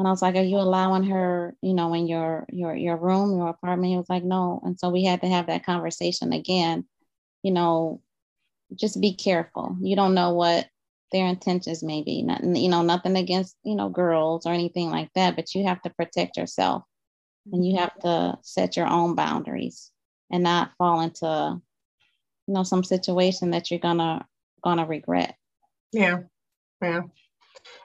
And 0.00 0.08
I 0.08 0.10
was 0.10 0.22
like, 0.22 0.34
Are 0.34 0.42
you 0.42 0.56
allowing 0.56 1.04
her, 1.04 1.54
you 1.62 1.74
know, 1.74 1.94
in 1.94 2.06
your 2.06 2.46
your 2.50 2.74
your 2.74 2.96
room, 2.96 3.36
your 3.36 3.48
apartment? 3.48 3.90
He 3.90 3.96
was 3.96 4.10
like, 4.10 4.24
No. 4.24 4.60
And 4.64 4.78
so 4.78 4.90
we 4.90 5.04
had 5.04 5.20
to 5.22 5.28
have 5.28 5.46
that 5.46 5.64
conversation 5.64 6.32
again. 6.32 6.86
You 7.42 7.52
know, 7.52 8.02
just 8.74 9.00
be 9.00 9.14
careful. 9.14 9.76
You 9.80 9.96
don't 9.96 10.14
know 10.14 10.32
what 10.32 10.68
their 11.12 11.26
intentions 11.26 11.82
may 11.82 12.02
be. 12.02 12.22
Not, 12.22 12.42
you 12.44 12.68
know, 12.68 12.82
nothing 12.82 13.16
against, 13.16 13.56
you 13.64 13.74
know, 13.74 13.88
girls 13.88 14.46
or 14.46 14.52
anything 14.52 14.90
like 14.90 15.10
that, 15.14 15.36
but 15.36 15.54
you 15.54 15.64
have 15.64 15.82
to 15.82 15.90
protect 15.90 16.36
yourself 16.36 16.84
and 17.52 17.66
you 17.66 17.74
mm-hmm. 17.74 17.80
have 17.80 17.98
to 18.00 18.38
set 18.42 18.76
your 18.76 18.86
own 18.86 19.14
boundaries 19.14 19.90
and 20.30 20.42
not 20.42 20.72
fall 20.78 21.00
into 21.00 21.60
you 22.46 22.54
know 22.54 22.62
some 22.62 22.84
situation 22.84 23.50
that 23.50 23.70
you're 23.70 23.80
gonna 23.80 24.24
gonna 24.62 24.86
regret 24.86 25.36
yeah 25.92 26.18
yeah 26.82 27.02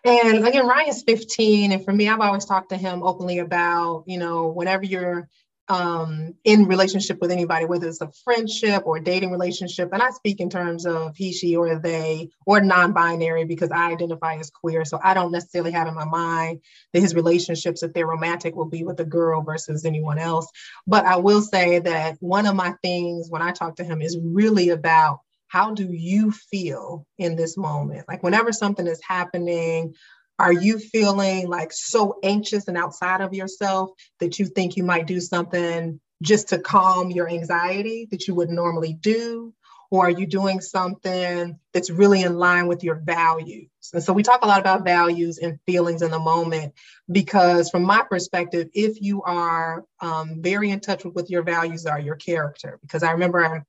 and 0.03 0.47
again 0.47 0.67
ryan's 0.67 1.03
15 1.03 1.71
and 1.71 1.83
for 1.83 1.93
me 1.93 2.07
i've 2.07 2.19
always 2.19 2.45
talked 2.45 2.69
to 2.69 2.77
him 2.77 3.03
openly 3.03 3.39
about 3.39 4.03
you 4.07 4.17
know 4.17 4.47
whenever 4.47 4.83
you're 4.83 5.27
um, 5.67 6.35
in 6.43 6.65
relationship 6.65 7.19
with 7.21 7.31
anybody, 7.31 7.65
whether 7.65 7.87
it's 7.87 8.01
a 8.01 8.11
friendship 8.23 8.83
or 8.85 8.97
a 8.97 9.03
dating 9.03 9.31
relationship. 9.31 9.89
And 9.91 10.01
I 10.01 10.11
speak 10.11 10.39
in 10.39 10.49
terms 10.49 10.85
of 10.85 11.15
he, 11.15 11.33
she, 11.33 11.55
or 11.55 11.79
they, 11.79 12.29
or 12.45 12.61
non 12.61 12.93
binary 12.93 13.45
because 13.45 13.71
I 13.71 13.91
identify 13.91 14.35
as 14.35 14.51
queer. 14.51 14.85
So 14.85 14.99
I 15.03 15.13
don't 15.13 15.31
necessarily 15.31 15.71
have 15.71 15.87
in 15.87 15.95
my 15.95 16.05
mind 16.05 16.61
that 16.93 17.01
his 17.01 17.15
relationships, 17.15 17.81
if 17.81 17.93
they're 17.93 18.07
romantic, 18.07 18.55
will 18.55 18.65
be 18.65 18.83
with 18.83 18.99
a 18.99 19.05
girl 19.05 19.41
versus 19.41 19.85
anyone 19.85 20.19
else. 20.19 20.47
But 20.85 21.05
I 21.05 21.17
will 21.17 21.41
say 21.41 21.79
that 21.79 22.17
one 22.19 22.45
of 22.45 22.55
my 22.55 22.73
things 22.83 23.29
when 23.29 23.41
I 23.41 23.51
talk 23.51 23.77
to 23.77 23.83
him 23.83 24.01
is 24.01 24.17
really 24.21 24.69
about 24.69 25.21
how 25.47 25.73
do 25.73 25.87
you 25.91 26.31
feel 26.31 27.05
in 27.17 27.35
this 27.35 27.57
moment? 27.57 28.05
Like 28.07 28.23
whenever 28.23 28.51
something 28.51 28.87
is 28.87 29.01
happening, 29.07 29.93
are 30.37 30.53
you 30.53 30.79
feeling 30.79 31.47
like 31.47 31.71
so 31.71 32.19
anxious 32.23 32.67
and 32.67 32.77
outside 32.77 33.21
of 33.21 33.33
yourself 33.33 33.91
that 34.19 34.37
you 34.39 34.47
think 34.47 34.75
you 34.75 34.83
might 34.83 35.07
do 35.07 35.19
something 35.19 35.99
just 36.21 36.49
to 36.49 36.59
calm 36.59 37.11
your 37.11 37.29
anxiety 37.29 38.07
that 38.11 38.27
you 38.27 38.35
would 38.35 38.49
normally 38.49 38.93
do? 38.93 39.53
Or 39.91 40.07
are 40.07 40.09
you 40.09 40.25
doing 40.25 40.61
something 40.61 41.59
that's 41.71 41.89
really 41.89 42.23
in 42.23 42.37
line 42.37 42.67
with 42.67 42.83
your 42.83 42.95
values? 42.95 43.69
And 43.93 44.03
so 44.03 44.13
we 44.13 44.23
talk 44.23 44.43
a 44.43 44.47
lot 44.47 44.59
about 44.59 44.83
values 44.83 45.37
and 45.37 45.59
feelings 45.65 46.01
in 46.01 46.11
the 46.11 46.19
moment 46.19 46.73
because, 47.09 47.69
from 47.69 47.83
my 47.83 48.03
perspective, 48.09 48.69
if 48.73 48.99
you 48.99 49.21
are 49.21 49.85
um, 50.01 50.41
very 50.41 50.71
in 50.71 50.79
touch 50.79 51.05
with 51.05 51.13
what 51.13 51.29
your 51.29 51.43
values 51.43 51.85
are, 51.85 51.99
your 51.99 52.15
character, 52.15 52.79
because 52.81 53.03
I 53.03 53.11
remember 53.11 53.45
I, 53.45 53.61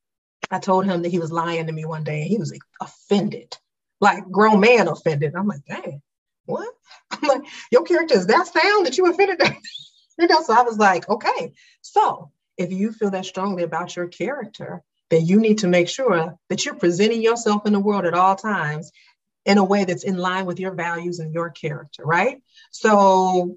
I 0.51 0.59
told 0.59 0.84
him 0.84 1.03
that 1.03 1.11
he 1.11 1.18
was 1.18 1.32
lying 1.32 1.66
to 1.66 1.72
me 1.72 1.84
one 1.84 2.05
day 2.05 2.22
and 2.22 2.30
he 2.30 2.39
was 2.39 2.57
offended, 2.80 3.57
like 4.01 4.30
grown 4.30 4.61
man 4.61 4.89
offended. 4.89 5.34
I'm 5.34 5.47
like, 5.49 5.64
dang, 5.66 6.03
what? 6.45 6.72
I'm 7.11 7.28
like, 7.28 7.43
your 7.70 7.82
character 7.82 8.16
is 8.16 8.26
that 8.26 8.47
sound 8.47 8.87
that 8.87 8.97
you 8.97 9.11
offended 9.11 9.41
you 10.18 10.28
know, 10.28 10.43
so 10.43 10.55
I 10.55 10.62
was 10.62 10.78
like, 10.78 11.09
okay. 11.09 11.53
So 11.82 12.30
if 12.57 12.72
you 12.72 12.93
feel 12.93 13.11
that 13.11 13.26
strongly 13.26 13.62
about 13.62 13.97
your 13.97 14.07
character, 14.07 14.82
then 15.11 15.26
you 15.26 15.41
need 15.41 15.59
to 15.59 15.68
make 15.68 15.89
sure 15.89 16.39
that 16.49 16.64
you're 16.64 16.74
presenting 16.74 17.22
yourself 17.22 17.66
in 17.66 17.72
the 17.72 17.80
world 17.80 18.07
at 18.07 18.14
all 18.14 18.34
times 18.34 18.91
in 19.45 19.59
a 19.59 19.64
way 19.64 19.84
that's 19.84 20.05
in 20.05 20.16
line 20.16 20.47
with 20.47 20.59
your 20.59 20.72
values 20.72 21.20
and 21.20 21.32
your 21.32 21.51
character, 21.51 22.05
right? 22.05 22.43
So 22.72 23.57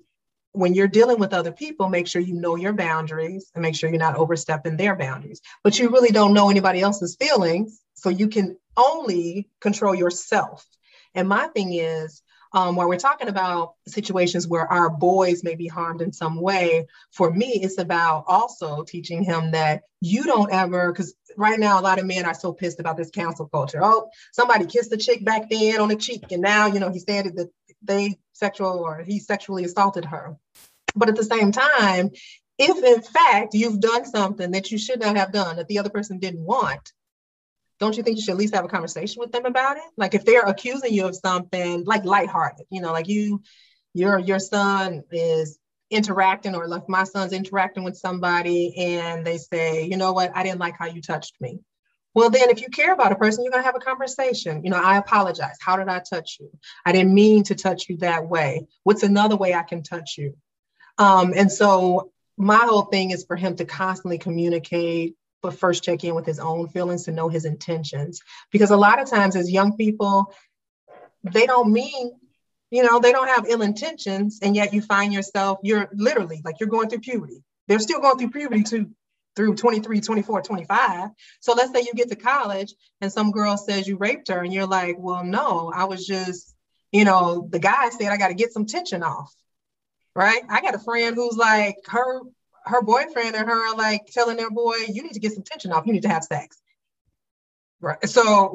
when 0.52 0.74
you're 0.74 0.88
dealing 0.88 1.20
with 1.20 1.34
other 1.34 1.52
people, 1.52 1.89
make 1.89 2.08
sure 2.08 2.22
you 2.22 2.34
know 2.34 2.56
your 2.56 2.74
boundaries 2.74 3.52
and 3.54 3.62
make 3.62 3.76
sure 3.76 3.89
you're 3.89 4.00
not 4.00 4.16
overstepping 4.16 4.78
their 4.78 4.95
boundaries. 4.95 5.41
But 5.64 5.78
you 5.78 5.89
really 5.89 6.10
don't 6.10 6.34
know 6.34 6.50
anybody 6.50 6.82
else's 6.82 7.16
feelings, 7.16 7.82
so 7.93 8.10
you 8.10 8.28
can 8.30 8.58
only 8.76 9.50
control 9.60 9.93
yourself. 9.93 10.66
And 11.14 11.28
my 11.28 11.47
thing 11.47 11.74
is, 11.74 12.22
um, 12.52 12.76
we're 12.76 12.97
talking 12.97 13.28
about 13.28 13.76
situations 13.88 14.47
where 14.47 14.66
our 14.66 14.89
boys 14.89 15.43
may 15.43 15.56
be 15.56 15.68
harmed 15.68 16.02
in 16.02 16.12
some 16.12 16.41
way, 16.41 16.88
for 17.12 17.32
me, 17.32 17.60
it's 17.62 17.78
about 17.78 18.24
also 18.28 18.84
teaching 18.84 19.24
him 19.24 19.52
that 19.52 19.84
you 20.02 20.24
don't 20.24 20.52
ever, 20.52 20.91
because 20.91 21.14
right 21.38 21.60
now 21.60 21.80
a 21.80 21.84
lot 21.84 22.00
of 22.00 22.06
men 22.06 22.26
are 22.26 22.34
so 22.34 22.52
pissed 22.52 22.80
about 22.80 22.97
this 22.97 23.12
cancel 23.12 23.47
culture. 23.47 23.82
Oh, 23.84 24.10
somebody 24.34 24.66
kissed 24.66 24.89
the 24.89 24.97
chick 24.97 25.24
back 25.24 25.50
then 25.50 25.80
on 25.80 25.89
the 25.89 25.95
cheek, 25.95 26.32
and 26.32 26.41
now 26.41 26.66
you 26.66 26.80
know 26.80 26.89
he 26.89 27.00
said 27.00 27.26
that 27.36 27.50
they 27.82 28.18
sexual 28.34 28.80
or 28.80 29.04
he 29.04 29.20
sexually 29.20 29.64
assaulted 29.66 30.06
her. 30.06 30.38
But 30.96 31.10
at 31.10 31.16
the 31.16 31.24
same 31.24 31.52
time, 31.52 32.12
if 32.58 32.84
in 32.84 33.02
fact 33.02 33.54
you've 33.54 33.80
done 33.80 34.06
something 34.06 34.52
that 34.52 34.72
you 34.72 34.78
should 34.78 35.00
not 35.00 35.16
have 35.16 35.32
done 35.32 35.58
that 35.58 35.68
the 35.68 35.80
other 35.80 35.90
person 35.90 36.20
didn't 36.20 36.44
want, 36.44 36.92
don't 37.80 37.96
you 37.96 38.04
think 38.04 38.18
you 38.18 38.24
should 38.24 38.32
at 38.32 38.38
least 38.38 38.56
have 38.56 38.66
a 38.66 38.70
conversation 38.70 39.22
with 39.22 39.32
them 39.32 39.46
about 39.46 39.78
it? 39.78 39.84
Like 39.96 40.14
if 40.14 40.26
they're 40.26 40.42
accusing 40.42 40.94
you 40.94 41.08
of 41.08 41.16
something 41.16 41.86
like 41.86 42.04
lighthearted, 42.04 42.66
you 42.70 42.82
know, 42.82 42.92
like 42.92 43.08
you, 43.08 43.42
your 43.94 44.20
your 44.20 44.40
son 44.40 45.04
is 45.12 45.58
interacting 45.90 46.56
or 46.56 46.68
like 46.68 46.88
my 46.88 47.04
son's 47.04 47.34
interacting 47.34 47.84
with 47.84 47.98
somebody 47.98 48.76
and 48.78 49.26
they 49.26 49.38
say, 49.38 49.86
you 49.86 49.98
know 49.98 50.12
what, 50.12 50.32
I 50.36 50.44
didn't 50.44 50.60
like 50.60 50.76
how 50.78 50.86
you 50.86 51.02
touched 51.02 51.36
me. 51.40 51.60
Well, 52.20 52.30
then 52.30 52.49
if 52.49 52.59
you 52.59 52.67
care 52.67 52.91
about 52.91 53.13
a 53.13 53.15
person, 53.15 53.45
you're 53.45 53.51
gonna 53.53 53.63
have 53.63 53.78
a 53.78 53.80
conversation. 53.80 54.65
You 54.65 54.72
know, 54.72 54.82
I 54.84 54.97
apologize. 54.97 55.55
How 55.61 55.78
did 55.78 55.88
I 55.88 55.99
touch 55.99 56.36
you? 56.41 56.51
I 56.86 56.91
didn't 56.91 57.13
mean 57.13 57.43
to 57.43 57.55
touch 57.55 57.88
you 57.88 57.95
that 57.99 58.28
way. 58.28 58.67
What's 58.84 59.03
another 59.03 59.38
way 59.38 59.53
I 59.53 59.63
can 59.63 59.84
touch 59.84 60.17
you? 60.17 60.36
Um, 60.97 61.32
and 61.34 61.49
so 61.49 62.11
my 62.36 62.57
whole 62.57 62.82
thing 62.82 63.11
is 63.11 63.24
for 63.24 63.38
him 63.38 63.55
to 63.55 63.63
constantly 63.63 64.17
communicate 64.17 65.15
but 65.41 65.53
first 65.53 65.86
check 65.86 66.03
in 66.03 66.13
with 66.13 66.26
his 66.26 66.41
own 66.41 66.67
feelings 66.67 67.05
to 67.05 67.13
know 67.13 67.30
his 67.30 67.45
intentions. 67.45 68.20
Because 68.51 68.72
a 68.72 68.76
lot 68.76 69.01
of 69.01 69.09
times, 69.09 69.38
as 69.38 69.49
young 69.49 69.78
people, 69.78 70.34
they 71.24 71.45
don't 71.45 71.72
mean, 71.72 72.11
you 72.70 72.84
know, 72.84 72.99
they 72.99 73.13
don't 73.13 73.30
have 73.30 73.45
ill 73.47 73.61
intentions, 73.61 74.39
and 74.41 74.57
yet 74.57 74.74
you 74.74 74.82
find 74.82 75.13
yourself, 75.13 75.59
you're 75.63 75.88
literally 75.93 76.41
like 76.43 76.59
you're 76.59 76.67
going 76.67 76.89
through 76.89 76.99
puberty. 76.99 77.45
They're 77.70 77.80
still 77.80 78.01
going 78.01 78.17
through 78.17 78.32
puberty 78.32 78.63
too 78.63 78.91
through 79.40 79.56
23, 79.56 80.02
24, 80.02 80.42
25. 80.42 81.10
So 81.40 81.54
let's 81.54 81.72
say 81.72 81.80
you 81.80 81.94
get 81.96 82.10
to 82.10 82.18
college 82.18 82.74
and 83.00 83.10
some 83.10 83.32
girl 83.32 83.56
says 83.56 83.88
you 83.88 83.96
raped 83.96 84.28
her, 84.28 84.44
and 84.44 84.52
you're 84.52 84.68
like, 84.68 84.98
well, 85.00 85.24
no, 85.24 85.72
I 85.74 85.86
was 85.86 86.06
just, 86.06 86.54
you 86.92 87.06
know, 87.06 87.48
the 87.50 87.60
guy 87.60 87.88
said 87.88 88.12
I 88.12 88.18
got 88.18 88.28
to 88.28 88.34
get 88.34 88.52
some 88.52 88.66
tension 88.66 89.02
off. 89.02 89.34
Right. 90.14 90.42
I 90.50 90.60
got 90.60 90.76
a 90.76 90.80
friend 90.80 91.16
who's 91.16 91.38
like, 91.38 91.78
her 91.88 92.20
her 92.66 92.82
boyfriend 92.82 93.34
and 93.38 93.48
her 93.48 93.70
are 93.72 93.78
like 93.78 94.08
telling 94.08 94.36
their 94.36 94.52
boy, 94.52 94.76
you 94.90 95.04
need 95.04 95.14
to 95.14 95.22
get 95.22 95.32
some 95.32 95.44
tension 95.44 95.72
off. 95.72 95.88
You 95.88 95.94
need 95.94 96.02
to 96.02 96.10
have 96.10 96.26
sex. 96.26 96.58
Right. 97.80 98.10
So 98.10 98.54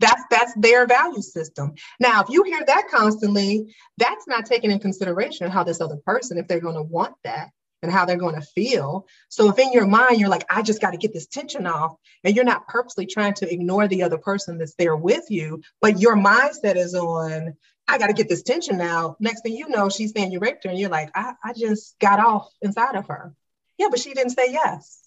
that's 0.00 0.22
that's 0.32 0.52
their 0.56 0.88
value 0.88 1.22
system. 1.22 1.74
Now, 2.00 2.22
if 2.22 2.28
you 2.28 2.42
hear 2.42 2.64
that 2.66 2.88
constantly, 2.90 3.72
that's 3.98 4.26
not 4.26 4.46
taking 4.46 4.72
in 4.72 4.80
consideration 4.80 5.48
how 5.48 5.62
this 5.62 5.80
other 5.80 5.98
person, 6.04 6.38
if 6.38 6.48
they're 6.48 6.58
going 6.58 6.74
to 6.74 6.82
want 6.82 7.14
that, 7.22 7.50
and 7.84 7.92
how 7.92 8.04
they're 8.04 8.16
going 8.16 8.34
to 8.34 8.40
feel. 8.40 9.06
So 9.28 9.48
if 9.50 9.58
in 9.58 9.72
your 9.72 9.86
mind 9.86 10.18
you're 10.18 10.28
like, 10.28 10.44
I 10.50 10.62
just 10.62 10.80
got 10.80 10.90
to 10.90 10.98
get 10.98 11.12
this 11.12 11.26
tension 11.26 11.66
off, 11.66 11.94
and 12.24 12.34
you're 12.34 12.44
not 12.44 12.66
purposely 12.66 13.06
trying 13.06 13.34
to 13.34 13.52
ignore 13.52 13.86
the 13.86 14.02
other 14.02 14.18
person 14.18 14.58
that's 14.58 14.74
there 14.74 14.96
with 14.96 15.30
you, 15.30 15.62
but 15.80 16.00
your 16.00 16.16
mindset 16.16 16.76
is 16.76 16.94
on, 16.94 17.54
I 17.86 17.98
got 17.98 18.08
to 18.08 18.14
get 18.14 18.28
this 18.28 18.42
tension 18.42 18.80
out. 18.80 19.20
Next 19.20 19.42
thing 19.42 19.54
you 19.54 19.68
know, 19.68 19.88
she's 19.88 20.12
saying 20.12 20.32
you 20.32 20.40
raped 20.40 20.64
her, 20.64 20.70
and 20.70 20.78
you're 20.78 20.90
like, 20.90 21.10
I, 21.14 21.34
I 21.44 21.52
just 21.52 21.98
got 22.00 22.18
off 22.18 22.48
inside 22.62 22.96
of 22.96 23.06
her. 23.06 23.34
Yeah, 23.78 23.88
but 23.90 24.00
she 24.00 24.14
didn't 24.14 24.32
say 24.32 24.50
yes. 24.50 25.00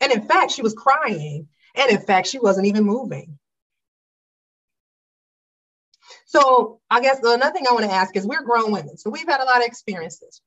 And 0.00 0.12
in 0.12 0.22
fact, 0.22 0.52
she 0.52 0.62
was 0.62 0.74
crying. 0.74 1.48
And 1.74 1.90
in 1.90 2.00
fact, 2.00 2.26
she 2.26 2.38
wasn't 2.38 2.66
even 2.66 2.84
moving. 2.84 3.38
So 6.26 6.80
I 6.90 7.00
guess 7.00 7.20
another 7.22 7.52
thing 7.52 7.66
I 7.68 7.72
want 7.72 7.84
to 7.84 7.92
ask 7.92 8.16
is 8.16 8.26
we're 8.26 8.42
grown 8.42 8.72
women, 8.72 8.96
so 8.96 9.10
we've 9.10 9.28
had 9.28 9.40
a 9.40 9.44
lot 9.44 9.58
of 9.58 9.66
experiences. 9.66 10.40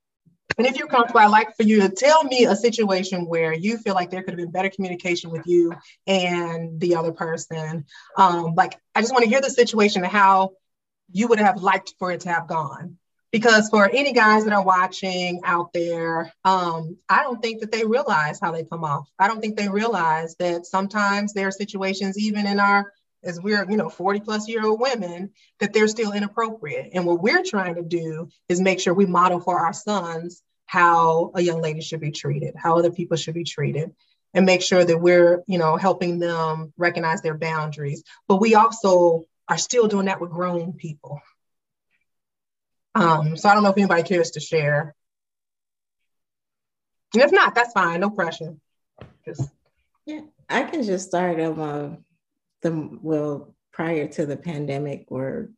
And 0.58 0.66
if 0.66 0.78
you're 0.78 0.88
comfortable, 0.88 1.20
I'd 1.20 1.28
like 1.28 1.56
for 1.58 1.64
you 1.64 1.82
to 1.82 1.90
tell 1.90 2.24
me 2.24 2.46
a 2.46 2.56
situation 2.56 3.26
where 3.26 3.54
you 3.54 3.78
feel 3.78 3.94
like 3.94 4.10
there 4.10 4.24
could 4.24 4.32
have 4.32 4.38
been 4.38 4.52
better 4.52 4.70
communication 4.70 5.30
with 5.30 5.46
you 5.46 5.74
and 6.08 6.80
the 6.80 6.96
other 6.96 7.12
person. 7.12 7.86
Um, 8.18 8.56
like, 8.56 8.80
I 8.94 9.02
just 9.02 9.12
want 9.12 9.24
to 9.24 9.30
hear 9.30 9.42
the 9.42 9.50
situation 9.50 10.04
and 10.04 10.12
how 10.12 10.52
you 11.12 11.28
would 11.28 11.40
have 11.40 11.62
liked 11.62 11.94
for 12.00 12.12
it 12.12 12.22
to 12.22 12.30
have 12.30 12.48
gone. 12.48 12.98
Because 13.32 13.68
for 13.68 13.90
any 13.92 14.14
guys 14.14 14.46
that 14.46 14.54
are 14.54 14.64
watching 14.64 15.42
out 15.44 15.74
there, 15.74 16.32
um, 16.46 16.98
I 17.10 17.24
don't 17.24 17.42
think 17.42 17.60
that 17.60 17.72
they 17.72 17.84
realize 17.84 18.40
how 18.40 18.54
they 18.54 18.64
come 18.64 18.86
off. 18.86 19.10
I 19.20 19.28
don't 19.28 19.42
think 19.42 19.58
they 19.58 19.68
realize 19.68 20.36
that 20.40 20.66
sometimes 20.66 21.34
there 21.34 21.50
are 21.50 21.52
situations, 21.52 22.18
even 22.18 22.48
in 22.48 22.62
our 22.62 22.94
as 23.26 23.42
we're, 23.42 23.70
you 23.70 23.78
know, 23.78 23.90
40 23.90 24.22
plus 24.22 24.48
year 24.48 24.66
old 24.66 24.80
women, 24.80 25.32
that 25.60 25.74
they're 25.74 25.88
still 25.88 26.12
inappropriate. 26.12 26.92
And 26.94 27.06
what 27.06 27.22
we're 27.22 27.44
trying 27.44 27.76
to 27.76 27.84
do 27.84 28.30
is 28.48 28.62
make 28.62 28.80
sure 28.80 28.94
we 28.94 29.06
model 29.06 29.40
for 29.40 29.60
our 29.60 29.74
sons 29.74 30.44
how 30.66 31.32
a 31.36 31.42
young 31.42 31.62
lady 31.62 31.82
should 31.82 32.00
be 32.00 32.12
treated, 32.12 32.56
how 32.56 32.78
other 32.78 32.92
people 32.92 33.18
should 33.18 33.34
be 33.34 33.44
treated, 33.44 33.94
and 34.34 34.46
make 34.46 34.62
sure 34.62 34.84
that 34.84 34.98
we're, 34.98 35.44
you 35.48 35.58
know, 35.58 35.78
helping 35.78 36.20
them 36.20 36.74
recognize 36.78 37.22
their 37.22 37.38
boundaries. 37.38 38.04
But 38.28 38.42
we 38.42 38.56
also 38.56 39.24
are 39.48 39.58
still 39.58 39.88
doing 39.88 40.06
that 40.06 40.20
with 40.20 40.32
grown 40.32 40.74
people. 40.74 41.22
Um, 42.96 43.38
so 43.38 43.50
I 43.50 43.54
don't 43.54 43.64
know 43.64 43.70
if 43.70 43.78
anybody 43.78 44.04
cares 44.04 44.32
to 44.32 44.40
share. 44.40 44.96
And 47.14 47.24
if 47.24 47.32
not, 47.32 47.56
that's 47.56 47.74
fine, 47.74 48.00
no 48.00 48.10
pressure. 48.10 48.56
Just 49.26 49.50
yeah, 50.06 50.22
I 50.50 50.64
can 50.64 50.84
just 50.84 51.08
start 51.08 51.40
um, 51.40 52.05
the 52.66 52.98
well 53.02 53.56
prior 53.72 54.08
to 54.08 54.26
the 54.26 54.36
pandemic 54.36 55.06
where 55.10 55.50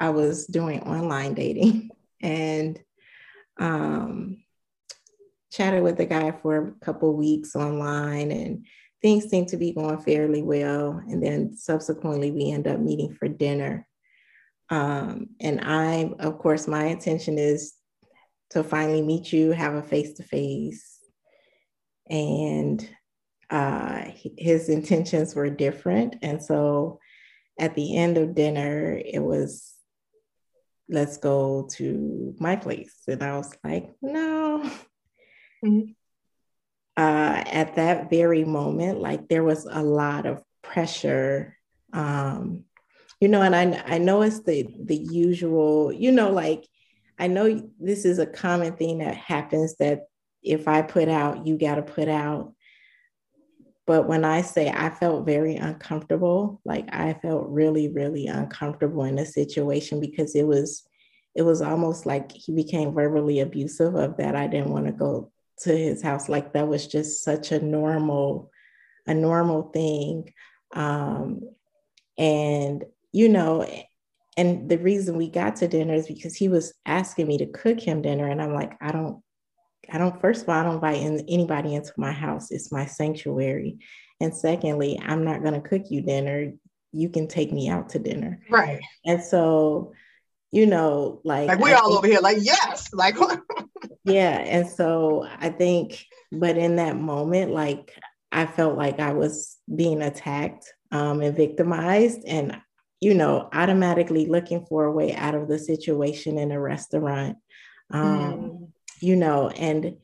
I 0.00 0.10
was 0.10 0.46
doing 0.46 0.80
online 0.80 1.34
dating 1.34 1.90
and 2.22 2.78
um, 3.58 4.42
chatted 5.52 5.84
with 5.84 6.00
a 6.00 6.06
guy 6.06 6.32
for 6.32 6.68
a 6.68 6.84
couple 6.84 7.14
weeks 7.14 7.54
online 7.54 8.32
and 8.32 8.66
things 9.02 9.28
seemed 9.28 9.48
to 9.48 9.56
be 9.56 9.72
going 9.72 9.98
fairly 9.98 10.42
well. 10.42 11.00
And 11.08 11.22
then 11.22 11.56
subsequently 11.56 12.32
we 12.32 12.50
end 12.50 12.66
up 12.66 12.80
meeting 12.80 13.14
for 13.14 13.28
dinner. 13.28 13.86
Um, 14.68 15.28
and 15.40 15.60
I, 15.62 16.12
of 16.18 16.38
course, 16.38 16.66
my 16.66 16.86
intention 16.86 17.38
is 17.38 17.74
to 18.50 18.64
finally 18.64 19.02
meet 19.02 19.32
you, 19.32 19.52
have 19.52 19.74
a 19.74 19.82
face 19.82 20.14
to 20.14 20.22
face. 20.24 20.98
And 22.08 22.86
uh, 23.50 24.04
his 24.38 24.68
intentions 24.68 25.34
were 25.34 25.50
different. 25.50 26.16
And 26.22 26.42
so 26.42 27.00
at 27.58 27.74
the 27.74 27.96
end 27.96 28.16
of 28.16 28.34
dinner, 28.34 29.00
it 29.04 29.22
was, 29.22 29.74
let's 30.88 31.16
go 31.16 31.68
to 31.72 32.34
my 32.38 32.56
place. 32.56 32.94
And 33.08 33.22
I 33.22 33.36
was 33.36 33.52
like, 33.64 33.90
no. 34.00 34.70
Mm-hmm. 35.64 35.92
Uh, 36.96 37.42
at 37.46 37.76
that 37.76 38.10
very 38.10 38.44
moment, 38.44 39.00
like 39.00 39.28
there 39.28 39.44
was 39.44 39.66
a 39.70 39.82
lot 39.82 40.26
of 40.26 40.42
pressure. 40.62 41.56
Um, 41.92 42.64
you 43.20 43.28
know, 43.28 43.42
and 43.42 43.54
I, 43.54 43.82
I 43.94 43.98
know 43.98 44.22
it's 44.22 44.42
the, 44.42 44.66
the 44.84 44.96
usual, 44.96 45.92
you 45.92 46.12
know, 46.12 46.30
like 46.30 46.66
I 47.18 47.26
know 47.26 47.70
this 47.78 48.04
is 48.04 48.18
a 48.18 48.26
common 48.26 48.76
thing 48.76 48.98
that 48.98 49.14
happens 49.14 49.76
that 49.76 50.06
if 50.42 50.66
I 50.66 50.82
put 50.82 51.08
out, 51.08 51.46
you 51.46 51.58
got 51.58 51.74
to 51.74 51.82
put 51.82 52.08
out. 52.08 52.54
But 53.90 54.06
when 54.06 54.24
I 54.24 54.42
say 54.42 54.70
I 54.70 54.88
felt 54.90 55.26
very 55.26 55.56
uncomfortable, 55.56 56.60
like 56.64 56.88
I 56.92 57.12
felt 57.14 57.48
really, 57.48 57.88
really 57.88 58.28
uncomfortable 58.28 59.02
in 59.02 59.18
a 59.18 59.26
situation 59.26 59.98
because 59.98 60.36
it 60.36 60.46
was, 60.46 60.84
it 61.34 61.42
was 61.42 61.60
almost 61.60 62.06
like 62.06 62.30
he 62.30 62.54
became 62.54 62.94
verbally 62.94 63.40
abusive 63.40 63.96
of 63.96 64.16
that. 64.18 64.36
I 64.36 64.46
didn't 64.46 64.70
want 64.70 64.86
to 64.86 64.92
go 64.92 65.32
to 65.62 65.76
his 65.76 66.02
house. 66.04 66.28
Like 66.28 66.52
that 66.52 66.68
was 66.68 66.86
just 66.86 67.24
such 67.24 67.50
a 67.50 67.58
normal, 67.58 68.52
a 69.08 69.14
normal 69.14 69.72
thing. 69.72 70.32
Um, 70.72 71.40
and, 72.16 72.84
you 73.10 73.28
know, 73.28 73.68
and 74.36 74.68
the 74.68 74.78
reason 74.78 75.16
we 75.16 75.28
got 75.28 75.56
to 75.56 75.66
dinner 75.66 75.94
is 75.94 76.06
because 76.06 76.36
he 76.36 76.48
was 76.48 76.74
asking 76.86 77.26
me 77.26 77.38
to 77.38 77.46
cook 77.46 77.80
him 77.80 78.02
dinner. 78.02 78.28
And 78.28 78.40
I'm 78.40 78.54
like, 78.54 78.70
I 78.80 78.92
don't, 78.92 79.20
I 79.92 79.98
don't, 79.98 80.20
first 80.20 80.42
of 80.42 80.48
all, 80.48 80.56
I 80.56 80.62
don't 80.62 80.74
invite 80.76 81.02
in, 81.02 81.24
anybody 81.28 81.74
into 81.74 81.92
my 81.96 82.12
house. 82.12 82.50
It's 82.50 82.72
my 82.72 82.86
sanctuary. 82.86 83.78
And 84.20 84.34
secondly, 84.34 85.00
I'm 85.02 85.24
not 85.24 85.42
going 85.42 85.60
to 85.60 85.66
cook 85.66 85.90
you 85.90 86.02
dinner. 86.02 86.52
You 86.92 87.08
can 87.08 87.28
take 87.28 87.52
me 87.52 87.68
out 87.68 87.90
to 87.90 87.98
dinner. 87.98 88.42
Right. 88.50 88.80
And 89.04 89.22
so, 89.22 89.92
you 90.52 90.66
know, 90.66 91.20
like, 91.24 91.48
like 91.48 91.58
we're 91.58 91.74
I 91.74 91.78
all 91.78 91.88
think, 91.88 91.98
over 91.98 92.06
here, 92.06 92.20
like, 92.20 92.38
yes, 92.40 92.92
like, 92.92 93.16
yeah. 94.04 94.38
And 94.38 94.68
so 94.68 95.26
I 95.38 95.48
think, 95.48 96.04
but 96.30 96.58
in 96.58 96.76
that 96.76 96.96
moment, 96.96 97.52
like, 97.52 97.96
I 98.32 98.46
felt 98.46 98.76
like 98.76 99.00
I 99.00 99.12
was 99.12 99.56
being 99.74 100.02
attacked 100.02 100.72
um, 100.92 101.20
and 101.22 101.36
victimized. 101.36 102.24
And, 102.26 102.60
you 103.00 103.14
know, 103.14 103.48
automatically 103.52 104.26
looking 104.26 104.66
for 104.66 104.84
a 104.84 104.92
way 104.92 105.14
out 105.14 105.34
of 105.34 105.48
the 105.48 105.58
situation 105.58 106.38
in 106.38 106.52
a 106.52 106.60
restaurant. 106.60 107.38
Um, 107.90 108.08
mm 108.08 108.66
you 109.00 109.16
know, 109.16 109.48
and 109.50 109.96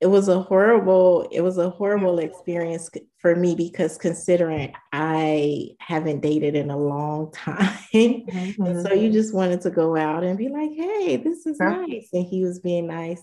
it 0.00 0.06
was 0.06 0.28
a 0.28 0.40
horrible, 0.40 1.28
it 1.32 1.40
was 1.40 1.56
a 1.56 1.70
horrible 1.70 2.18
experience 2.18 2.90
for 3.18 3.34
me 3.34 3.54
because 3.54 3.96
considering 3.96 4.74
I 4.92 5.70
haven't 5.78 6.20
dated 6.20 6.54
in 6.54 6.70
a 6.70 6.76
long 6.76 7.32
time. 7.34 7.78
Mm-hmm. 7.94 8.62
and 8.62 8.86
so 8.86 8.92
you 8.92 9.10
just 9.10 9.34
wanted 9.34 9.62
to 9.62 9.70
go 9.70 9.96
out 9.96 10.24
and 10.24 10.36
be 10.36 10.48
like, 10.48 10.70
hey, 10.76 11.16
this 11.16 11.46
is 11.46 11.58
nice. 11.58 12.08
And 12.12 12.26
he 12.26 12.44
was 12.44 12.60
being 12.60 12.86
nice. 12.86 13.22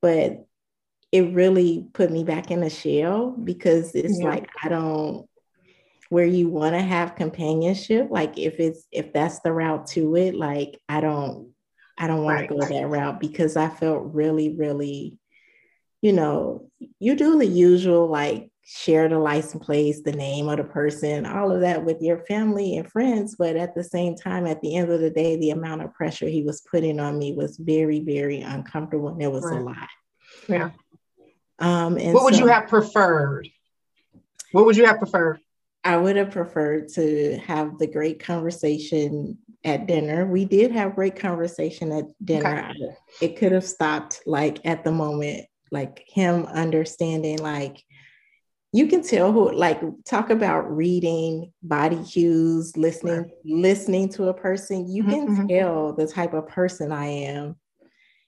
But 0.00 0.46
it 1.12 1.32
really 1.34 1.86
put 1.92 2.10
me 2.10 2.24
back 2.24 2.50
in 2.50 2.62
a 2.62 2.70
shell 2.70 3.30
because 3.30 3.94
it's 3.94 4.20
yeah. 4.20 4.28
like 4.28 4.48
I 4.62 4.68
don't 4.68 5.28
where 6.10 6.26
you 6.26 6.48
want 6.48 6.74
to 6.74 6.80
have 6.80 7.16
companionship 7.16 8.08
like 8.10 8.38
if 8.38 8.58
it's 8.58 8.86
if 8.90 9.12
that's 9.12 9.40
the 9.40 9.52
route 9.52 9.86
to 9.86 10.16
it 10.16 10.34
like 10.34 10.80
I 10.88 11.00
don't 11.00 11.52
I 11.98 12.06
don't 12.06 12.22
want 12.22 12.40
right. 12.40 12.48
to 12.48 12.54
go 12.54 12.60
that 12.60 12.88
route 12.88 13.20
because 13.20 13.56
I 13.56 13.68
felt 13.68 14.14
really, 14.14 14.54
really, 14.54 15.18
you 16.00 16.12
know, 16.12 16.70
you 17.00 17.16
do 17.16 17.38
the 17.38 17.46
usual 17.46 18.06
like 18.06 18.50
share 18.64 19.08
the 19.08 19.18
license 19.18 19.64
plates, 19.64 20.02
the 20.02 20.12
name 20.12 20.48
of 20.48 20.58
the 20.58 20.64
person, 20.64 21.24
all 21.24 21.50
of 21.50 21.62
that 21.62 21.84
with 21.84 22.02
your 22.02 22.18
family 22.26 22.76
and 22.76 22.90
friends. 22.90 23.34
But 23.38 23.56
at 23.56 23.74
the 23.74 23.82
same 23.82 24.14
time, 24.14 24.46
at 24.46 24.60
the 24.60 24.76
end 24.76 24.92
of 24.92 25.00
the 25.00 25.10
day, 25.10 25.36
the 25.36 25.50
amount 25.50 25.82
of 25.82 25.94
pressure 25.94 26.28
he 26.28 26.42
was 26.42 26.60
putting 26.70 27.00
on 27.00 27.18
me 27.18 27.32
was 27.32 27.56
very, 27.56 28.00
very 28.00 28.42
uncomfortable. 28.42 29.08
And 29.08 29.22
it 29.22 29.32
was 29.32 29.44
right. 29.44 29.60
a 29.60 29.64
lot. 29.64 29.88
Yeah. 30.48 30.70
Um, 31.58 31.96
and 31.96 32.14
what 32.14 32.24
would 32.24 32.34
so, 32.34 32.42
you 32.42 32.46
have 32.48 32.68
preferred? 32.68 33.48
What 34.52 34.66
would 34.66 34.76
you 34.76 34.86
have 34.86 34.98
preferred? 34.98 35.40
I 35.82 35.96
would 35.96 36.16
have 36.16 36.30
preferred 36.30 36.88
to 36.90 37.38
have 37.38 37.78
the 37.78 37.86
great 37.86 38.20
conversation 38.20 39.38
at 39.68 39.86
dinner. 39.86 40.26
We 40.26 40.44
did 40.44 40.72
have 40.72 40.94
great 40.94 41.16
conversation 41.16 41.92
at 41.92 42.04
dinner. 42.24 42.70
Okay. 42.70 42.96
It 43.20 43.36
could 43.36 43.52
have 43.52 43.64
stopped 43.64 44.22
like 44.26 44.64
at 44.64 44.84
the 44.84 44.92
moment, 44.92 45.46
like 45.70 46.04
him 46.06 46.46
understanding, 46.46 47.38
like 47.38 47.84
you 48.72 48.86
can 48.86 49.02
tell 49.02 49.32
who 49.32 49.52
like 49.52 49.80
talk 50.04 50.30
about 50.30 50.74
reading 50.74 51.52
body 51.62 52.02
cues, 52.04 52.76
listening, 52.76 53.22
right. 53.22 53.30
listening 53.44 54.08
to 54.10 54.28
a 54.28 54.34
person. 54.34 54.90
You 54.90 55.04
mm-hmm, 55.04 55.12
can 55.12 55.28
mm-hmm. 55.28 55.46
tell 55.46 55.92
the 55.94 56.06
type 56.06 56.34
of 56.34 56.48
person 56.48 56.92
I 56.92 57.06
am, 57.06 57.56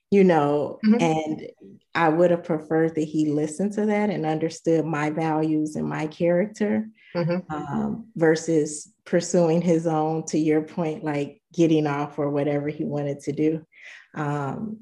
you 0.09 0.23
know, 0.23 0.79
mm-hmm. 0.85 1.01
and 1.01 1.47
I 1.93 2.09
would 2.09 2.31
have 2.31 2.43
preferred 2.43 2.95
that 2.95 3.01
he 3.01 3.31
listened 3.31 3.73
to 3.73 3.85
that 3.87 4.09
and 4.09 4.25
understood 4.25 4.85
my 4.85 5.09
values 5.11 5.75
and 5.75 5.87
my 5.87 6.07
character 6.07 6.87
mm-hmm. 7.15 7.53
um, 7.53 8.07
versus 8.15 8.91
pursuing 9.05 9.61
his 9.61 9.87
own, 9.87 10.25
to 10.27 10.37
your 10.37 10.61
point, 10.61 11.03
like 11.03 11.41
getting 11.53 11.87
off 11.87 12.19
or 12.19 12.29
whatever 12.29 12.69
he 12.69 12.83
wanted 12.83 13.19
to 13.21 13.31
do. 13.31 13.65
Um, 14.13 14.81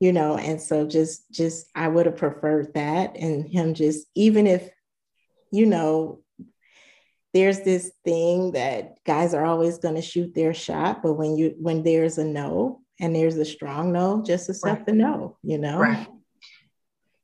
you 0.00 0.12
know, 0.12 0.36
and 0.36 0.60
so 0.60 0.86
just, 0.86 1.30
just, 1.32 1.66
I 1.74 1.88
would 1.88 2.06
have 2.06 2.16
preferred 2.16 2.74
that 2.74 3.16
and 3.16 3.48
him 3.48 3.74
just, 3.74 4.06
even 4.14 4.46
if, 4.46 4.68
you 5.50 5.66
know, 5.66 6.20
there's 7.34 7.60
this 7.60 7.90
thing 8.04 8.52
that 8.52 9.02
guys 9.04 9.34
are 9.34 9.44
always 9.44 9.78
going 9.78 9.96
to 9.96 10.02
shoot 10.02 10.34
their 10.34 10.54
shot, 10.54 11.02
but 11.02 11.14
when 11.14 11.36
you, 11.36 11.54
when 11.58 11.82
there's 11.82 12.18
a 12.18 12.24
no, 12.24 12.80
and 13.00 13.14
there's 13.14 13.36
a 13.36 13.44
strong 13.44 13.92
no, 13.92 14.22
just 14.24 14.48
accept 14.48 14.78
right. 14.78 14.86
the 14.86 14.92
no, 14.92 15.36
you 15.42 15.58
know? 15.58 15.78
Right 15.78 16.08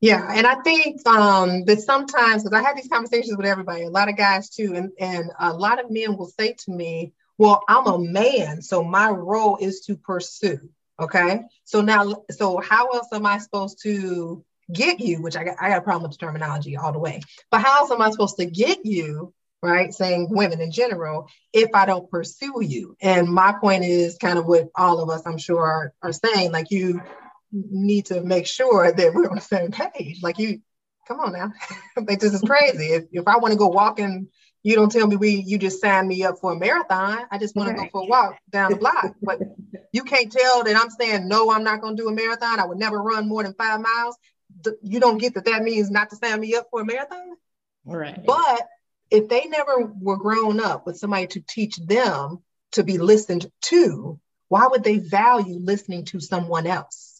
Yeah, 0.01 0.29
and 0.35 0.47
I 0.47 0.57
think 0.57 1.07
um, 1.09 1.65
that 1.65 1.81
sometimes, 1.81 2.43
because 2.43 2.59
I 2.59 2.63
have 2.63 2.77
these 2.77 2.89
conversations 2.89 3.37
with 3.37 3.47
everybody, 3.47 3.85
a 3.85 3.91
lot 3.91 4.09
of 4.09 4.17
guys 4.17 4.51
too, 4.51 4.75
and, 4.75 4.91
and 5.01 5.31
a 5.39 5.53
lot 5.53 5.83
of 5.83 5.91
men 5.91 6.17
will 6.17 6.31
say 6.39 6.55
to 6.65 6.71
me, 6.71 7.13
Well, 7.39 7.63
I'm 7.69 7.87
a 7.87 7.99
man, 7.99 8.61
so 8.61 8.85
my 8.85 9.09
role 9.09 9.57
is 9.61 9.81
to 9.87 9.97
pursue. 9.97 10.69
Okay. 11.01 11.41
So 11.65 11.81
now, 11.81 12.25
so 12.31 12.61
how 12.61 12.89
else 12.89 13.09
am 13.13 13.27
I 13.27 13.39
supposed 13.39 13.83
to 13.83 14.45
get 14.73 15.01
you? 15.01 15.21
Which 15.23 15.37
I 15.37 15.45
got, 15.45 15.57
I 15.61 15.69
got 15.69 15.79
a 15.79 15.83
problem 15.83 16.03
with 16.03 16.19
the 16.19 16.25
terminology 16.25 16.77
all 16.77 16.93
the 16.93 16.99
way. 16.99 17.21
But 17.51 17.63
how 17.63 17.81
else 17.81 17.91
am 17.91 18.03
I 18.03 18.11
supposed 18.11 18.37
to 18.37 18.47
get 18.47 18.85
you? 18.85 19.33
Right, 19.63 19.95
saying 19.95 20.29
women 20.29 20.61
in 20.61 20.71
general, 20.71 21.27
if 21.55 21.71
I 21.73 21.87
don't 21.87 22.11
pursue 22.11 22.61
you. 22.61 22.99
And 23.01 23.27
my 23.29 23.55
point 23.59 23.83
is 23.83 24.19
kind 24.19 24.39
of 24.39 24.45
what 24.45 24.69
all 24.77 25.01
of 25.01 25.09
us, 25.09 25.23
I'm 25.25 25.39
sure, 25.39 25.63
are, 25.63 25.95
are 26.03 26.13
saying. 26.13 26.53
Like 26.53 26.71
you 26.71 27.01
need 27.55 28.07
to 28.07 28.21
make 28.23 28.47
sure 28.47 28.93
that 28.93 29.15
we're 29.15 29.29
on 29.29 29.37
the 29.37 29.41
same 29.41 29.71
page. 29.71 30.23
Like 30.23 30.39
you, 30.39 30.61
come 31.07 31.21
on 31.21 31.33
now, 31.33 31.53
like 31.97 32.21
this 32.21 32.35
is 32.35 32.43
crazy. 32.43 32.87
If, 32.87 33.05
if 33.13 33.29
I 33.29 33.39
want 33.39 33.53
to 33.53 33.59
go 33.59 33.69
walking, 33.69 34.29
you 34.63 34.75
don't 34.75 34.91
tell 34.91 35.07
me 35.07 35.17
we 35.17 35.45
you 35.47 35.59
just 35.59 35.81
sign 35.81 36.09
me 36.09 36.25
up 36.25 36.39
for 36.41 36.53
a 36.53 36.57
marathon. 36.57 37.27
I 37.31 37.39
just 37.39 37.55
want 37.55 37.69
right. 37.69 37.77
to 37.77 37.83
go 37.85 37.89
for 37.93 38.03
a 38.03 38.07
walk 38.07 38.39
down 38.51 38.71
the 38.71 38.79
block. 38.79 39.15
But 39.23 39.39
you 39.93 40.05
can't 40.05 40.33
tell 40.33 40.65
that 40.65 40.77
I'm 40.77 40.91
saying 40.91 41.29
no, 41.29 41.51
I'm 41.51 41.65
not 41.65 41.81
going 41.81 41.97
to 41.97 42.03
do 42.03 42.09
a 42.09 42.13
marathon. 42.13 42.59
I 42.59 42.67
would 42.67 42.79
never 42.79 43.01
run 43.01 43.29
more 43.29 43.43
than 43.43 43.55
five 43.55 43.81
miles. 43.81 44.17
You 44.83 45.01
don't 45.01 45.19
get 45.19 45.35
that 45.35 45.45
that 45.45 45.63
means 45.63 45.91
not 45.91 46.11
to 46.11 46.17
sign 46.17 46.41
me 46.41 46.55
up 46.55 46.69
for 46.71 46.81
a 46.81 46.85
marathon. 46.85 47.37
Right. 47.85 48.25
But 48.25 48.67
if 49.11 49.29
they 49.29 49.45
never 49.47 49.93
were 50.01 50.17
grown 50.17 50.61
up 50.61 50.87
with 50.87 50.97
somebody 50.97 51.27
to 51.29 51.41
teach 51.47 51.77
them 51.77 52.43
to 52.73 52.83
be 52.83 52.99
listened 52.99 53.51
to, 53.63 54.19
why 54.49 54.67
would 54.67 54.83
they 54.83 54.99
value 54.99 55.59
listening 55.61 56.07
to 56.07 56.21
someone 56.21 56.67
else? 56.67 57.14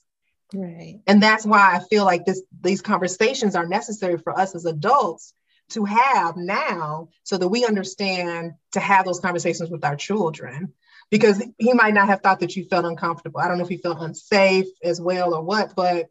Right. 0.53 1.01
And 1.07 1.23
that's 1.23 1.47
why 1.47 1.77
I 1.77 1.81
feel 1.89 2.05
like 2.05 2.25
this 2.25 2.43
these 2.61 2.83
conversations 2.83 3.57
are 3.57 3.67
necessary 3.67 4.19
for 4.19 4.39
us 4.39 4.55
as 4.55 4.67
adults 4.67 5.33
to 5.71 5.85
have 5.85 6.37
now 6.37 7.09
so 7.23 7.39
that 7.39 7.49
we 7.49 7.65
understand 7.65 8.53
to 8.73 8.81
have 8.81 9.05
those 9.05 9.21
conversations 9.21 9.71
with 9.71 9.85
our 9.85 9.97
children 9.97 10.73
because 11.11 11.43
he 11.59 11.73
might 11.73 11.95
not 11.95 12.09
have 12.09 12.21
thought 12.21 12.41
that 12.41 12.55
you 12.57 12.65
felt 12.65 12.85
uncomfortable. 12.85 13.41
I 13.41 13.49
don't 13.49 13.59
know 13.59 13.65
if 13.65 13.71
he 13.71 13.79
felt 13.79 14.01
unsafe 14.01 14.67
as 14.83 15.01
well 15.01 15.35
or 15.35 15.43
what, 15.43 15.75
but 15.75 16.11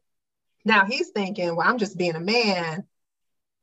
now 0.65 0.85
he's 0.85 1.09
thinking, 1.09 1.55
well, 1.55 1.67
I'm 1.67 1.77
just 1.77 1.97
being 1.97 2.15
a 2.15 2.19
man. 2.19 2.85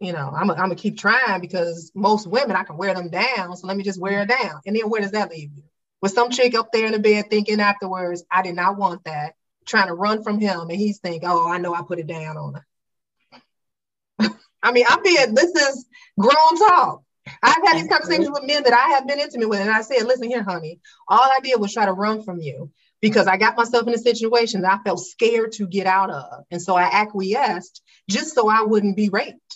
You 0.00 0.12
know, 0.12 0.32
I'm 0.34 0.46
going 0.46 0.70
to 0.70 0.76
keep 0.76 0.98
trying 0.98 1.40
because 1.40 1.92
most 1.94 2.26
women, 2.26 2.56
I 2.56 2.64
can 2.64 2.78
wear 2.78 2.94
them 2.94 3.10
down. 3.10 3.56
So 3.56 3.66
let 3.66 3.76
me 3.76 3.82
just 3.82 4.00
wear 4.00 4.20
her 4.20 4.26
down. 4.26 4.60
And 4.64 4.74
then 4.74 4.88
where 4.88 5.02
does 5.02 5.10
that 5.10 5.30
leave 5.30 5.50
you? 5.54 5.64
With 6.00 6.12
some 6.12 6.30
chick 6.30 6.54
up 6.54 6.72
there 6.72 6.86
in 6.86 6.92
the 6.92 6.98
bed 6.98 7.26
thinking 7.28 7.60
afterwards, 7.60 8.24
I 8.30 8.42
did 8.42 8.54
not 8.54 8.78
want 8.78 9.04
that 9.04 9.34
trying 9.66 9.88
to 9.88 9.94
run 9.94 10.22
from 10.22 10.40
him 10.40 10.60
and 10.60 10.72
he's 10.72 10.98
thinking, 10.98 11.28
oh, 11.28 11.48
I 11.48 11.58
know 11.58 11.74
I 11.74 11.82
put 11.82 11.98
it 11.98 12.06
down 12.06 12.36
on 12.36 12.54
her. 12.54 14.30
I 14.62 14.72
mean, 14.72 14.84
I'm 14.88 15.02
being, 15.02 15.34
this 15.34 15.50
is 15.50 15.86
grown 16.18 16.58
talk. 16.58 17.02
I've 17.42 17.62
had 17.64 17.76
these 17.76 17.88
conversations 17.88 18.30
with 18.30 18.46
men 18.46 18.64
that 18.64 18.72
I 18.72 18.94
have 18.94 19.06
been 19.06 19.20
intimate 19.20 19.48
with, 19.48 19.60
and 19.60 19.70
I 19.70 19.82
said, 19.82 20.04
listen 20.04 20.28
here, 20.28 20.42
honey, 20.42 20.80
all 21.06 21.20
I 21.20 21.40
did 21.40 21.60
was 21.60 21.72
try 21.72 21.86
to 21.86 21.92
run 21.92 22.22
from 22.22 22.40
you 22.40 22.70
because 23.00 23.26
I 23.26 23.36
got 23.36 23.56
myself 23.56 23.86
in 23.86 23.94
a 23.94 23.98
situation 23.98 24.62
that 24.62 24.80
I 24.80 24.82
felt 24.82 25.00
scared 25.00 25.52
to 25.52 25.66
get 25.66 25.86
out 25.86 26.10
of. 26.10 26.44
And 26.50 26.60
so 26.60 26.74
I 26.74 26.84
acquiesced 26.84 27.82
just 28.08 28.34
so 28.34 28.48
I 28.48 28.62
wouldn't 28.62 28.96
be 28.96 29.08
raped. 29.08 29.49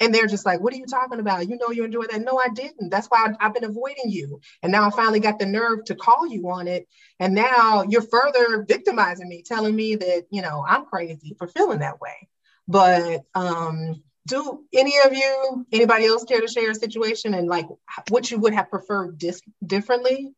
And 0.00 0.14
they're 0.14 0.26
just 0.26 0.46
like, 0.46 0.60
what 0.60 0.72
are 0.72 0.78
you 0.78 0.86
talking 0.86 1.20
about? 1.20 1.46
You 1.46 1.58
know, 1.58 1.70
you 1.70 1.84
enjoy 1.84 2.04
that. 2.10 2.22
No, 2.22 2.38
I 2.38 2.48
didn't. 2.48 2.88
That's 2.88 3.06
why 3.08 3.26
I've, 3.26 3.36
I've 3.38 3.54
been 3.54 3.64
avoiding 3.64 4.10
you. 4.10 4.40
And 4.62 4.72
now 4.72 4.86
I 4.86 4.90
finally 4.90 5.20
got 5.20 5.38
the 5.38 5.46
nerve 5.46 5.84
to 5.86 5.94
call 5.94 6.26
you 6.26 6.48
on 6.50 6.66
it. 6.66 6.88
And 7.18 7.34
now 7.34 7.82
you're 7.82 8.00
further 8.00 8.64
victimizing 8.66 9.28
me, 9.28 9.42
telling 9.42 9.76
me 9.76 9.96
that, 9.96 10.24
you 10.30 10.40
know, 10.40 10.64
I'm 10.66 10.86
crazy 10.86 11.36
for 11.38 11.46
feeling 11.46 11.80
that 11.80 12.00
way. 12.00 12.28
But 12.66 13.24
um, 13.34 14.02
do 14.26 14.64
any 14.72 14.94
of 15.04 15.12
you, 15.12 15.66
anybody 15.72 16.06
else 16.06 16.24
care 16.24 16.40
to 16.40 16.48
share 16.48 16.70
a 16.70 16.74
situation 16.74 17.34
and 17.34 17.46
like 17.46 17.66
what 18.08 18.30
you 18.30 18.38
would 18.38 18.54
have 18.54 18.70
preferred 18.70 19.18
dis- 19.18 19.42
differently? 19.64 20.32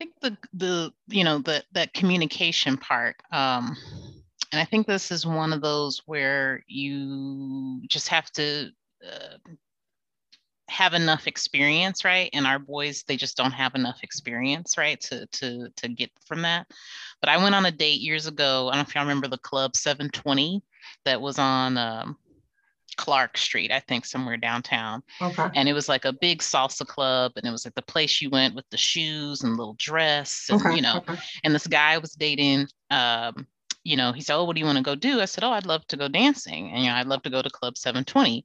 I 0.00 0.04
think 0.04 0.14
the 0.20 0.38
the 0.52 0.92
you 1.08 1.24
know 1.24 1.38
the 1.38 1.64
that 1.72 1.94
communication 1.94 2.76
part 2.76 3.16
um 3.30 3.76
and 4.54 4.60
I 4.60 4.64
think 4.64 4.86
this 4.86 5.10
is 5.10 5.26
one 5.26 5.52
of 5.52 5.62
those 5.62 6.00
where 6.06 6.62
you 6.68 7.80
just 7.88 8.06
have 8.06 8.30
to 8.34 8.70
uh, 9.04 9.50
have 10.68 10.94
enough 10.94 11.26
experience, 11.26 12.04
right? 12.04 12.30
And 12.32 12.46
our 12.46 12.60
boys, 12.60 13.02
they 13.02 13.16
just 13.16 13.36
don't 13.36 13.50
have 13.50 13.74
enough 13.74 13.98
experience, 14.04 14.78
right, 14.78 15.00
to 15.00 15.26
to 15.26 15.70
to 15.74 15.88
get 15.88 16.12
from 16.24 16.42
that. 16.42 16.68
But 17.20 17.30
I 17.30 17.36
went 17.36 17.56
on 17.56 17.66
a 17.66 17.72
date 17.72 18.00
years 18.00 18.28
ago. 18.28 18.68
I 18.68 18.76
don't 18.76 18.84
know 18.84 18.88
if 18.88 18.94
y'all 18.94 19.02
remember 19.02 19.26
the 19.26 19.38
club 19.38 19.74
720 19.74 20.62
that 21.04 21.20
was 21.20 21.40
on 21.40 21.76
um, 21.76 22.16
Clark 22.96 23.36
Street, 23.36 23.72
I 23.72 23.80
think 23.80 24.04
somewhere 24.04 24.36
downtown. 24.36 25.02
Okay. 25.20 25.48
And 25.56 25.68
it 25.68 25.72
was 25.72 25.88
like 25.88 26.04
a 26.04 26.12
big 26.12 26.42
salsa 26.42 26.86
club, 26.86 27.32
and 27.34 27.44
it 27.44 27.50
was 27.50 27.64
like 27.64 27.74
the 27.74 27.82
place 27.82 28.22
you 28.22 28.30
went 28.30 28.54
with 28.54 28.66
the 28.70 28.76
shoes 28.76 29.42
and 29.42 29.56
little 29.56 29.74
dress, 29.80 30.46
and 30.48 30.60
okay. 30.60 30.76
you 30.76 30.82
know. 30.82 30.98
Okay. 30.98 31.16
And 31.42 31.52
this 31.52 31.66
guy 31.66 31.98
was 31.98 32.12
dating 32.12 32.68
um, 32.90 33.48
you 33.84 33.96
know, 33.96 34.12
he 34.12 34.22
said, 34.22 34.36
Oh, 34.36 34.44
what 34.44 34.56
do 34.56 34.60
you 34.60 34.66
want 34.66 34.78
to 34.78 34.84
go 34.84 34.94
do? 34.94 35.20
I 35.20 35.26
said, 35.26 35.44
Oh, 35.44 35.50
I'd 35.50 35.66
love 35.66 35.86
to 35.88 35.96
go 35.96 36.08
dancing. 36.08 36.72
And, 36.72 36.82
you 36.82 36.90
know, 36.90 36.96
I'd 36.96 37.06
love 37.06 37.22
to 37.22 37.30
go 37.30 37.42
to 37.42 37.50
Club 37.50 37.76
720. 37.76 38.44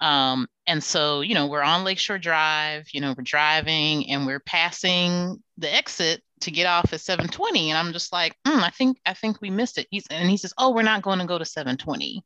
Um, 0.00 0.48
and 0.66 0.82
so, 0.82 1.20
you 1.20 1.34
know, 1.34 1.46
we're 1.46 1.62
on 1.62 1.84
Lakeshore 1.84 2.18
Drive, 2.18 2.88
you 2.92 3.00
know, 3.00 3.14
we're 3.16 3.22
driving 3.22 4.10
and 4.10 4.26
we're 4.26 4.40
passing 4.40 5.40
the 5.58 5.72
exit 5.72 6.22
to 6.40 6.50
get 6.50 6.66
off 6.66 6.92
at 6.92 7.00
720. 7.00 7.70
And 7.70 7.78
I'm 7.78 7.92
just 7.92 8.12
like, 8.12 8.34
mm, 8.44 8.62
I 8.62 8.70
think, 8.70 8.98
I 9.06 9.14
think 9.14 9.40
we 9.40 9.50
missed 9.50 9.78
it. 9.78 9.86
He's, 9.90 10.04
and 10.10 10.28
he 10.28 10.36
says, 10.36 10.54
Oh, 10.58 10.72
we're 10.72 10.82
not 10.82 11.02
going 11.02 11.20
to 11.20 11.26
go 11.26 11.38
to 11.38 11.44
720. 11.44 12.24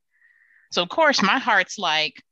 So 0.70 0.82
of 0.82 0.88
course 0.88 1.22
my 1.22 1.38
heart's 1.38 1.78
like, 1.78 2.22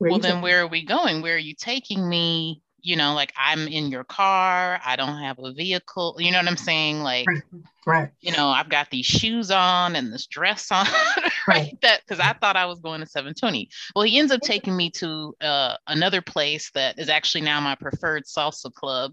well, 0.00 0.18
then 0.18 0.42
where 0.42 0.62
are 0.62 0.68
we 0.68 0.84
going? 0.84 1.22
Where 1.22 1.34
are 1.34 1.38
you 1.38 1.54
taking 1.54 2.08
me? 2.08 2.62
You 2.88 2.96
know, 2.96 3.12
like 3.12 3.34
I'm 3.36 3.68
in 3.68 3.90
your 3.90 4.02
car, 4.02 4.80
I 4.82 4.96
don't 4.96 5.18
have 5.18 5.38
a 5.38 5.52
vehicle, 5.52 6.16
you 6.18 6.32
know 6.32 6.38
what 6.38 6.48
I'm 6.48 6.56
saying? 6.56 7.02
Like, 7.02 7.26
right. 7.26 7.42
right. 7.86 8.10
You 8.20 8.32
know, 8.32 8.48
I've 8.48 8.70
got 8.70 8.88
these 8.88 9.04
shoes 9.04 9.50
on 9.50 9.94
and 9.94 10.10
this 10.10 10.26
dress 10.26 10.72
on, 10.72 10.86
right? 11.46 11.78
That 11.82 12.00
because 12.00 12.18
I 12.18 12.32
thought 12.32 12.56
I 12.56 12.64
was 12.64 12.80
going 12.80 13.00
to 13.00 13.06
720. 13.06 13.68
Well, 13.94 14.06
he 14.06 14.18
ends 14.18 14.32
up 14.32 14.40
taking 14.40 14.74
me 14.74 14.88
to 14.92 15.34
uh, 15.42 15.76
another 15.86 16.22
place 16.22 16.70
that 16.70 16.98
is 16.98 17.10
actually 17.10 17.42
now 17.42 17.60
my 17.60 17.74
preferred 17.74 18.24
salsa 18.24 18.72
club. 18.72 19.12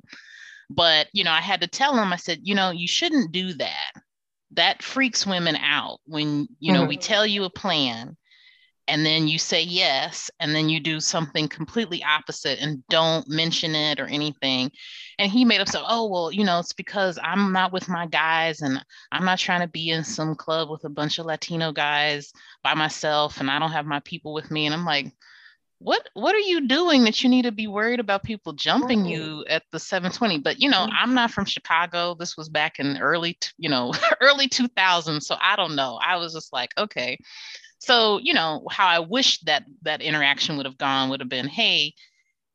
But, 0.70 1.08
you 1.12 1.26
know, 1.26 1.32
I 1.32 1.42
had 1.42 1.60
to 1.60 1.68
tell 1.68 1.98
him, 1.98 2.14
I 2.14 2.16
said, 2.16 2.40
you 2.44 2.56
know, 2.56 2.72
you 2.72 2.88
shouldn't 2.88 3.34
do 3.34 3.56
that. 3.56 3.92
That 4.52 4.84
freaks 4.84 5.28
women 5.28 5.58
out 5.58 6.00
when, 6.06 6.48
you 6.60 6.72
know, 6.72 6.80
mm-hmm. 6.80 6.90
we 6.90 6.98
tell 6.98 7.28
you 7.28 7.44
a 7.44 7.50
plan 7.50 8.16
and 8.88 9.06
then 9.06 9.28
you 9.28 9.40
say 9.40 9.62
yes 9.62 10.30
and 10.40 10.54
then 10.54 10.70
you 10.70 10.80
do 10.80 11.00
something 11.00 11.48
completely 11.48 12.04
opposite 12.04 12.60
and 12.60 12.84
don't 12.88 13.28
mention 13.28 13.74
it 13.76 14.00
or 14.00 14.06
anything. 14.06 14.72
And 15.18 15.32
he 15.32 15.46
made 15.46 15.62
up 15.62 15.70
so 15.70 15.84
oh 15.88 16.08
well 16.08 16.32
you 16.32 16.44
know 16.44 16.60
it's 16.60 16.74
because 16.74 17.18
i'm 17.24 17.54
not 17.54 17.72
with 17.72 17.88
my 17.88 18.06
guys 18.06 18.62
and 18.62 18.84
i'm 19.12 19.24
not 19.24 19.40
trying 19.40 19.62
to 19.62 19.68
be 19.68 19.90
in 19.90 20.04
some 20.04 20.36
club 20.36 20.70
with 20.70 20.84
a 20.84 20.90
bunch 20.90 21.20
of 21.20 21.26
latino 21.26 21.72
guys 21.72 22.34
by 22.64 22.74
myself 22.74 23.40
and 23.40 23.50
i 23.50 23.58
don't 23.58 23.72
have 23.72 23.86
my 23.86 24.02
people 24.02 24.34
with 24.34 24.52
me. 24.52 24.66
And 24.66 24.76
i'm 24.76 24.86
like 24.86 25.14
what 25.80 26.08
what 26.14 26.34
are 26.34 26.40
you 26.40 26.68
doing 26.68 27.04
that 27.04 27.22
you 27.22 27.30
need 27.30 27.44
to 27.44 27.52
be 27.52 27.68
worried 27.68 28.00
about 28.00 28.24
people 28.24 28.54
jumping 28.54 29.04
right. 29.04 29.12
you 29.12 29.46
at 29.50 29.64
the 29.72 29.80
720 29.80 30.40
but 30.40 30.60
you 30.60 30.70
know 30.70 30.86
mm-hmm. 30.86 30.96
i'm 30.98 31.14
not 31.14 31.32
from 31.32 31.46
chicago. 31.46 32.16
This 32.16 32.38
was 32.38 32.50
back 32.50 32.80
in 32.80 32.98
early 32.98 33.38
you 33.58 33.70
know 33.70 33.94
early 34.22 34.48
2000s 34.48 35.24
so 35.24 35.36
i 35.42 35.56
don't 35.56 35.76
know. 35.76 36.00
I 36.02 36.18
was 36.18 36.34
just 36.34 36.52
like 36.54 36.72
okay 36.78 37.18
so, 37.86 38.18
you 38.18 38.34
know, 38.34 38.66
how 38.72 38.88
I 38.88 39.00
wish 39.00 39.40
that 39.42 39.64
that 39.84 40.02
interaction 40.02 40.58
would 40.58 40.66
have 40.66 40.78
gone 40.78 41.10
would 41.10 41.20
have 41.20 41.30
been, 41.30 41.48
hey, 41.48 41.94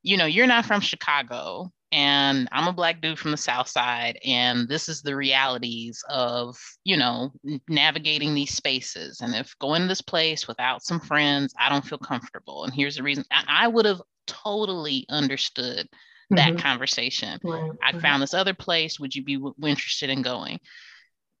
you 0.03 0.17
know, 0.17 0.25
you're 0.25 0.47
not 0.47 0.65
from 0.65 0.81
Chicago 0.81 1.71
and 1.93 2.49
I'm 2.51 2.67
a 2.67 2.73
black 2.73 3.01
dude 3.01 3.17
from 3.17 3.31
the 3.31 3.37
South 3.37 3.67
Side, 3.67 4.17
and 4.25 4.67
this 4.69 4.87
is 4.87 5.01
the 5.01 5.15
realities 5.15 6.01
of, 6.09 6.57
you 6.85 6.95
know, 6.95 7.31
navigating 7.67 8.33
these 8.33 8.53
spaces. 8.53 9.19
And 9.19 9.35
if 9.35 9.57
going 9.59 9.81
to 9.81 9.87
this 9.87 10.01
place 10.01 10.47
without 10.47 10.83
some 10.83 11.01
friends, 11.01 11.53
I 11.59 11.67
don't 11.69 11.85
feel 11.85 11.97
comfortable. 11.97 12.63
And 12.63 12.73
here's 12.73 12.95
the 12.95 13.03
reason 13.03 13.25
I 13.31 13.67
would 13.67 13.85
have 13.85 14.01
totally 14.25 15.05
understood 15.09 15.87
that 16.29 16.53
mm-hmm. 16.53 16.59
conversation. 16.59 17.39
Right. 17.43 17.71
I 17.83 17.97
found 17.99 18.21
this 18.21 18.33
other 18.33 18.53
place. 18.53 18.99
Would 18.99 19.13
you 19.13 19.23
be 19.23 19.35
w- 19.35 19.55
interested 19.61 20.09
in 20.09 20.21
going? 20.21 20.59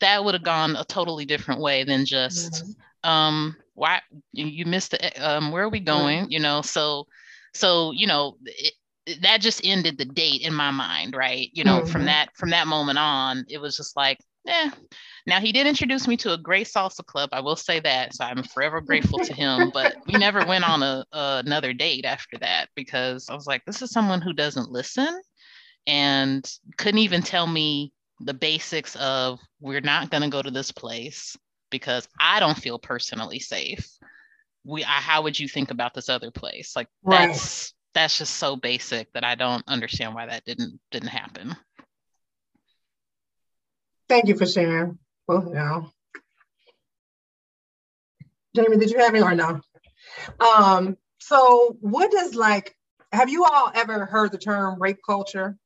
That 0.01 0.23
would 0.23 0.33
have 0.33 0.43
gone 0.43 0.75
a 0.75 0.83
totally 0.83 1.23
different 1.23 1.61
way 1.61 1.85
than 1.85 2.05
just, 2.05 2.53
mm-hmm. 2.53 3.09
um, 3.09 3.55
why 3.81 3.99
you 4.31 4.65
missed 4.65 4.91
the 4.91 5.27
um 5.27 5.51
where 5.51 5.63
are 5.63 5.69
we 5.69 5.79
going 5.79 6.29
you 6.29 6.39
know? 6.39 6.61
So 6.61 7.07
so 7.53 7.91
you 7.91 8.05
know 8.05 8.37
it, 8.45 8.73
that 9.21 9.41
just 9.41 9.61
ended 9.63 9.97
the 9.97 10.05
date 10.05 10.41
in 10.41 10.53
my 10.53 10.69
mind 10.69 11.15
right? 11.15 11.49
You 11.53 11.63
know 11.63 11.79
mm-hmm. 11.79 11.91
from 11.91 12.05
that 12.05 12.29
from 12.35 12.51
that 12.51 12.67
moment 12.67 12.99
on 12.99 13.45
it 13.49 13.57
was 13.57 13.75
just 13.75 13.97
like 13.97 14.19
yeah 14.45 14.71
now 15.27 15.39
he 15.39 15.51
did 15.51 15.67
introduce 15.67 16.07
me 16.07 16.17
to 16.17 16.33
a 16.33 16.37
great 16.37 16.67
salsa 16.67 17.05
club 17.05 17.29
i 17.31 17.39
will 17.39 17.55
say 17.55 17.79
that 17.79 18.13
so 18.13 18.25
i'm 18.25 18.41
forever 18.41 18.81
grateful 18.81 19.19
to 19.19 19.33
him 19.33 19.69
but 19.73 19.95
we 20.07 20.13
never 20.13 20.43
went 20.45 20.67
on 20.67 20.81
a, 20.81 21.05
a 21.11 21.43
another 21.45 21.73
date 21.73 22.05
after 22.05 22.37
that 22.39 22.67
because 22.75 23.29
i 23.29 23.35
was 23.35 23.45
like 23.45 23.63
this 23.65 23.81
is 23.83 23.91
someone 23.91 24.21
who 24.21 24.33
doesn't 24.33 24.71
listen 24.71 25.21
and 25.85 26.51
couldn't 26.77 26.99
even 26.99 27.21
tell 27.21 27.45
me 27.45 27.93
the 28.19 28.33
basics 28.33 28.95
of 28.97 29.39
we're 29.59 29.81
not 29.81 30.09
going 30.09 30.23
to 30.23 30.29
go 30.29 30.41
to 30.41 30.51
this 30.51 30.71
place 30.71 31.37
because 31.71 32.07
I 32.19 32.39
don't 32.39 32.57
feel 32.57 32.77
personally 32.77 33.39
safe. 33.39 33.89
We, 34.63 34.83
I, 34.83 34.87
how 34.87 35.23
would 35.23 35.39
you 35.39 35.47
think 35.47 35.71
about 35.71 35.95
this 35.95 36.09
other 36.09 36.29
place? 36.29 36.75
Like 36.75 36.87
right. 37.03 37.27
that's 37.27 37.73
that's 37.93 38.17
just 38.17 38.35
so 38.35 38.55
basic 38.55 39.11
that 39.13 39.23
I 39.23 39.35
don't 39.35 39.63
understand 39.67 40.13
why 40.13 40.27
that 40.27 40.45
didn't 40.45 40.79
didn't 40.91 41.09
happen. 41.09 41.55
Thank 44.07 44.27
you 44.27 44.37
for 44.37 44.45
sharing. 44.45 44.99
Well, 45.27 45.41
no. 45.41 45.91
Jamie, 48.55 48.77
did 48.77 48.91
you 48.91 48.99
have 48.99 49.15
any 49.15 49.23
or 49.23 49.33
no? 49.33 49.61
Um, 50.39 50.97
so 51.19 51.77
what 51.79 52.11
does 52.11 52.35
like 52.35 52.75
have 53.11 53.29
you 53.29 53.45
all 53.45 53.71
ever 53.73 54.05
heard 54.05 54.31
the 54.31 54.37
term 54.37 54.81
rape 54.81 54.99
culture? 55.05 55.57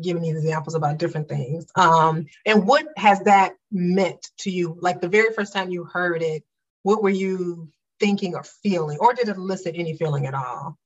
Giving 0.00 0.24
you 0.24 0.36
examples 0.36 0.74
about 0.74 0.98
different 0.98 1.28
things. 1.28 1.66
Um, 1.74 2.26
and 2.44 2.66
what 2.66 2.86
has 2.96 3.20
that 3.22 3.54
meant 3.70 4.30
to 4.38 4.50
you? 4.50 4.78
Like 4.80 5.00
the 5.00 5.08
very 5.08 5.32
first 5.32 5.52
time 5.52 5.70
you 5.70 5.84
heard 5.84 6.22
it, 6.22 6.44
what 6.82 7.02
were 7.02 7.10
you 7.10 7.68
thinking 7.98 8.34
or 8.34 8.44
feeling, 8.44 8.98
or 9.00 9.14
did 9.14 9.28
it 9.28 9.36
elicit 9.36 9.74
any 9.76 9.96
feeling 9.96 10.26
at 10.26 10.34
all? 10.34 10.78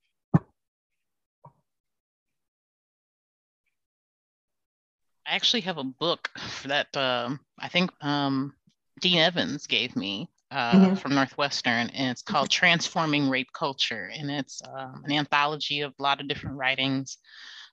I 5.26 5.34
actually 5.34 5.60
have 5.62 5.78
a 5.78 5.84
book 5.84 6.30
that 6.64 6.96
um, 6.96 7.40
I 7.58 7.68
think 7.68 7.90
um, 8.00 8.54
Dean 9.00 9.18
Evans 9.18 9.66
gave 9.66 9.94
me 9.94 10.28
uh, 10.50 10.72
mm-hmm. 10.72 10.94
from 10.96 11.14
Northwestern, 11.14 11.90
and 11.90 12.10
it's 12.10 12.22
called 12.22 12.50
Transforming 12.50 13.28
Rape 13.28 13.52
Culture. 13.52 14.10
And 14.12 14.30
it's 14.30 14.62
um, 14.66 15.02
an 15.04 15.12
anthology 15.12 15.82
of 15.82 15.94
a 15.98 16.02
lot 16.02 16.20
of 16.20 16.28
different 16.28 16.56
writings 16.56 17.18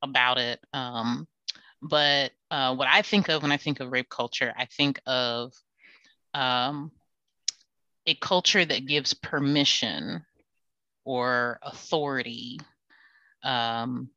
about 0.01 0.37
it. 0.37 0.59
Um, 0.73 1.27
but 1.81 2.31
uh, 2.51 2.75
what 2.75 2.87
I 2.87 3.01
think 3.01 3.29
of 3.29 3.41
when 3.41 3.51
I 3.51 3.57
think 3.57 3.79
of 3.79 3.91
rape 3.91 4.09
culture, 4.09 4.53
I 4.57 4.65
think 4.65 4.99
of 5.05 5.53
um, 6.33 6.91
a 8.05 8.15
culture 8.15 8.63
that 8.63 8.85
gives 8.85 9.13
permission 9.13 10.25
or 11.03 11.59
authority 11.61 12.59
um, 13.43 14.09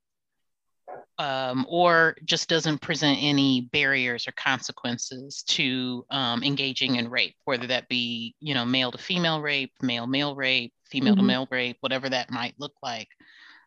um, 1.18 1.66
or 1.68 2.16
just 2.24 2.49
doesn't 2.49 2.80
present 2.80 3.18
any 3.20 3.68
barriers 3.72 4.26
or 4.26 4.32
consequences 4.32 5.43
to 5.43 6.05
um, 6.11 6.43
engaging 6.43 6.97
in 6.97 7.11
rape, 7.11 7.34
whether 7.45 7.66
that 7.66 7.88
be, 7.88 8.34
you 8.41 8.55
know, 8.55 8.64
male 8.64 8.91
to 8.91 8.97
female 8.99 9.43
rape, 9.43 9.72
male 9.82 10.07
male 10.07 10.34
rape, 10.34 10.72
female 10.91 11.12
mm-hmm. 11.12 11.20
to 11.20 11.26
male 11.26 11.49
rape, 11.51 11.76
whatever 11.80 12.09
that 12.09 12.30
might 12.30 12.55
look 12.59 12.72
like. 12.82 13.09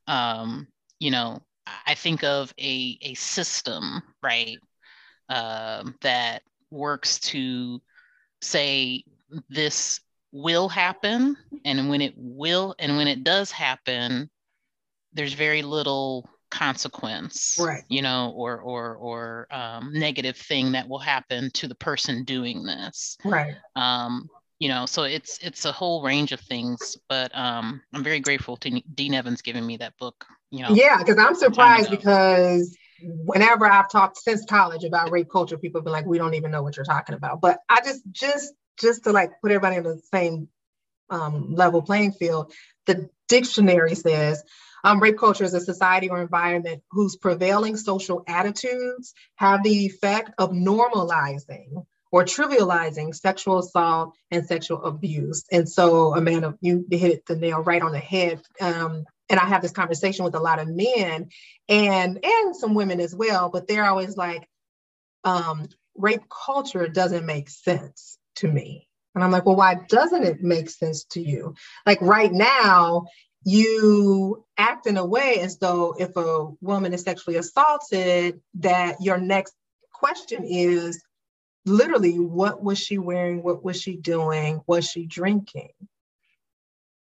Um, 0.07 0.67
you 0.99 1.11
know, 1.11 1.43
I 1.85 1.93
think 1.93 2.23
of 2.23 2.53
a, 2.59 2.97
a 3.01 3.13
system, 3.13 4.01
right, 4.23 4.57
um, 5.29 5.95
that 6.01 6.41
works 6.71 7.19
to 7.19 7.81
say 8.41 9.03
this 9.49 9.99
will 10.31 10.67
happen, 10.67 11.37
and 11.65 11.87
when 11.87 12.01
it 12.01 12.13
will, 12.17 12.73
and 12.79 12.97
when 12.97 13.07
it 13.07 13.23
does 13.23 13.51
happen, 13.51 14.29
there's 15.13 15.33
very 15.33 15.61
little 15.61 16.27
consequence, 16.53 17.57
right? 17.59 17.83
You 17.89 18.03
know, 18.03 18.31
or 18.35 18.59
or 18.59 18.95
or 18.95 19.47
um, 19.51 19.91
negative 19.91 20.37
thing 20.37 20.73
that 20.73 20.87
will 20.87 20.99
happen 20.99 21.49
to 21.55 21.67
the 21.67 21.75
person 21.75 22.23
doing 22.23 22.63
this, 22.63 23.17
right? 23.25 23.55
Um, 23.75 24.29
you 24.59 24.69
know 24.69 24.85
so 24.85 25.03
it's 25.03 25.39
it's 25.41 25.65
a 25.65 25.71
whole 25.73 26.01
range 26.01 26.31
of 26.31 26.39
things 26.39 26.95
but 27.09 27.35
um 27.37 27.81
i'm 27.93 28.03
very 28.03 28.21
grateful 28.21 28.55
to 28.55 28.81
dean 28.93 29.13
evans 29.13 29.41
giving 29.41 29.65
me 29.65 29.75
that 29.75 29.97
book 29.97 30.25
you 30.51 30.61
know 30.61 30.73
yeah 30.73 30.99
because 30.99 31.17
i'm 31.17 31.35
surprised 31.35 31.89
because 31.89 32.73
whenever 33.01 33.65
i've 33.65 33.89
talked 33.89 34.17
since 34.17 34.45
college 34.45 34.85
about 34.85 35.11
rape 35.11 35.29
culture 35.29 35.57
people 35.57 35.79
have 35.79 35.83
been 35.83 35.91
like 35.91 36.05
we 36.05 36.17
don't 36.17 36.35
even 36.35 36.49
know 36.49 36.63
what 36.63 36.77
you're 36.77 36.85
talking 36.85 37.13
about 37.13 37.41
but 37.41 37.59
i 37.67 37.81
just 37.81 38.03
just 38.11 38.53
just 38.79 39.03
to 39.03 39.11
like 39.11 39.31
put 39.41 39.51
everybody 39.51 39.75
in 39.75 39.83
the 39.83 40.01
same 40.13 40.47
um, 41.09 41.53
level 41.53 41.81
playing 41.81 42.13
field 42.13 42.53
the 42.85 43.09
dictionary 43.27 43.95
says 43.95 44.43
um, 44.83 44.99
rape 44.99 45.17
culture 45.17 45.43
is 45.43 45.53
a 45.53 45.61
society 45.61 46.09
or 46.09 46.21
environment 46.21 46.83
whose 46.91 47.15
prevailing 47.15 47.77
social 47.77 48.23
attitudes 48.27 49.13
have 49.35 49.63
the 49.63 49.85
effect 49.85 50.31
of 50.37 50.51
normalizing 50.51 51.85
or 52.11 52.23
trivializing 52.25 53.15
sexual 53.15 53.59
assault 53.59 54.13
and 54.29 54.45
sexual 54.45 54.83
abuse. 54.83 55.45
And 55.51 55.67
so, 55.67 56.15
Amanda, 56.15 56.55
you 56.61 56.85
hit 56.91 57.25
the 57.25 57.35
nail 57.35 57.61
right 57.61 57.81
on 57.81 57.91
the 57.91 57.99
head. 57.99 58.41
Um, 58.61 59.05
and 59.29 59.39
I 59.39 59.45
have 59.45 59.61
this 59.61 59.71
conversation 59.71 60.25
with 60.25 60.35
a 60.35 60.39
lot 60.39 60.59
of 60.59 60.67
men 60.67 61.29
and 61.67 62.19
and 62.23 62.55
some 62.55 62.75
women 62.75 62.99
as 62.99 63.15
well, 63.15 63.49
but 63.49 63.67
they're 63.67 63.85
always 63.85 64.15
like, 64.15 64.47
um, 65.23 65.67
rape 65.95 66.23
culture 66.29 66.87
doesn't 66.87 67.25
make 67.25 67.49
sense 67.49 68.17
to 68.35 68.47
me. 68.47 68.87
And 69.15 69.23
I'm 69.23 69.31
like, 69.31 69.45
well, 69.45 69.55
why 69.55 69.79
doesn't 69.87 70.23
it 70.23 70.41
make 70.41 70.69
sense 70.69 71.05
to 71.11 71.21
you? 71.21 71.55
Like 71.85 72.01
right 72.01 72.31
now, 72.31 73.05
you 73.45 74.45
act 74.57 74.87
in 74.87 74.97
a 74.97 75.05
way 75.05 75.39
as 75.41 75.57
though 75.57 75.95
if 75.97 76.15
a 76.15 76.49
woman 76.61 76.93
is 76.93 77.01
sexually 77.01 77.37
assaulted, 77.37 78.41
that 78.55 79.01
your 79.01 79.17
next 79.17 79.53
question 79.91 80.43
is, 80.43 81.03
literally 81.65 82.19
what 82.19 82.61
was 82.61 82.77
she 82.77 82.97
wearing? 82.97 83.43
What 83.43 83.63
was 83.63 83.81
she 83.81 83.95
doing? 83.95 84.61
Was 84.67 84.89
she 84.89 85.05
drinking? 85.05 85.71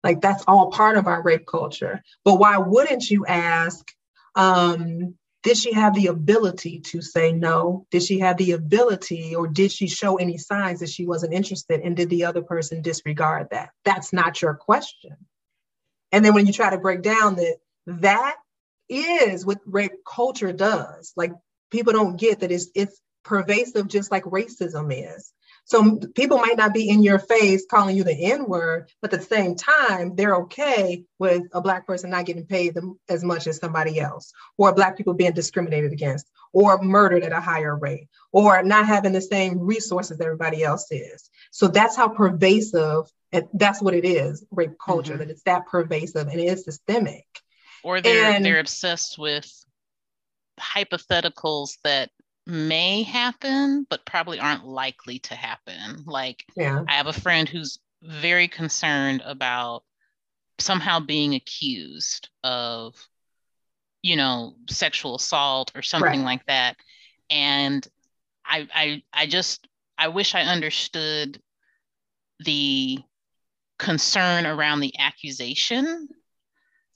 Like 0.02 0.20
that's 0.20 0.44
all 0.46 0.70
part 0.70 0.96
of 0.96 1.06
our 1.06 1.22
rape 1.22 1.46
culture. 1.46 2.02
But 2.24 2.36
why 2.36 2.58
wouldn't 2.58 3.10
you 3.10 3.26
ask 3.26 3.84
um, 4.34 5.14
did 5.42 5.56
she 5.56 5.72
have 5.72 5.94
the 5.94 6.08
ability 6.08 6.80
to 6.80 7.00
say 7.00 7.32
no? 7.32 7.86
Did 7.90 8.02
she 8.02 8.18
have 8.18 8.36
the 8.36 8.52
ability 8.52 9.34
or 9.34 9.46
did 9.46 9.70
she 9.70 9.86
show 9.86 10.16
any 10.16 10.38
signs 10.38 10.80
that 10.80 10.88
she 10.88 11.06
wasn't 11.06 11.34
interested? 11.34 11.80
And 11.80 11.96
did 11.96 12.10
the 12.10 12.24
other 12.24 12.42
person 12.42 12.82
disregard 12.82 13.48
that? 13.50 13.70
That's 13.84 14.12
not 14.12 14.42
your 14.42 14.54
question 14.54 15.16
and 16.16 16.24
then 16.24 16.34
when 16.34 16.46
you 16.46 16.52
try 16.52 16.70
to 16.70 16.78
break 16.78 17.02
down 17.02 17.36
that 17.36 17.56
that 17.86 18.36
is 18.88 19.44
what 19.44 19.58
rape 19.66 19.92
culture 20.06 20.52
does 20.52 21.12
like 21.16 21.32
people 21.70 21.92
don't 21.92 22.16
get 22.16 22.40
that 22.40 22.50
it's 22.50 22.68
it's 22.74 23.00
pervasive 23.26 23.88
just 23.88 24.10
like 24.10 24.24
racism 24.24 25.14
is. 25.14 25.32
So 25.64 25.98
people 26.14 26.38
might 26.38 26.56
not 26.56 26.72
be 26.72 26.88
in 26.88 27.02
your 27.02 27.18
face 27.18 27.66
calling 27.68 27.96
you 27.96 28.04
the 28.04 28.14
N 28.14 28.46
word, 28.46 28.88
but 29.02 29.12
at 29.12 29.18
the 29.18 29.26
same 29.26 29.56
time, 29.56 30.14
they're 30.14 30.36
okay 30.36 31.04
with 31.18 31.42
a 31.52 31.60
Black 31.60 31.88
person 31.88 32.10
not 32.10 32.24
getting 32.24 32.46
paid 32.46 32.78
as 33.08 33.24
much 33.24 33.48
as 33.48 33.58
somebody 33.58 33.98
else, 33.98 34.32
or 34.56 34.72
Black 34.74 34.96
people 34.96 35.14
being 35.14 35.32
discriminated 35.32 35.92
against, 35.92 36.30
or 36.52 36.80
murdered 36.80 37.24
at 37.24 37.32
a 37.32 37.40
higher 37.40 37.76
rate, 37.76 38.06
or 38.30 38.62
not 38.62 38.86
having 38.86 39.12
the 39.12 39.20
same 39.20 39.58
resources 39.58 40.20
everybody 40.20 40.62
else 40.62 40.86
is. 40.92 41.28
So 41.50 41.66
that's 41.66 41.96
how 41.96 42.10
pervasive, 42.10 43.10
that's 43.54 43.82
what 43.82 43.94
it 43.94 44.04
is 44.04 44.44
rape 44.50 44.78
culture, 44.84 45.12
mm-hmm. 45.12 45.20
that 45.20 45.30
it's 45.30 45.42
that 45.42 45.66
pervasive 45.66 46.28
and 46.28 46.40
it 46.40 46.44
is 46.44 46.64
systemic. 46.64 47.26
Or 47.82 48.00
they're, 48.00 48.32
and, 48.32 48.44
they're 48.44 48.60
obsessed 48.60 49.18
with 49.18 49.50
hypotheticals 50.58 51.78
that 51.84 52.10
may 52.46 53.02
happen, 53.02 53.86
but 53.90 54.06
probably 54.06 54.40
aren't 54.40 54.66
likely 54.66 55.18
to 55.20 55.34
happen. 55.34 56.04
Like, 56.06 56.44
yeah. 56.56 56.82
I 56.88 56.92
have 56.92 57.06
a 57.06 57.12
friend 57.12 57.48
who's 57.48 57.78
very 58.02 58.48
concerned 58.48 59.22
about 59.24 59.82
somehow 60.58 61.00
being 61.00 61.34
accused 61.34 62.28
of, 62.44 62.94
you 64.02 64.16
know, 64.16 64.54
sexual 64.70 65.16
assault 65.16 65.72
or 65.74 65.82
something 65.82 66.20
right. 66.20 66.24
like 66.24 66.46
that. 66.46 66.76
And 67.30 67.86
I, 68.44 68.68
I, 68.74 69.02
I 69.12 69.26
just, 69.26 69.66
I 69.98 70.08
wish 70.08 70.34
I 70.34 70.42
understood 70.42 71.40
the 72.40 72.98
concern 73.78 74.46
around 74.46 74.80
the 74.80 74.94
accusation 74.98 76.08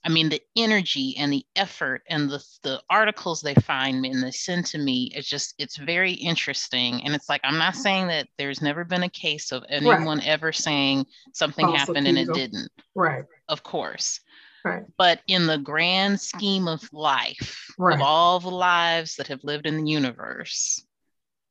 I 0.03 0.09
mean, 0.09 0.29
the 0.29 0.41
energy 0.55 1.15
and 1.17 1.31
the 1.31 1.45
effort 1.55 2.01
and 2.09 2.27
the, 2.29 2.43
the 2.63 2.81
articles 2.89 3.41
they 3.41 3.53
find 3.55 4.01
me 4.01 4.09
and 4.09 4.21
they 4.23 4.31
send 4.31 4.65
to 4.67 4.77
me, 4.79 5.11
it's 5.15 5.27
just, 5.29 5.55
it's 5.59 5.77
very 5.77 6.13
interesting. 6.13 7.05
And 7.05 7.13
it's 7.13 7.29
like, 7.29 7.41
I'm 7.43 7.59
not 7.59 7.75
saying 7.75 8.07
that 8.07 8.27
there's 8.37 8.63
never 8.63 8.83
been 8.83 9.03
a 9.03 9.09
case 9.09 9.51
of 9.51 9.63
anyone 9.69 10.17
right. 10.17 10.27
ever 10.27 10.51
saying 10.51 11.05
something 11.33 11.67
False 11.67 11.79
happened 11.79 12.07
and 12.07 12.17
it 12.17 12.33
didn't. 12.33 12.71
Right. 12.95 13.25
Of 13.47 13.61
course. 13.61 14.21
Right. 14.65 14.85
But 14.97 15.21
in 15.27 15.45
the 15.45 15.59
grand 15.59 16.19
scheme 16.19 16.67
of 16.67 16.91
life, 16.91 17.63
right. 17.77 17.93
of 17.95 18.01
all 18.01 18.39
the 18.39 18.49
lives 18.49 19.17
that 19.17 19.27
have 19.27 19.43
lived 19.43 19.67
in 19.67 19.83
the 19.83 19.91
universe, 19.91 20.83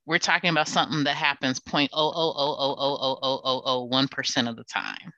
we're 0.07 0.19
talking 0.19 0.51
about 0.51 0.67
something 0.67 1.05
that 1.05 1.15
happens 1.15 1.61
0.000000001% 1.61 4.49
of 4.49 4.57
the 4.57 4.65
time 4.65 5.13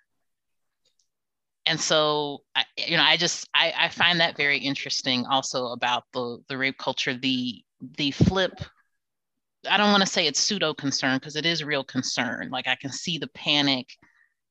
and 1.66 1.80
so 1.80 2.42
I, 2.54 2.64
you 2.76 2.96
know 2.96 3.02
i 3.02 3.16
just 3.16 3.48
I, 3.54 3.72
I 3.78 3.88
find 3.88 4.20
that 4.20 4.36
very 4.36 4.58
interesting 4.58 5.26
also 5.26 5.68
about 5.68 6.04
the 6.12 6.38
the 6.48 6.58
rape 6.58 6.78
culture. 6.78 7.14
The 7.14 7.62
the 7.96 8.10
flip 8.12 8.60
i 9.68 9.76
don't 9.76 9.90
want 9.90 10.02
to 10.02 10.08
say 10.08 10.26
it's 10.26 10.40
pseudo 10.40 10.74
concern 10.74 11.18
because 11.18 11.36
it 11.36 11.46
is 11.46 11.64
real 11.64 11.84
concern. 11.84 12.50
Like 12.50 12.68
i 12.68 12.76
can 12.76 12.90
see 12.90 13.18
the 13.18 13.28
panic 13.28 13.88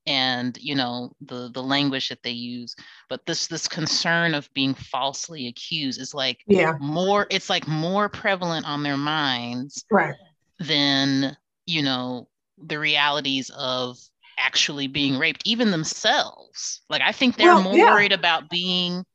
and 0.08 0.58
you 0.60 0.74
know 0.74 1.12
the 1.22 1.52
the 1.54 1.62
language 1.62 2.10
that 2.10 2.24
they 2.24 2.32
use 2.32 2.76
but 3.08 3.24
this 3.28 3.46
this 3.46 3.68
concern 3.68 4.34
of 4.34 4.52
being 4.56 4.74
falsely 4.74 5.48
accused 5.48 6.02
is 6.02 6.16
like 6.16 6.40
yeah. 6.48 6.74
more 6.80 7.28
it's 7.30 7.52
like 7.52 7.68
more 7.68 8.10
prevalent 8.10 8.66
on 8.66 8.82
their 8.82 8.98
minds 8.98 9.86
right. 9.92 10.16
than, 10.60 11.36
you 11.66 11.82
know, 11.82 12.28
the 12.58 12.80
realities 12.80 13.52
of 13.58 13.98
actually 14.42 14.88
being 14.88 15.18
raped, 15.18 15.44
even 15.46 15.72
themselves. 15.72 16.82
Like 16.90 17.02
I 17.02 17.12
think 17.12 17.38
they're 17.38 17.54
well, 17.54 17.64
more 17.64 17.78
yeah. 17.78 17.94
worried 17.94 18.14
about 18.14 18.50
being 18.50 19.06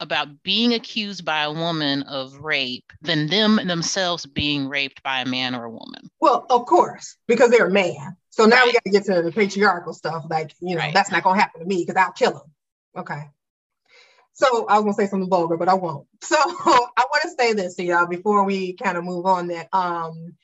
about 0.00 0.42
being 0.42 0.74
accused 0.74 1.24
by 1.24 1.42
a 1.42 1.52
woman 1.52 2.02
of 2.04 2.36
rape 2.38 2.92
than 3.00 3.26
them 3.28 3.60
themselves 3.66 4.26
being 4.26 4.68
raped 4.68 5.02
by 5.02 5.20
a 5.20 5.26
man 5.26 5.54
or 5.54 5.64
a 5.64 5.70
woman. 5.70 6.10
Well, 6.20 6.46
of 6.50 6.66
course, 6.66 7.16
because 7.26 7.50
they're 7.50 7.68
a 7.68 7.70
man. 7.70 8.16
So 8.30 8.44
now 8.44 8.56
right. 8.56 8.66
we 8.66 8.72
got 8.72 8.84
to 8.84 8.90
get 8.90 9.04
to 9.04 9.22
the 9.22 9.32
patriarchal 9.32 9.92
stuff. 9.92 10.26
Like, 10.28 10.54
you 10.60 10.74
know, 10.74 10.80
right. 10.80 10.94
that's 10.94 11.12
not 11.12 11.22
going 11.22 11.36
to 11.36 11.40
happen 11.40 11.60
to 11.60 11.66
me 11.66 11.84
because 11.86 12.00
I'll 12.00 12.12
kill 12.12 12.32
him. 12.32 12.52
Okay. 12.96 13.22
So 14.32 14.66
I 14.66 14.74
was 14.74 14.82
going 14.82 14.94
to 14.94 15.02
say 15.02 15.06
something 15.06 15.30
vulgar, 15.30 15.56
but 15.56 15.68
I 15.68 15.74
won't. 15.74 16.06
So 16.24 16.36
I 16.36 17.04
want 17.10 17.22
to 17.22 17.30
say 17.38 17.52
this 17.52 17.76
to 17.76 17.84
y'all 17.84 18.06
before 18.06 18.44
we 18.44 18.72
kind 18.72 18.96
of 18.96 19.04
move 19.04 19.26
on 19.26 19.48
that 19.48 19.68
um, 19.72 20.34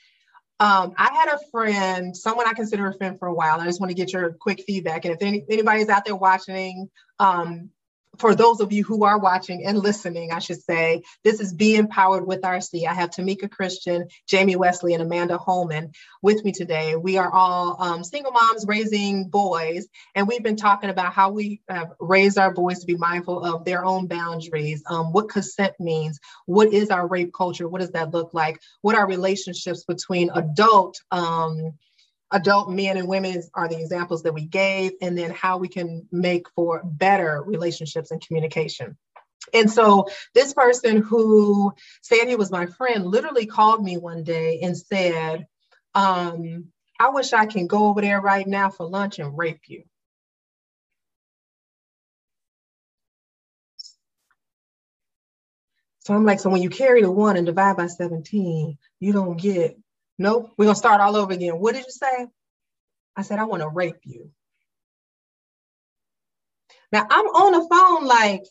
um, 0.61 0.93
I 0.99 1.11
had 1.15 1.29
a 1.29 1.39
friend, 1.51 2.15
someone 2.15 2.47
I 2.47 2.53
consider 2.53 2.87
a 2.87 2.95
friend 2.95 3.19
for 3.19 3.29
a 3.29 3.35
while. 3.35 3.59
I 3.59 3.65
just 3.65 3.81
want 3.81 3.91
to 3.91 3.95
get 3.95 4.13
your 4.13 4.35
quick 4.35 4.63
feedback. 4.67 5.07
And 5.07 5.15
if 5.15 5.23
any, 5.23 5.43
anybody's 5.51 5.89
out 5.89 6.05
there 6.05 6.15
watching, 6.15 6.91
um, 7.19 7.71
for 8.21 8.35
those 8.35 8.61
of 8.61 8.71
you 8.71 8.85
who 8.85 9.05
are 9.05 9.19
watching 9.19 9.65
and 9.65 9.79
listening, 9.79 10.31
I 10.31 10.39
should 10.41 10.63
say, 10.63 11.03
this 11.25 11.41
is 11.41 11.55
Be 11.55 11.77
Empowered 11.77 12.27
with 12.27 12.43
RC. 12.43 12.87
I 12.87 12.93
have 12.93 13.11
Tamika 13.11 13.51
Christian, 13.51 14.09
Jamie 14.29 14.57
Wesley, 14.57 14.93
and 14.93 15.03
Amanda 15.03 15.39
Holman 15.39 15.93
with 16.21 16.45
me 16.45 16.53
today. 16.53 16.97
We 16.97 17.17
are 17.17 17.33
all 17.33 17.83
um, 17.83 18.05
single 18.05 18.33
moms 18.33 18.67
raising 18.67 19.29
boys, 19.29 19.89
and 20.15 20.29
we've 20.29 20.43
been 20.43 20.57
talking 20.57 20.91
about 20.91 21.15
how 21.15 21.31
we 21.31 21.63
have 21.69 21.93
raised 21.99 22.39
our 22.39 22.53
boys 22.53 22.81
to 22.81 22.87
be 22.87 22.97
mindful 22.97 23.43
of 23.43 23.65
their 23.65 23.85
own 23.85 24.07
boundaries, 24.07 24.83
um, 24.87 25.13
what 25.13 25.31
consent 25.31 25.73
means, 25.81 26.21
what 26.45 26.73
is 26.73 26.91
our 26.91 27.07
rape 27.09 27.33
culture, 27.33 27.69
what 27.69 27.81
does 27.81 27.93
that 27.93 28.13
look 28.13 28.35
like, 28.35 28.61
what 28.83 28.95
are 28.95 29.09
relationships 29.09 29.85
between 29.85 30.31
adult 30.35 31.01
um, 31.11 31.73
adult 32.33 32.71
men 32.71 32.97
and 32.97 33.09
women 33.09 33.43
are 33.55 33.69
the 33.69 33.81
examples 33.81 34.23
that 34.23 34.35
we 34.35 34.47
gave, 34.47 34.93
and 35.03 35.17
then 35.17 35.31
how 35.31 35.59
we 35.59 35.69
can 35.69 36.07
make 36.13 36.47
for 36.55 36.83
better 36.85 37.43
relationships 37.45 38.11
and 38.11 38.25
communication. 38.25 38.97
And 39.53 39.71
so 39.71 40.09
this 40.35 40.53
person 40.53 40.99
who 40.99 41.73
said 42.03 42.29
he 42.29 42.37
was 42.37 42.51
my 42.51 42.67
friend 42.67 43.07
literally 43.07 43.47
called 43.47 43.83
me 43.83 43.97
one 43.97 44.23
day 44.23 44.61
and 44.63 44.77
said, 44.77 45.47
um, 45.95 46.67
I 46.99 47.09
wish 47.09 47.33
I 47.33 47.47
can 47.47 47.67
go 47.67 47.87
over 47.87 48.01
there 48.01 48.21
right 48.21 48.47
now 48.47 48.71
for 48.71 48.87
lunch 48.87 49.19
and 49.19 49.37
rape 49.37 49.63
you. 49.67 49.85
So 56.01 56.15
I'm 56.15 56.25
like, 56.25 56.41
so 56.41 56.51
when 56.51 56.63
you 56.63 56.71
carry 56.71 57.03
the 57.03 57.11
one 57.11 57.37
and 57.37 57.47
divide 57.47 57.77
by 57.77 57.87
17, 57.87 58.79
you 59.01 59.13
don't 59.13 59.37
get 59.37 59.79
Nope, 60.21 60.53
we're 60.59 60.67
gonna 60.67 60.75
start 60.75 61.01
all 61.01 61.17
over 61.17 61.33
again. 61.33 61.59
What 61.59 61.75
did 61.75 61.87
you 61.87 61.93
say? 61.93 62.27
I 63.17 63.23
said, 63.23 63.39
I 63.39 63.45
want 63.45 63.63
to 63.63 63.71
rape 63.71 64.03
you. 64.05 64.31
Now 66.93 67.07
I'm 67.11 67.25
on 67.25 67.53
the 67.53 67.67
phone 67.67 68.05
like 68.05 68.45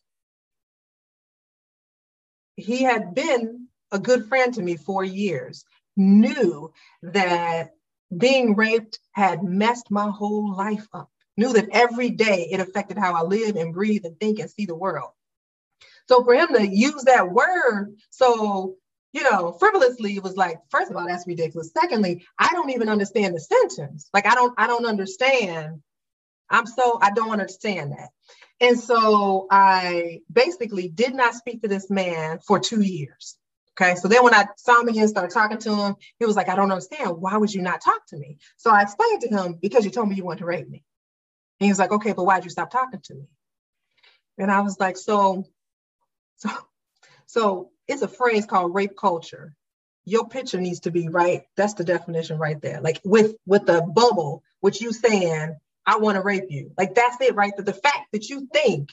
he 2.56 2.82
had 2.82 3.14
been 3.14 3.68
a 3.92 4.00
good 4.00 4.26
friend 4.26 4.52
to 4.56 4.64
me 4.64 4.78
for 4.78 5.04
years, 5.04 5.64
knew 5.96 6.74
that 7.04 7.76
being 8.18 8.56
raped 8.56 8.98
had 9.12 9.44
messed 9.44 9.92
my 9.92 10.10
whole 10.10 10.56
life 10.56 10.88
up, 10.92 11.12
knew 11.38 11.54
that 11.54 11.70
every 11.72 12.10
day 12.10 12.50
it 12.52 12.60
affected 12.60 12.98
how 12.98 13.14
I 13.14 13.22
live 13.22 13.58
and 13.58 13.76
breathe 13.76 14.06
and 14.06 14.20
think 14.20 14.40
and 14.40 14.50
see 14.50 14.66
the 14.66 14.74
world. 14.74 15.12
So 16.08 16.24
for 16.24 16.34
him 16.34 16.48
to 16.48 16.68
use 16.68 17.04
that 17.04 17.32
word 17.32 17.96
so 18.10 18.78
you 19.12 19.24
know, 19.24 19.52
frivolously, 19.54 20.16
it 20.16 20.24
was 20.24 20.38
like, 20.38 20.60
first 20.70 20.92
of 20.92 20.98
all, 20.98 21.08
that's 21.08 21.28
ridiculous. 21.28 21.72
Secondly, 21.72 22.26
I 22.38 22.50
don't 22.52 22.70
even 22.70 22.90
understand 22.90 23.36
the 23.36 23.40
sentence. 23.40 24.10
Like, 24.14 24.28
I 24.28 24.36
don't, 24.36 24.54
I 24.58 24.68
don't 24.68 24.86
understand. 24.86 25.82
I'm 26.50 26.66
so, 26.66 27.00
I 27.02 27.12
don't 27.12 27.32
understand 27.32 27.92
that. 27.94 28.10
And 28.62 28.80
so 28.80 29.48
I 29.50 30.20
basically 30.32 30.90
did 30.90 31.16
not 31.16 31.34
speak 31.34 31.62
to 31.62 31.68
this 31.68 31.90
man 31.90 32.40
for 32.46 32.60
two 32.60 32.82
years. 32.82 33.38
Okay. 33.80 33.96
So 33.96 34.10
then 34.10 34.24
when 34.24 34.34
I 34.34 34.46
saw 34.58 34.82
him 34.82 34.90
again, 34.90 35.08
started 35.08 35.34
talking 35.34 35.58
to 35.60 35.74
him, 35.74 35.96
he 36.20 36.26
was 36.26 36.36
like, 36.36 36.50
I 36.50 36.56
don't 36.56 36.72
understand. 36.72 37.12
Why 37.18 37.38
would 37.38 37.54
you 37.54 37.62
not 37.62 37.82
talk 37.82 38.06
to 38.08 38.18
me? 38.18 38.38
So 38.58 38.70
I 38.70 38.82
explained 38.82 39.22
to 39.22 39.30
him, 39.30 39.58
because 39.62 39.86
you 39.86 39.92
told 39.92 40.10
me 40.10 40.16
you 40.16 40.26
wanted 40.26 40.40
to 40.40 40.46
rape 40.46 40.70
me. 40.70 40.84
And 41.60 41.66
he 41.66 41.72
was 41.72 41.80
like, 41.80 41.92
okay, 41.92 42.14
but 42.14 42.26
why'd 42.26 42.44
you 42.44 42.50
stop 42.50 42.72
talking 42.72 43.00
to 43.06 43.14
me? 43.16 43.28
And 44.38 44.52
I 44.52 44.62
was 44.62 44.80
like, 44.80 44.98
so, 44.98 45.46
so, 46.38 46.50
so 47.26 47.72
it's 47.90 48.04
a 48.04 48.08
phrase 48.08 48.46
called 48.46 48.74
rape 48.74 48.96
culture. 48.98 49.54
Your 50.06 50.28
picture 50.30 50.62
needs 50.62 50.82
to 50.82 50.92
be 50.92 51.10
right. 51.10 51.44
That's 51.58 51.74
the 51.74 51.84
definition 51.84 52.38
right 52.38 52.62
there. 52.62 52.80
Like 52.82 53.02
with 53.04 53.36
with 53.46 53.66
the 53.66 53.82
bubble, 53.82 54.44
which 54.62 54.82
you 54.82 54.94
saying, 54.94 55.58
I 55.86 55.98
want 55.98 56.16
to 56.16 56.22
rape 56.22 56.50
you. 56.50 56.72
Like 56.78 56.96
that's 56.96 57.20
it, 57.20 57.36
right? 57.36 57.52
That 57.58 57.66
the 57.66 57.74
fact 57.74 58.12
that 58.14 58.30
you 58.30 58.48
think 58.54 58.90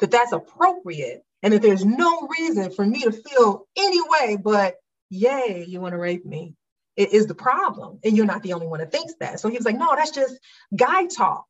that 0.00 0.10
that's 0.10 0.32
appropriate 0.32 1.22
and 1.42 1.54
that 1.54 1.62
there's 1.62 1.84
no 1.84 2.28
reason 2.38 2.70
for 2.72 2.84
me 2.84 3.02
to 3.02 3.12
feel 3.12 3.66
any 3.76 4.00
way 4.00 4.36
but, 4.42 4.76
yay, 5.08 5.64
you 5.66 5.80
want 5.80 5.92
to 5.92 5.98
rape 5.98 6.26
me. 6.26 6.54
It 6.96 7.12
is 7.12 7.26
the 7.26 7.34
problem. 7.34 7.98
And 8.04 8.16
you're 8.16 8.26
not 8.26 8.42
the 8.42 8.52
only 8.52 8.66
one 8.66 8.80
that 8.80 8.92
thinks 8.92 9.14
that. 9.20 9.40
So 9.40 9.48
he 9.48 9.56
was 9.56 9.64
like, 9.64 9.78
no, 9.78 9.94
that's 9.96 10.10
just 10.10 10.38
guy 10.76 11.06
talk. 11.06 11.46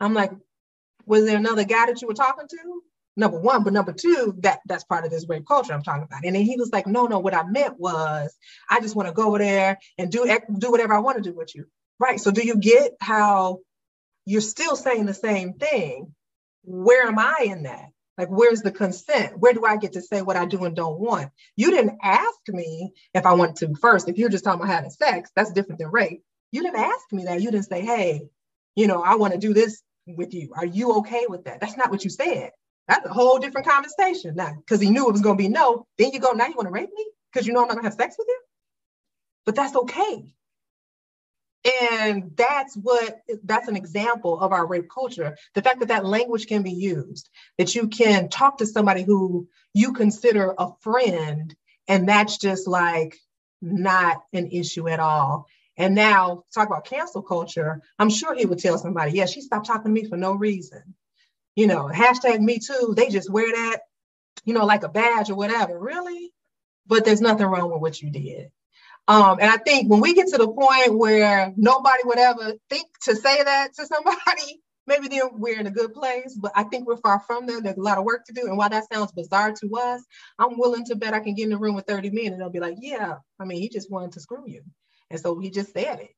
I'm 0.00 0.14
like, 0.14 0.32
was 1.06 1.24
there 1.24 1.36
another 1.36 1.64
guy 1.64 1.86
that 1.86 2.02
you 2.02 2.08
were 2.08 2.14
talking 2.14 2.48
to? 2.48 2.82
Number 3.18 3.38
one, 3.38 3.64
but 3.64 3.72
number 3.72 3.92
two, 3.92 4.34
that 4.38 4.60
that's 4.66 4.84
part 4.84 5.04
of 5.04 5.10
this 5.10 5.28
rape 5.28 5.46
culture 5.46 5.72
I'm 5.72 5.82
talking 5.82 6.04
about. 6.04 6.24
And 6.24 6.34
then 6.34 6.42
he 6.42 6.56
was 6.56 6.70
like, 6.72 6.86
no, 6.86 7.06
no, 7.06 7.18
what 7.18 7.34
I 7.34 7.42
meant 7.42 7.78
was 7.78 8.34
I 8.70 8.80
just 8.80 8.96
want 8.96 9.08
to 9.08 9.14
go 9.14 9.28
over 9.28 9.38
there 9.38 9.78
and 9.98 10.10
do 10.10 10.24
do 10.58 10.70
whatever 10.70 10.94
I 10.94 11.00
want 11.00 11.16
to 11.16 11.30
do 11.30 11.36
with 11.36 11.54
you. 11.54 11.66
Right. 11.98 12.20
So 12.20 12.30
do 12.30 12.46
you 12.46 12.56
get 12.56 12.92
how 13.00 13.58
you're 14.24 14.40
still 14.40 14.76
saying 14.76 15.06
the 15.06 15.14
same 15.14 15.54
thing? 15.54 16.14
Where 16.62 17.06
am 17.06 17.18
I 17.18 17.46
in 17.46 17.64
that? 17.64 17.86
Like, 18.16 18.28
where's 18.28 18.62
the 18.62 18.72
consent? 18.72 19.38
Where 19.38 19.52
do 19.52 19.64
I 19.64 19.76
get 19.76 19.92
to 19.92 20.02
say 20.02 20.22
what 20.22 20.36
I 20.36 20.44
do 20.44 20.64
and 20.64 20.74
don't 20.74 20.98
want? 20.98 21.30
You 21.56 21.70
didn't 21.70 21.98
ask 22.02 22.40
me 22.48 22.92
if 23.14 23.26
I 23.26 23.34
wanted 23.34 23.56
to 23.56 23.74
first. 23.80 24.08
If 24.08 24.18
you're 24.18 24.28
just 24.28 24.44
talking 24.44 24.60
about 24.60 24.72
having 24.72 24.90
sex, 24.90 25.30
that's 25.36 25.52
different 25.52 25.78
than 25.78 25.90
rape. 25.90 26.22
You 26.50 26.62
didn't 26.62 26.80
ask 26.80 27.12
me 27.12 27.24
that. 27.24 27.40
You 27.40 27.50
didn't 27.50 27.68
say, 27.68 27.80
hey, 27.80 28.28
you 28.74 28.86
know, 28.88 29.02
I 29.02 29.14
want 29.16 29.34
to 29.34 29.38
do 29.38 29.54
this 29.54 29.82
with 30.06 30.34
you. 30.34 30.52
Are 30.56 30.66
you 30.66 30.98
okay 30.98 31.26
with 31.28 31.44
that? 31.44 31.60
That's 31.60 31.76
not 31.76 31.90
what 31.90 32.04
you 32.04 32.10
said. 32.10 32.50
That's 32.88 33.04
a 33.04 33.12
whole 33.12 33.38
different 33.38 33.66
conversation 33.66 34.34
now 34.34 34.54
because 34.56 34.80
he 34.80 34.90
knew 34.90 35.08
it 35.08 35.12
was 35.12 35.20
going 35.20 35.36
to 35.36 35.42
be 35.42 35.48
no. 35.48 35.86
Then 35.98 36.10
you 36.12 36.20
go, 36.20 36.32
now 36.32 36.46
you 36.46 36.54
want 36.54 36.68
to 36.68 36.72
rape 36.72 36.90
me 36.94 37.06
because 37.30 37.46
you 37.46 37.52
know 37.52 37.60
I'm 37.60 37.68
not 37.68 37.74
going 37.74 37.84
to 37.84 37.90
have 37.90 37.98
sex 37.98 38.16
with 38.18 38.26
you? 38.26 38.40
But 39.44 39.54
that's 39.54 39.76
okay. 39.76 40.24
And 41.82 42.32
that's 42.34 42.76
what, 42.76 43.20
that's 43.44 43.68
an 43.68 43.76
example 43.76 44.40
of 44.40 44.52
our 44.52 44.66
rape 44.66 44.88
culture. 44.92 45.36
The 45.54 45.60
fact 45.60 45.80
that 45.80 45.88
that 45.88 46.06
language 46.06 46.46
can 46.46 46.62
be 46.62 46.72
used, 46.72 47.28
that 47.58 47.74
you 47.74 47.88
can 47.88 48.30
talk 48.30 48.58
to 48.58 48.66
somebody 48.66 49.02
who 49.02 49.48
you 49.74 49.92
consider 49.92 50.54
a 50.56 50.68
friend, 50.80 51.54
and 51.88 52.08
that's 52.08 52.38
just 52.38 52.66
like 52.66 53.18
not 53.60 54.22
an 54.32 54.48
issue 54.50 54.88
at 54.88 55.00
all. 55.00 55.46
And 55.76 55.94
now, 55.94 56.44
talk 56.54 56.68
about 56.68 56.86
cancel 56.86 57.22
culture, 57.22 57.82
I'm 57.98 58.10
sure 58.10 58.34
he 58.34 58.46
would 58.46 58.58
tell 58.60 58.78
somebody, 58.78 59.12
yeah, 59.12 59.26
she 59.26 59.42
stopped 59.42 59.66
talking 59.66 59.94
to 59.94 60.00
me 60.00 60.08
for 60.08 60.16
no 60.16 60.32
reason 60.32 60.94
you 61.58 61.66
know, 61.66 61.90
hashtag 61.92 62.38
me 62.38 62.60
too, 62.60 62.94
they 62.96 63.08
just 63.08 63.28
wear 63.28 63.50
that, 63.50 63.80
you 64.44 64.54
know, 64.54 64.64
like 64.64 64.84
a 64.84 64.88
badge 64.88 65.28
or 65.28 65.34
whatever. 65.34 65.76
Really? 65.76 66.32
But 66.86 67.04
there's 67.04 67.20
nothing 67.20 67.46
wrong 67.46 67.72
with 67.72 67.80
what 67.80 68.00
you 68.00 68.12
did. 68.12 68.52
Um, 69.08 69.38
and 69.40 69.50
I 69.50 69.56
think 69.56 69.90
when 69.90 70.00
we 70.00 70.14
get 70.14 70.28
to 70.28 70.38
the 70.38 70.46
point 70.46 70.96
where 70.96 71.52
nobody 71.56 72.02
would 72.04 72.18
ever 72.18 72.52
think 72.70 72.86
to 73.06 73.16
say 73.16 73.42
that 73.42 73.74
to 73.74 73.86
somebody, 73.86 74.62
maybe 74.86 75.08
then 75.08 75.30
we're 75.32 75.58
in 75.58 75.66
a 75.66 75.72
good 75.72 75.94
place. 75.94 76.38
But 76.40 76.52
I 76.54 76.62
think 76.62 76.86
we're 76.86 76.96
far 76.98 77.18
from 77.26 77.48
there. 77.48 77.60
There's 77.60 77.76
a 77.76 77.82
lot 77.82 77.98
of 77.98 78.04
work 78.04 78.24
to 78.26 78.32
do. 78.32 78.46
And 78.46 78.56
while 78.56 78.70
that 78.70 78.84
sounds 78.92 79.10
bizarre 79.10 79.50
to 79.50 79.70
us, 79.78 80.04
I'm 80.38 80.60
willing 80.60 80.84
to 80.84 80.94
bet 80.94 81.12
I 81.12 81.18
can 81.18 81.34
get 81.34 81.42
in 81.42 81.50
the 81.50 81.58
room 81.58 81.74
with 81.74 81.86
30 81.86 82.10
men 82.10 82.32
and 82.32 82.40
they'll 82.40 82.50
be 82.50 82.60
like, 82.60 82.76
yeah, 82.78 83.16
I 83.40 83.44
mean, 83.44 83.60
he 83.60 83.68
just 83.68 83.90
wanted 83.90 84.12
to 84.12 84.20
screw 84.20 84.44
you. 84.46 84.62
And 85.10 85.18
so 85.18 85.36
he 85.40 85.50
just 85.50 85.72
said 85.72 85.98
it. 85.98 86.10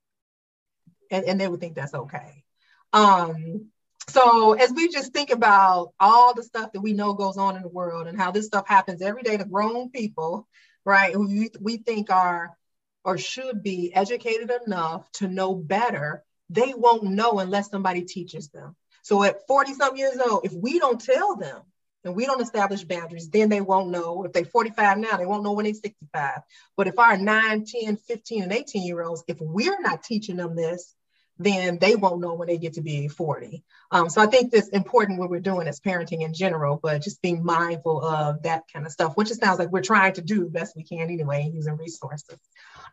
And, 1.10 1.24
and 1.24 1.40
they 1.40 1.48
would 1.48 1.60
think 1.60 1.76
that's 1.76 1.94
okay. 1.94 2.44
Um, 2.92 3.70
so 4.08 4.54
as 4.54 4.72
we 4.72 4.88
just 4.88 5.12
think 5.12 5.30
about 5.30 5.92
all 6.00 6.34
the 6.34 6.42
stuff 6.42 6.72
that 6.72 6.80
we 6.80 6.92
know 6.92 7.12
goes 7.12 7.36
on 7.36 7.56
in 7.56 7.62
the 7.62 7.68
world 7.68 8.06
and 8.06 8.18
how 8.18 8.30
this 8.30 8.46
stuff 8.46 8.66
happens 8.66 9.02
every 9.02 9.22
day 9.22 9.36
to 9.36 9.44
grown 9.44 9.90
people, 9.90 10.48
right? 10.84 11.14
Who 11.14 11.28
we, 11.28 11.50
we 11.60 11.76
think 11.76 12.10
are 12.10 12.56
or 13.04 13.18
should 13.18 13.62
be 13.62 13.94
educated 13.94 14.50
enough 14.66 15.10
to 15.12 15.28
know 15.28 15.54
better, 15.54 16.24
they 16.50 16.74
won't 16.74 17.04
know 17.04 17.38
unless 17.38 17.70
somebody 17.70 18.02
teaches 18.02 18.48
them. 18.48 18.76
So 19.02 19.22
at 19.22 19.46
40 19.46 19.74
some 19.74 19.96
years 19.96 20.18
old, 20.18 20.44
if 20.44 20.52
we 20.52 20.78
don't 20.78 21.00
tell 21.00 21.36
them 21.36 21.62
and 22.04 22.14
we 22.14 22.26
don't 22.26 22.42
establish 22.42 22.84
boundaries, 22.84 23.30
then 23.30 23.48
they 23.48 23.60
won't 23.60 23.90
know. 23.90 24.24
If 24.24 24.32
they're 24.32 24.44
45 24.44 24.98
now, 24.98 25.16
they 25.16 25.26
won't 25.26 25.42
know 25.42 25.52
when 25.52 25.64
they're 25.64 25.74
65. 25.74 26.40
But 26.76 26.88
if 26.88 26.98
our 26.98 27.16
9, 27.16 27.64
10, 27.64 27.96
15, 27.96 28.42
and 28.42 28.52
18 28.52 28.86
year 28.86 29.02
olds, 29.02 29.24
if 29.26 29.38
we're 29.40 29.80
not 29.80 30.02
teaching 30.02 30.36
them 30.36 30.54
this, 30.54 30.94
then 31.40 31.78
they 31.78 31.96
won't 31.96 32.20
know 32.20 32.34
when 32.34 32.48
they 32.48 32.58
get 32.58 32.74
to 32.74 32.82
be 32.82 33.08
40. 33.08 33.64
Um, 33.90 34.10
so 34.10 34.20
I 34.20 34.26
think 34.26 34.52
that's 34.52 34.68
important 34.68 35.18
what 35.18 35.30
we're 35.30 35.40
doing 35.40 35.66
as 35.66 35.80
parenting 35.80 36.20
in 36.20 36.34
general, 36.34 36.78
but 36.80 37.02
just 37.02 37.22
being 37.22 37.42
mindful 37.42 38.04
of 38.04 38.42
that 38.42 38.64
kind 38.72 38.84
of 38.84 38.92
stuff, 38.92 39.16
which 39.16 39.30
it 39.30 39.40
sounds 39.40 39.58
like 39.58 39.70
we're 39.70 39.80
trying 39.80 40.12
to 40.12 40.20
do 40.20 40.44
the 40.44 40.50
best 40.50 40.76
we 40.76 40.84
can 40.84 41.00
anyway, 41.00 41.50
using 41.52 41.76
resources. 41.76 42.38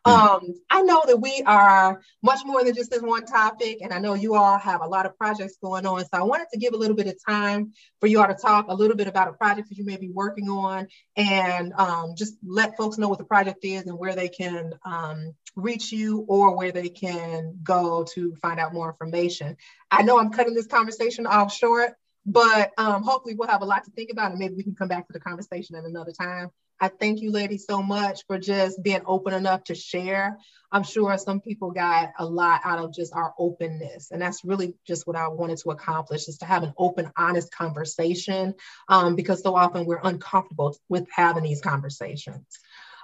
Um, 0.06 0.54
I 0.70 0.82
know 0.82 1.04
that 1.06 1.18
we 1.18 1.44
are 1.46 2.02
much 2.22 2.40
more 2.46 2.64
than 2.64 2.76
just 2.76 2.92
this 2.92 3.02
one 3.02 3.26
topic, 3.26 3.80
and 3.82 3.94
I 3.94 4.00
know 4.00 4.14
you 4.14 4.36
all 4.36 4.58
have 4.58 4.82
a 4.82 4.88
lot 4.88 5.06
of 5.06 5.18
projects 5.18 5.58
going 5.62 5.86
on. 5.86 6.02
So 6.02 6.10
I 6.14 6.24
wanted 6.24 6.48
to 6.54 6.60
give 6.60 6.74
a 6.74 6.78
little 6.78 6.96
bit 6.96 7.08
of 7.08 7.16
time 7.28 7.74
for 8.00 8.08
you 8.08 8.22
all 8.22 8.28
to 8.28 8.34
talk 8.34 8.68
a 8.70 8.74
little 8.74 8.96
bit 8.96 9.08
about 9.08 9.28
a 9.28 9.34
project 9.34 9.70
that 9.70 9.78
you 9.78 9.86
may 9.86 9.98
be 9.98 10.10
working 10.10 10.50
on, 10.50 10.88
and 11.16 11.74
um, 11.74 12.16
just 12.16 12.36
let 12.46 12.78
folks 12.78 12.98
know 12.98 13.10
what 13.10 13.18
the 13.18 13.26
project 13.26 13.64
is 13.64 13.84
and 13.84 13.98
where 13.98 14.16
they 14.16 14.30
can 14.30 14.74
um, 14.86 15.34
reach 15.56 15.92
you 15.92 16.26
or 16.28 16.56
where 16.56 16.72
they 16.72 16.90
can 16.90 17.60
go 17.64 18.06
to 18.14 18.36
find 18.36 18.60
out 18.60 18.74
more 18.74 18.90
information. 18.90 19.58
I 19.92 20.04
know 20.04 20.20
I'm 20.20 20.32
cutting 20.32 20.54
this 20.54 20.68
conversation 20.68 21.26
off 21.26 21.54
short, 21.54 21.94
but 22.26 22.72
um, 22.78 23.04
hopefully 23.04 23.36
we'll 23.36 23.48
have 23.48 23.62
a 23.62 23.66
lot 23.66 23.86
to 23.86 23.92
think 23.92 24.12
about, 24.12 24.32
and 24.32 24.40
maybe 24.40 24.56
we 24.56 24.64
can 24.64 24.76
come 24.76 24.88
back 24.88 25.08
to 25.08 25.14
the 25.14 25.20
conversation 25.20 25.76
at 25.76 25.86
another 25.86 26.12
time. 26.12 26.52
I 26.80 26.90
thank 26.90 27.22
you, 27.22 27.32
ladies, 27.32 27.66
so 27.66 27.82
much 27.82 28.24
for 28.28 28.38
just 28.38 28.82
being 28.84 29.02
open 29.06 29.34
enough 29.34 29.64
to 29.66 29.76
share. 29.76 30.38
I'm 30.72 30.84
sure 30.84 31.18
some 31.18 31.42
people 31.42 31.72
got 31.72 32.12
a 32.20 32.26
lot 32.26 32.62
out 32.64 32.80
of 32.80 32.94
just 32.94 33.16
our 33.16 33.34
openness. 33.40 34.12
And 34.12 34.22
that's 34.22 34.44
really 34.44 34.76
just 34.86 35.08
what 35.08 35.16
I 35.16 35.28
wanted 35.30 35.58
to 35.60 35.72
accomplish 35.72 36.28
is 36.28 36.38
to 36.40 36.46
have 36.46 36.64
an 36.64 36.74
open, 36.78 37.12
honest 37.18 37.52
conversation 37.52 38.54
um, 38.90 39.16
because 39.16 39.42
so 39.42 39.56
often 39.56 39.86
we're 39.86 40.02
uncomfortable 40.04 40.78
with 40.88 41.08
having 41.12 41.44
these 41.44 41.62
conversations. 41.62 42.46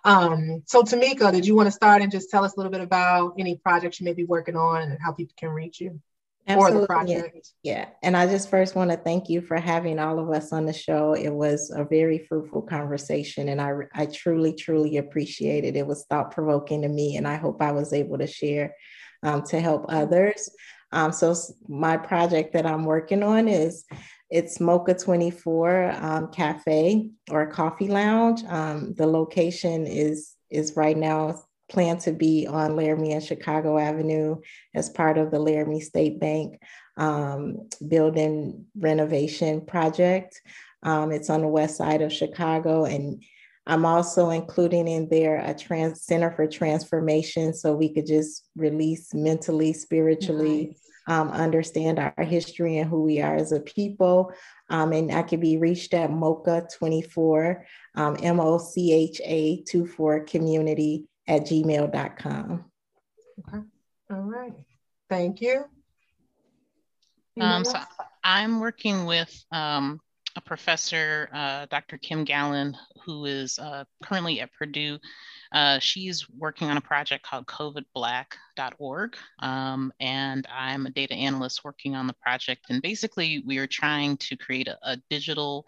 Um, 0.04 0.64
so 0.68 0.84
Tamika, 0.84 1.32
did 1.32 1.48
you 1.48 1.56
want 1.56 1.68
to 1.68 1.72
start 1.72 2.02
and 2.02 2.12
just 2.12 2.30
tell 2.30 2.44
us 2.44 2.54
a 2.54 2.60
little 2.60 2.72
bit 2.72 2.82
about 2.82 3.36
any 3.40 3.56
projects 3.56 4.00
you 4.00 4.06
may 4.06 4.14
be 4.14 4.26
working 4.26 4.58
on 4.58 4.82
and 4.82 5.00
how 5.02 5.14
people 5.14 5.34
can 5.38 5.50
reach 5.50 5.80
you? 5.80 6.00
Absolutely. 6.48 6.82
the 6.82 6.88
project. 6.88 7.52
Yeah. 7.64 7.88
And 8.02 8.18
I 8.18 8.28
just 8.28 8.50
first 8.50 8.76
want 8.76 8.92
to 8.92 8.98
thank 8.98 9.30
you 9.30 9.42
for 9.42 9.58
having 9.58 10.00
all 10.00 10.20
of 10.20 10.30
us 10.30 10.52
on 10.52 10.66
the 10.66 10.74
show. 10.74 11.14
It 11.14 11.34
was 11.34 11.72
a 11.74 11.86
very 11.86 12.20
fruitful 12.28 12.64
conversation 12.64 13.50
and 13.50 13.62
I, 13.62 13.74
I 13.94 14.08
truly, 14.08 14.54
truly 14.54 14.98
appreciate 14.98 15.64
it. 15.64 15.78
It 15.78 15.88
was 15.88 16.06
thought 16.10 16.32
provoking 16.32 16.82
to 16.82 16.90
me 16.90 17.16
and 17.16 17.28
I 17.28 17.36
hope 17.36 17.62
I 17.62 17.72
was 17.72 17.94
able 17.94 18.18
to 18.18 18.28
share 18.28 18.76
um, 19.24 19.44
to 19.44 19.62
help 19.62 19.86
others. 19.90 20.50
Um, 20.92 21.12
so 21.12 21.34
my 21.68 21.98
project 21.98 22.54
that 22.54 22.66
I'm 22.66 22.84
working 22.84 23.24
on 23.24 23.48
is 23.48 23.86
it's 24.30 24.60
Mocha 24.60 24.96
24 24.96 25.92
um, 25.96 26.32
Cafe 26.32 27.10
or 27.32 27.48
Coffee 27.48 27.88
Lounge. 27.88 28.44
Um, 28.48 28.94
the 28.98 29.08
location 29.08 29.86
is 29.88 30.36
is 30.50 30.76
right 30.76 30.98
now 30.98 31.42
plan 31.70 31.98
to 31.98 32.12
be 32.12 32.48
on 32.48 32.76
Laramie 32.76 33.14
and 33.14 33.24
Chicago 33.24 33.78
Avenue 33.78 34.38
as 34.76 34.90
part 34.90 35.18
of 35.18 35.32
the 35.32 35.40
Laramie 35.40 35.80
State 35.80 36.20
Bank 36.20 36.60
um, 36.98 37.70
building 37.88 38.66
renovation 38.78 39.66
project. 39.66 40.42
Um, 40.84 41.12
it's 41.12 41.30
on 41.30 41.42
the 41.42 41.48
west 41.48 41.78
side 41.78 42.02
of 42.02 42.12
Chicago. 42.12 42.86
And 42.86 43.24
I'm 43.66 43.86
also 43.86 44.30
including 44.30 44.88
in 44.88 45.08
there 45.10 45.38
a 45.38 45.54
trans 45.54 46.04
center 46.04 46.32
for 46.32 46.48
transformation 46.48 47.54
so 47.54 47.74
we 47.74 47.94
could 47.94 48.06
just 48.06 48.50
release 48.56 49.14
mentally, 49.14 49.72
spiritually, 49.72 50.76
nice. 51.08 51.20
um, 51.20 51.30
understand 51.30 51.98
our 51.98 52.14
history 52.24 52.78
and 52.78 52.90
who 52.90 53.04
we 53.04 53.22
are 53.22 53.36
as 53.36 53.54
a 53.54 53.62
people. 53.62 54.34
Um, 54.70 54.92
and 54.92 55.12
I 55.12 55.24
can 55.24 55.40
be 55.40 55.58
reached 55.58 55.94
at 55.94 56.10
MOCHA24, 56.10 57.64
um, 57.96 58.18
M 58.22 58.40
O 58.42 58.58
C 58.58 58.92
H 58.92 59.22
A 59.24 59.64
24 59.64 60.26
community 60.26 61.06
at 61.28 61.44
gmail.com. 61.44 62.66
Okay. 63.40 63.64
All 64.12 64.22
right. 64.22 64.54
Thank 65.10 65.42
you. 65.42 65.66
Um, 67.40 67.66
so 67.66 67.80
I'm 68.24 68.60
working 68.60 69.06
with 69.06 69.44
um, 69.52 70.00
a 70.36 70.42
professor, 70.42 71.30
uh, 71.34 71.66
Dr. 71.70 71.98
Kim 71.98 72.24
Gallon, 72.24 72.78
who 73.04 73.26
is 73.26 73.58
uh, 73.60 73.86
currently 74.04 74.40
at 74.42 74.54
Purdue. 74.54 75.00
Uh, 75.52 75.80
she's 75.80 76.28
working 76.30 76.70
on 76.70 76.78
a 76.78 76.82
project 76.82 77.26
called 77.26 77.46
covidblack.org. 77.48 79.16
Um, 79.40 79.94
and 80.00 80.48
I'm 80.52 80.86
a 80.86 80.92
data 80.92 81.14
analyst 81.14 81.64
working 81.64 81.96
on 81.96 82.08
the 82.08 82.16
project. 82.22 82.66
And 82.70 82.82
basically, 82.82 83.44
we 83.46 83.58
are 83.60 83.68
trying 83.68 84.18
to 84.18 84.36
create 84.36 84.68
a, 84.68 84.78
a 84.84 84.98
digital 85.10 85.66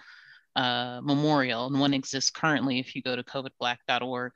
uh, 0.56 1.01
memorial, 1.03 1.68
and 1.68 1.80
one 1.80 1.93
exists 1.93 2.32
currently 2.32 2.80
if 2.80 2.95
you 2.95 3.01
go 3.01 3.16
to 3.16 3.24
covidblack.org 3.24 4.32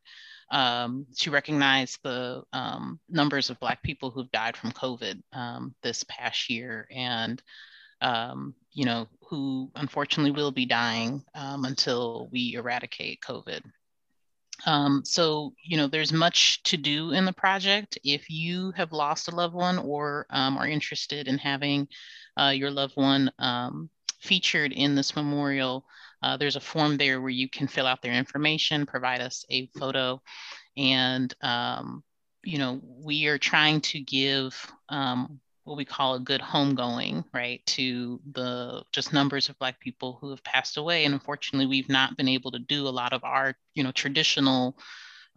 um, 0.52 1.06
to 1.18 1.32
recognize 1.32 1.98
the 2.04 2.44
um, 2.54 3.00
numbers 3.10 3.50
of 3.50 3.60
Black 3.60 3.84
people 3.84 4.10
who've 4.10 4.32
died 4.32 4.58
from 4.58 4.72
COVID 4.72 5.22
um, 5.34 5.76
this 5.84 6.04
past 6.04 6.50
year 6.50 6.88
and, 6.92 7.42
um, 8.02 8.56
you 8.72 8.86
know, 8.86 9.08
who 9.28 9.72
unfortunately 9.76 10.32
will 10.32 10.52
be 10.52 10.66
dying 10.66 11.24
um, 11.36 11.66
until 11.66 12.30
we 12.32 12.56
eradicate 12.56 13.22
COVID. 13.22 13.62
Um, 14.66 15.04
so, 15.06 15.54
you 15.64 15.78
know, 15.78 15.88
there's 15.88 16.12
much 16.12 16.62
to 16.64 16.78
do 16.78 17.12
in 17.12 17.26
the 17.26 17.34
project. 17.34 17.98
If 18.04 18.30
you 18.30 18.72
have 18.76 18.92
lost 18.92 19.30
a 19.30 19.36
loved 19.36 19.56
one 19.56 19.78
or 19.78 20.26
are 20.30 20.68
interested 20.68 21.28
in 21.28 21.38
having 21.38 21.88
uh, 22.38 22.54
your 22.56 22.72
loved 22.72 22.96
one 22.96 23.32
featured 24.20 24.74
in 24.74 24.96
this 24.96 25.16
memorial, 25.16 25.86
uh, 26.22 26.38
there's 26.38 26.56
a 26.56 26.62
form 26.62 26.98
there 26.98 27.22
where 27.22 27.30
you 27.30 27.50
can 27.50 27.68
fill 27.68 27.88
out 27.88 28.02
their 28.02 28.14
information, 28.14 28.86
provide 28.86 29.22
us 29.22 29.46
a 29.50 29.68
photo, 29.78 30.22
and 30.78 31.34
um, 31.42 32.04
you 32.44 32.58
know 32.58 32.82
we 32.84 33.28
are 33.28 33.38
trying 33.38 33.82
to 33.82 34.00
give 34.00 34.72
um, 34.90 35.40
what 35.64 35.78
we 35.78 35.86
call 35.86 36.16
a 36.16 36.20
good 36.20 36.42
homegoing, 36.42 37.24
right, 37.34 37.66
to 37.68 38.20
the 38.32 38.84
just 38.92 39.14
numbers 39.14 39.50
of 39.50 39.60
Black 39.60 39.80
people 39.80 40.18
who 40.20 40.30
have 40.32 40.44
passed 40.44 40.78
away, 40.78 41.06
and 41.06 41.14
unfortunately, 41.14 41.68
we've 41.68 41.90
not 41.90 42.18
been 42.18 42.28
able 42.28 42.52
to 42.52 42.60
do 42.60 42.88
a 42.88 42.90
lot 42.90 43.14
of 43.14 43.24
our 43.24 43.56
you 43.74 43.84
know 43.84 43.92
traditional 43.92 44.78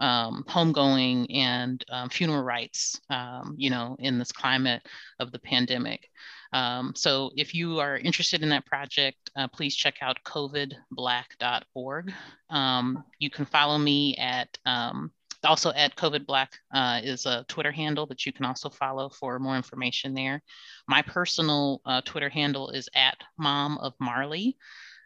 um, 0.01 0.45
homegoing 0.49 1.27
and 1.35 1.85
um, 1.91 2.09
funeral 2.09 2.43
rites, 2.43 3.01
um, 3.09 3.55
you 3.57 3.71
know, 3.71 3.97
in 4.01 4.19
this 4.19 4.33
climate 4.33 4.83
of 5.21 5.31
the 5.31 5.39
pandemic. 5.39 6.09
Um, 6.53 6.93
so 6.95 7.31
if 7.37 7.55
you 7.55 7.81
are 7.81 7.97
interested 7.97 8.43
in 8.43 8.49
that 8.51 8.67
project, 8.67 9.31
uh, 9.37 9.49
please 9.49 9.75
check 9.75 9.97
out 10.03 10.19
covidblack.org. 10.25 12.13
Um, 12.51 13.05
you 13.19 13.31
can 13.31 13.45
follow 13.47 13.79
me 13.79 14.17
at 14.17 14.59
um, 14.67 15.11
also 15.45 15.73
at 15.73 15.97
COVID 15.97 16.27
Black 16.27 16.53
uh, 16.75 17.01
is 17.03 17.27
a 17.27 17.45
Twitter 17.49 17.73
handle 17.73 18.07
that 18.07 18.25
you 18.27 18.33
can 18.33 18.45
also 18.45 18.69
follow 18.69 19.09
for 19.09 19.39
more 19.39 19.57
information 19.57 20.15
there. 20.15 20.43
My 20.89 21.03
personal 21.03 21.81
uh, 21.85 22.01
Twitter 22.03 22.29
handle 22.29 22.71
is 22.71 22.89
at 22.95 23.17
Mom 23.39 23.79
of 23.79 23.95
Marley 23.99 24.57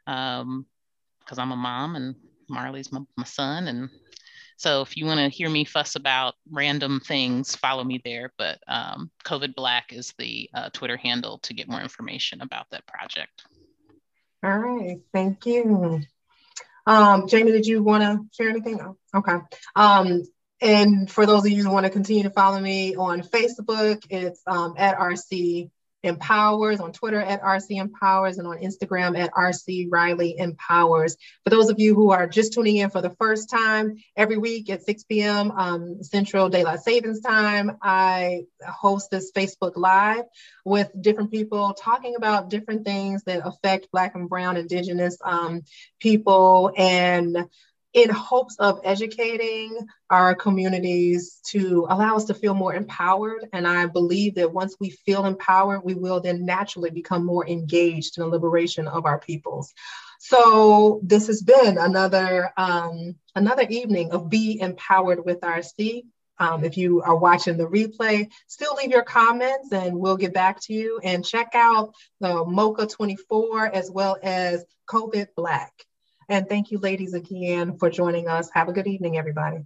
because 0.04 0.42
um, 0.42 0.66
I'm 1.38 1.52
a 1.52 1.56
mom 1.56 1.96
and 1.96 2.14
Marley's 2.48 2.92
my, 2.92 3.00
my 3.16 3.24
son 3.24 3.68
and 3.68 3.88
so 4.56 4.80
if 4.80 4.96
you 4.96 5.06
want 5.06 5.20
to 5.20 5.28
hear 5.28 5.50
me 5.50 5.64
fuss 5.64 5.96
about 5.96 6.34
random 6.50 7.00
things, 7.00 7.54
follow 7.54 7.84
me 7.84 8.00
there. 8.04 8.32
But 8.38 8.58
um, 8.66 9.10
COVID 9.24 9.54
Black 9.54 9.92
is 9.92 10.14
the 10.18 10.48
uh, 10.54 10.70
Twitter 10.72 10.96
handle 10.96 11.38
to 11.40 11.54
get 11.54 11.68
more 11.68 11.80
information 11.80 12.40
about 12.40 12.66
that 12.70 12.86
project. 12.86 13.44
All 14.42 14.58
right, 14.58 14.98
thank 15.12 15.44
you. 15.46 16.00
Um, 16.86 17.26
Jamie, 17.28 17.52
did 17.52 17.66
you 17.66 17.82
want 17.82 18.02
to 18.02 18.24
share 18.34 18.48
anything? 18.48 18.80
Oh, 18.80 18.96
okay. 19.14 19.38
Um, 19.74 20.22
and 20.60 21.10
for 21.10 21.26
those 21.26 21.44
of 21.44 21.50
you 21.50 21.62
who 21.62 21.70
want 21.70 21.84
to 21.84 21.90
continue 21.90 22.22
to 22.22 22.30
follow 22.30 22.58
me 22.60 22.96
on 22.96 23.22
Facebook, 23.22 24.04
it's 24.08 24.40
um, 24.46 24.74
at 24.78 24.96
RC 24.98 25.70
Empowers, 26.06 26.80
on 26.80 26.92
Twitter 26.92 27.20
at 27.20 27.42
RC 27.42 27.78
Empowers, 27.80 28.38
and 28.38 28.46
on 28.46 28.58
Instagram 28.58 29.18
at 29.18 29.32
RC 29.32 29.88
Riley 29.90 30.36
Empowers. 30.38 31.16
For 31.44 31.50
those 31.50 31.68
of 31.68 31.78
you 31.78 31.94
who 31.94 32.10
are 32.10 32.26
just 32.26 32.52
tuning 32.52 32.76
in 32.76 32.90
for 32.90 33.02
the 33.02 33.14
first 33.18 33.50
time, 33.50 33.96
every 34.16 34.38
week 34.38 34.70
at 34.70 34.84
6 34.84 35.04
p.m. 35.04 35.50
Um, 35.50 36.02
Central 36.02 36.48
Daylight 36.48 36.80
Savings 36.80 37.20
Time, 37.20 37.76
I 37.82 38.44
host 38.66 39.10
this 39.10 39.32
Facebook 39.32 39.72
Live 39.76 40.24
with 40.64 40.90
different 41.00 41.30
people 41.30 41.74
talking 41.74 42.14
about 42.16 42.50
different 42.50 42.84
things 42.84 43.22
that 43.24 43.46
affect 43.46 43.90
Black 43.92 44.14
and 44.14 44.28
Brown 44.28 44.56
Indigenous 44.56 45.18
um, 45.24 45.62
people 46.00 46.72
and 46.76 47.46
in 47.96 48.10
hopes 48.10 48.56
of 48.58 48.78
educating 48.84 49.74
our 50.10 50.34
communities 50.34 51.40
to 51.46 51.86
allow 51.88 52.14
us 52.14 52.26
to 52.26 52.34
feel 52.34 52.52
more 52.52 52.74
empowered. 52.74 53.48
And 53.54 53.66
I 53.66 53.86
believe 53.86 54.34
that 54.34 54.52
once 54.52 54.76
we 54.78 54.90
feel 54.90 55.24
empowered, 55.24 55.80
we 55.82 55.94
will 55.94 56.20
then 56.20 56.44
naturally 56.44 56.90
become 56.90 57.24
more 57.24 57.48
engaged 57.48 58.18
in 58.18 58.24
the 58.24 58.28
liberation 58.28 58.86
of 58.86 59.06
our 59.06 59.18
peoples. 59.18 59.72
So 60.18 61.00
this 61.04 61.26
has 61.28 61.40
been 61.40 61.78
another 61.78 62.52
um, 62.58 63.16
another 63.34 63.64
evening 63.70 64.10
of 64.12 64.28
Be 64.28 64.60
Empowered 64.60 65.24
with 65.24 65.40
RC. 65.40 66.02
Um, 66.38 66.64
if 66.64 66.76
you 66.76 67.00
are 67.00 67.16
watching 67.16 67.56
the 67.56 67.66
replay, 67.66 68.30
still 68.46 68.74
leave 68.74 68.90
your 68.90 69.04
comments 69.04 69.72
and 69.72 69.98
we'll 69.98 70.18
get 70.18 70.34
back 70.34 70.60
to 70.64 70.74
you. 70.74 71.00
And 71.02 71.24
check 71.24 71.52
out 71.54 71.94
the 72.20 72.44
Mocha 72.44 72.86
24 72.86 73.74
as 73.74 73.90
well 73.90 74.18
as 74.22 74.66
COVID 74.86 75.28
Black. 75.34 75.85
And 76.28 76.48
thank 76.48 76.70
you, 76.70 76.78
ladies, 76.78 77.14
again 77.14 77.78
for 77.78 77.88
joining 77.88 78.28
us. 78.28 78.50
Have 78.52 78.68
a 78.68 78.72
good 78.72 78.86
evening, 78.86 79.16
everybody. 79.16 79.58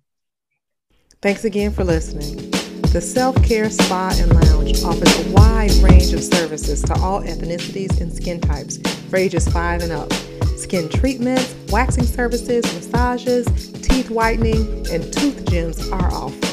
Thanks 1.23 1.45
again 1.45 1.73
for 1.73 1.85
listening. 1.85 2.51
The 2.93 3.01
Self 3.01 3.43
Care 3.45 3.71
Spa 3.71 4.13
and 4.17 4.35
Lounge 4.35 4.83
offers 4.83 5.27
a 5.27 5.31
wide 5.33 5.71
range 5.75 6.13
of 6.13 6.23
services 6.23 6.83
to 6.83 6.95
all 6.95 7.23
ethnicities 7.23 8.01
and 8.01 8.13
skin 8.13 8.41
types 8.41 8.79
for 9.09 9.17
ages 9.17 9.49
5 9.49 9.83
and 9.83 9.93
up. 9.93 10.13
Skin 10.57 10.89
treatments, 10.89 11.55
waxing 11.71 12.05
services, 12.05 12.65
massages, 12.75 13.47
teeth 13.81 14.11
whitening, 14.11 14.87
and 14.91 15.13
tooth 15.13 15.49
gems 15.49 15.89
are 15.91 16.13
offered. 16.13 16.51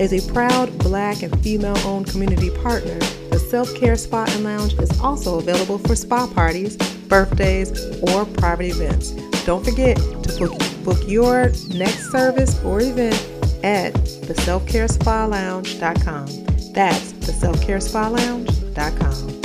As 0.00 0.12
a 0.12 0.32
proud 0.32 0.76
black 0.78 1.22
and 1.22 1.42
female 1.42 1.78
owned 1.86 2.08
community 2.08 2.50
partner, 2.62 2.98
the 3.30 3.38
Self 3.38 3.74
Care 3.74 3.96
Spa 3.96 4.24
and 4.28 4.44
Lounge 4.44 4.74
is 4.74 5.00
also 5.00 5.38
available 5.38 5.78
for 5.78 5.94
spa 5.94 6.26
parties, 6.26 6.76
birthdays, 7.10 7.70
or 8.00 8.24
private 8.24 8.66
events. 8.66 9.10
Don't 9.44 9.64
forget 9.64 9.98
to 9.98 10.36
book, 10.38 10.84
book 10.84 11.08
your 11.08 11.52
next 11.74 12.10
service 12.10 12.58
or 12.64 12.80
event 12.80 13.14
at 13.62 13.92
theselfcarespa 13.92 15.28
lounge.com. 15.28 16.26
That's 16.72 17.12
theselfcarespa 17.12 18.16
lounge.com. 18.16 19.39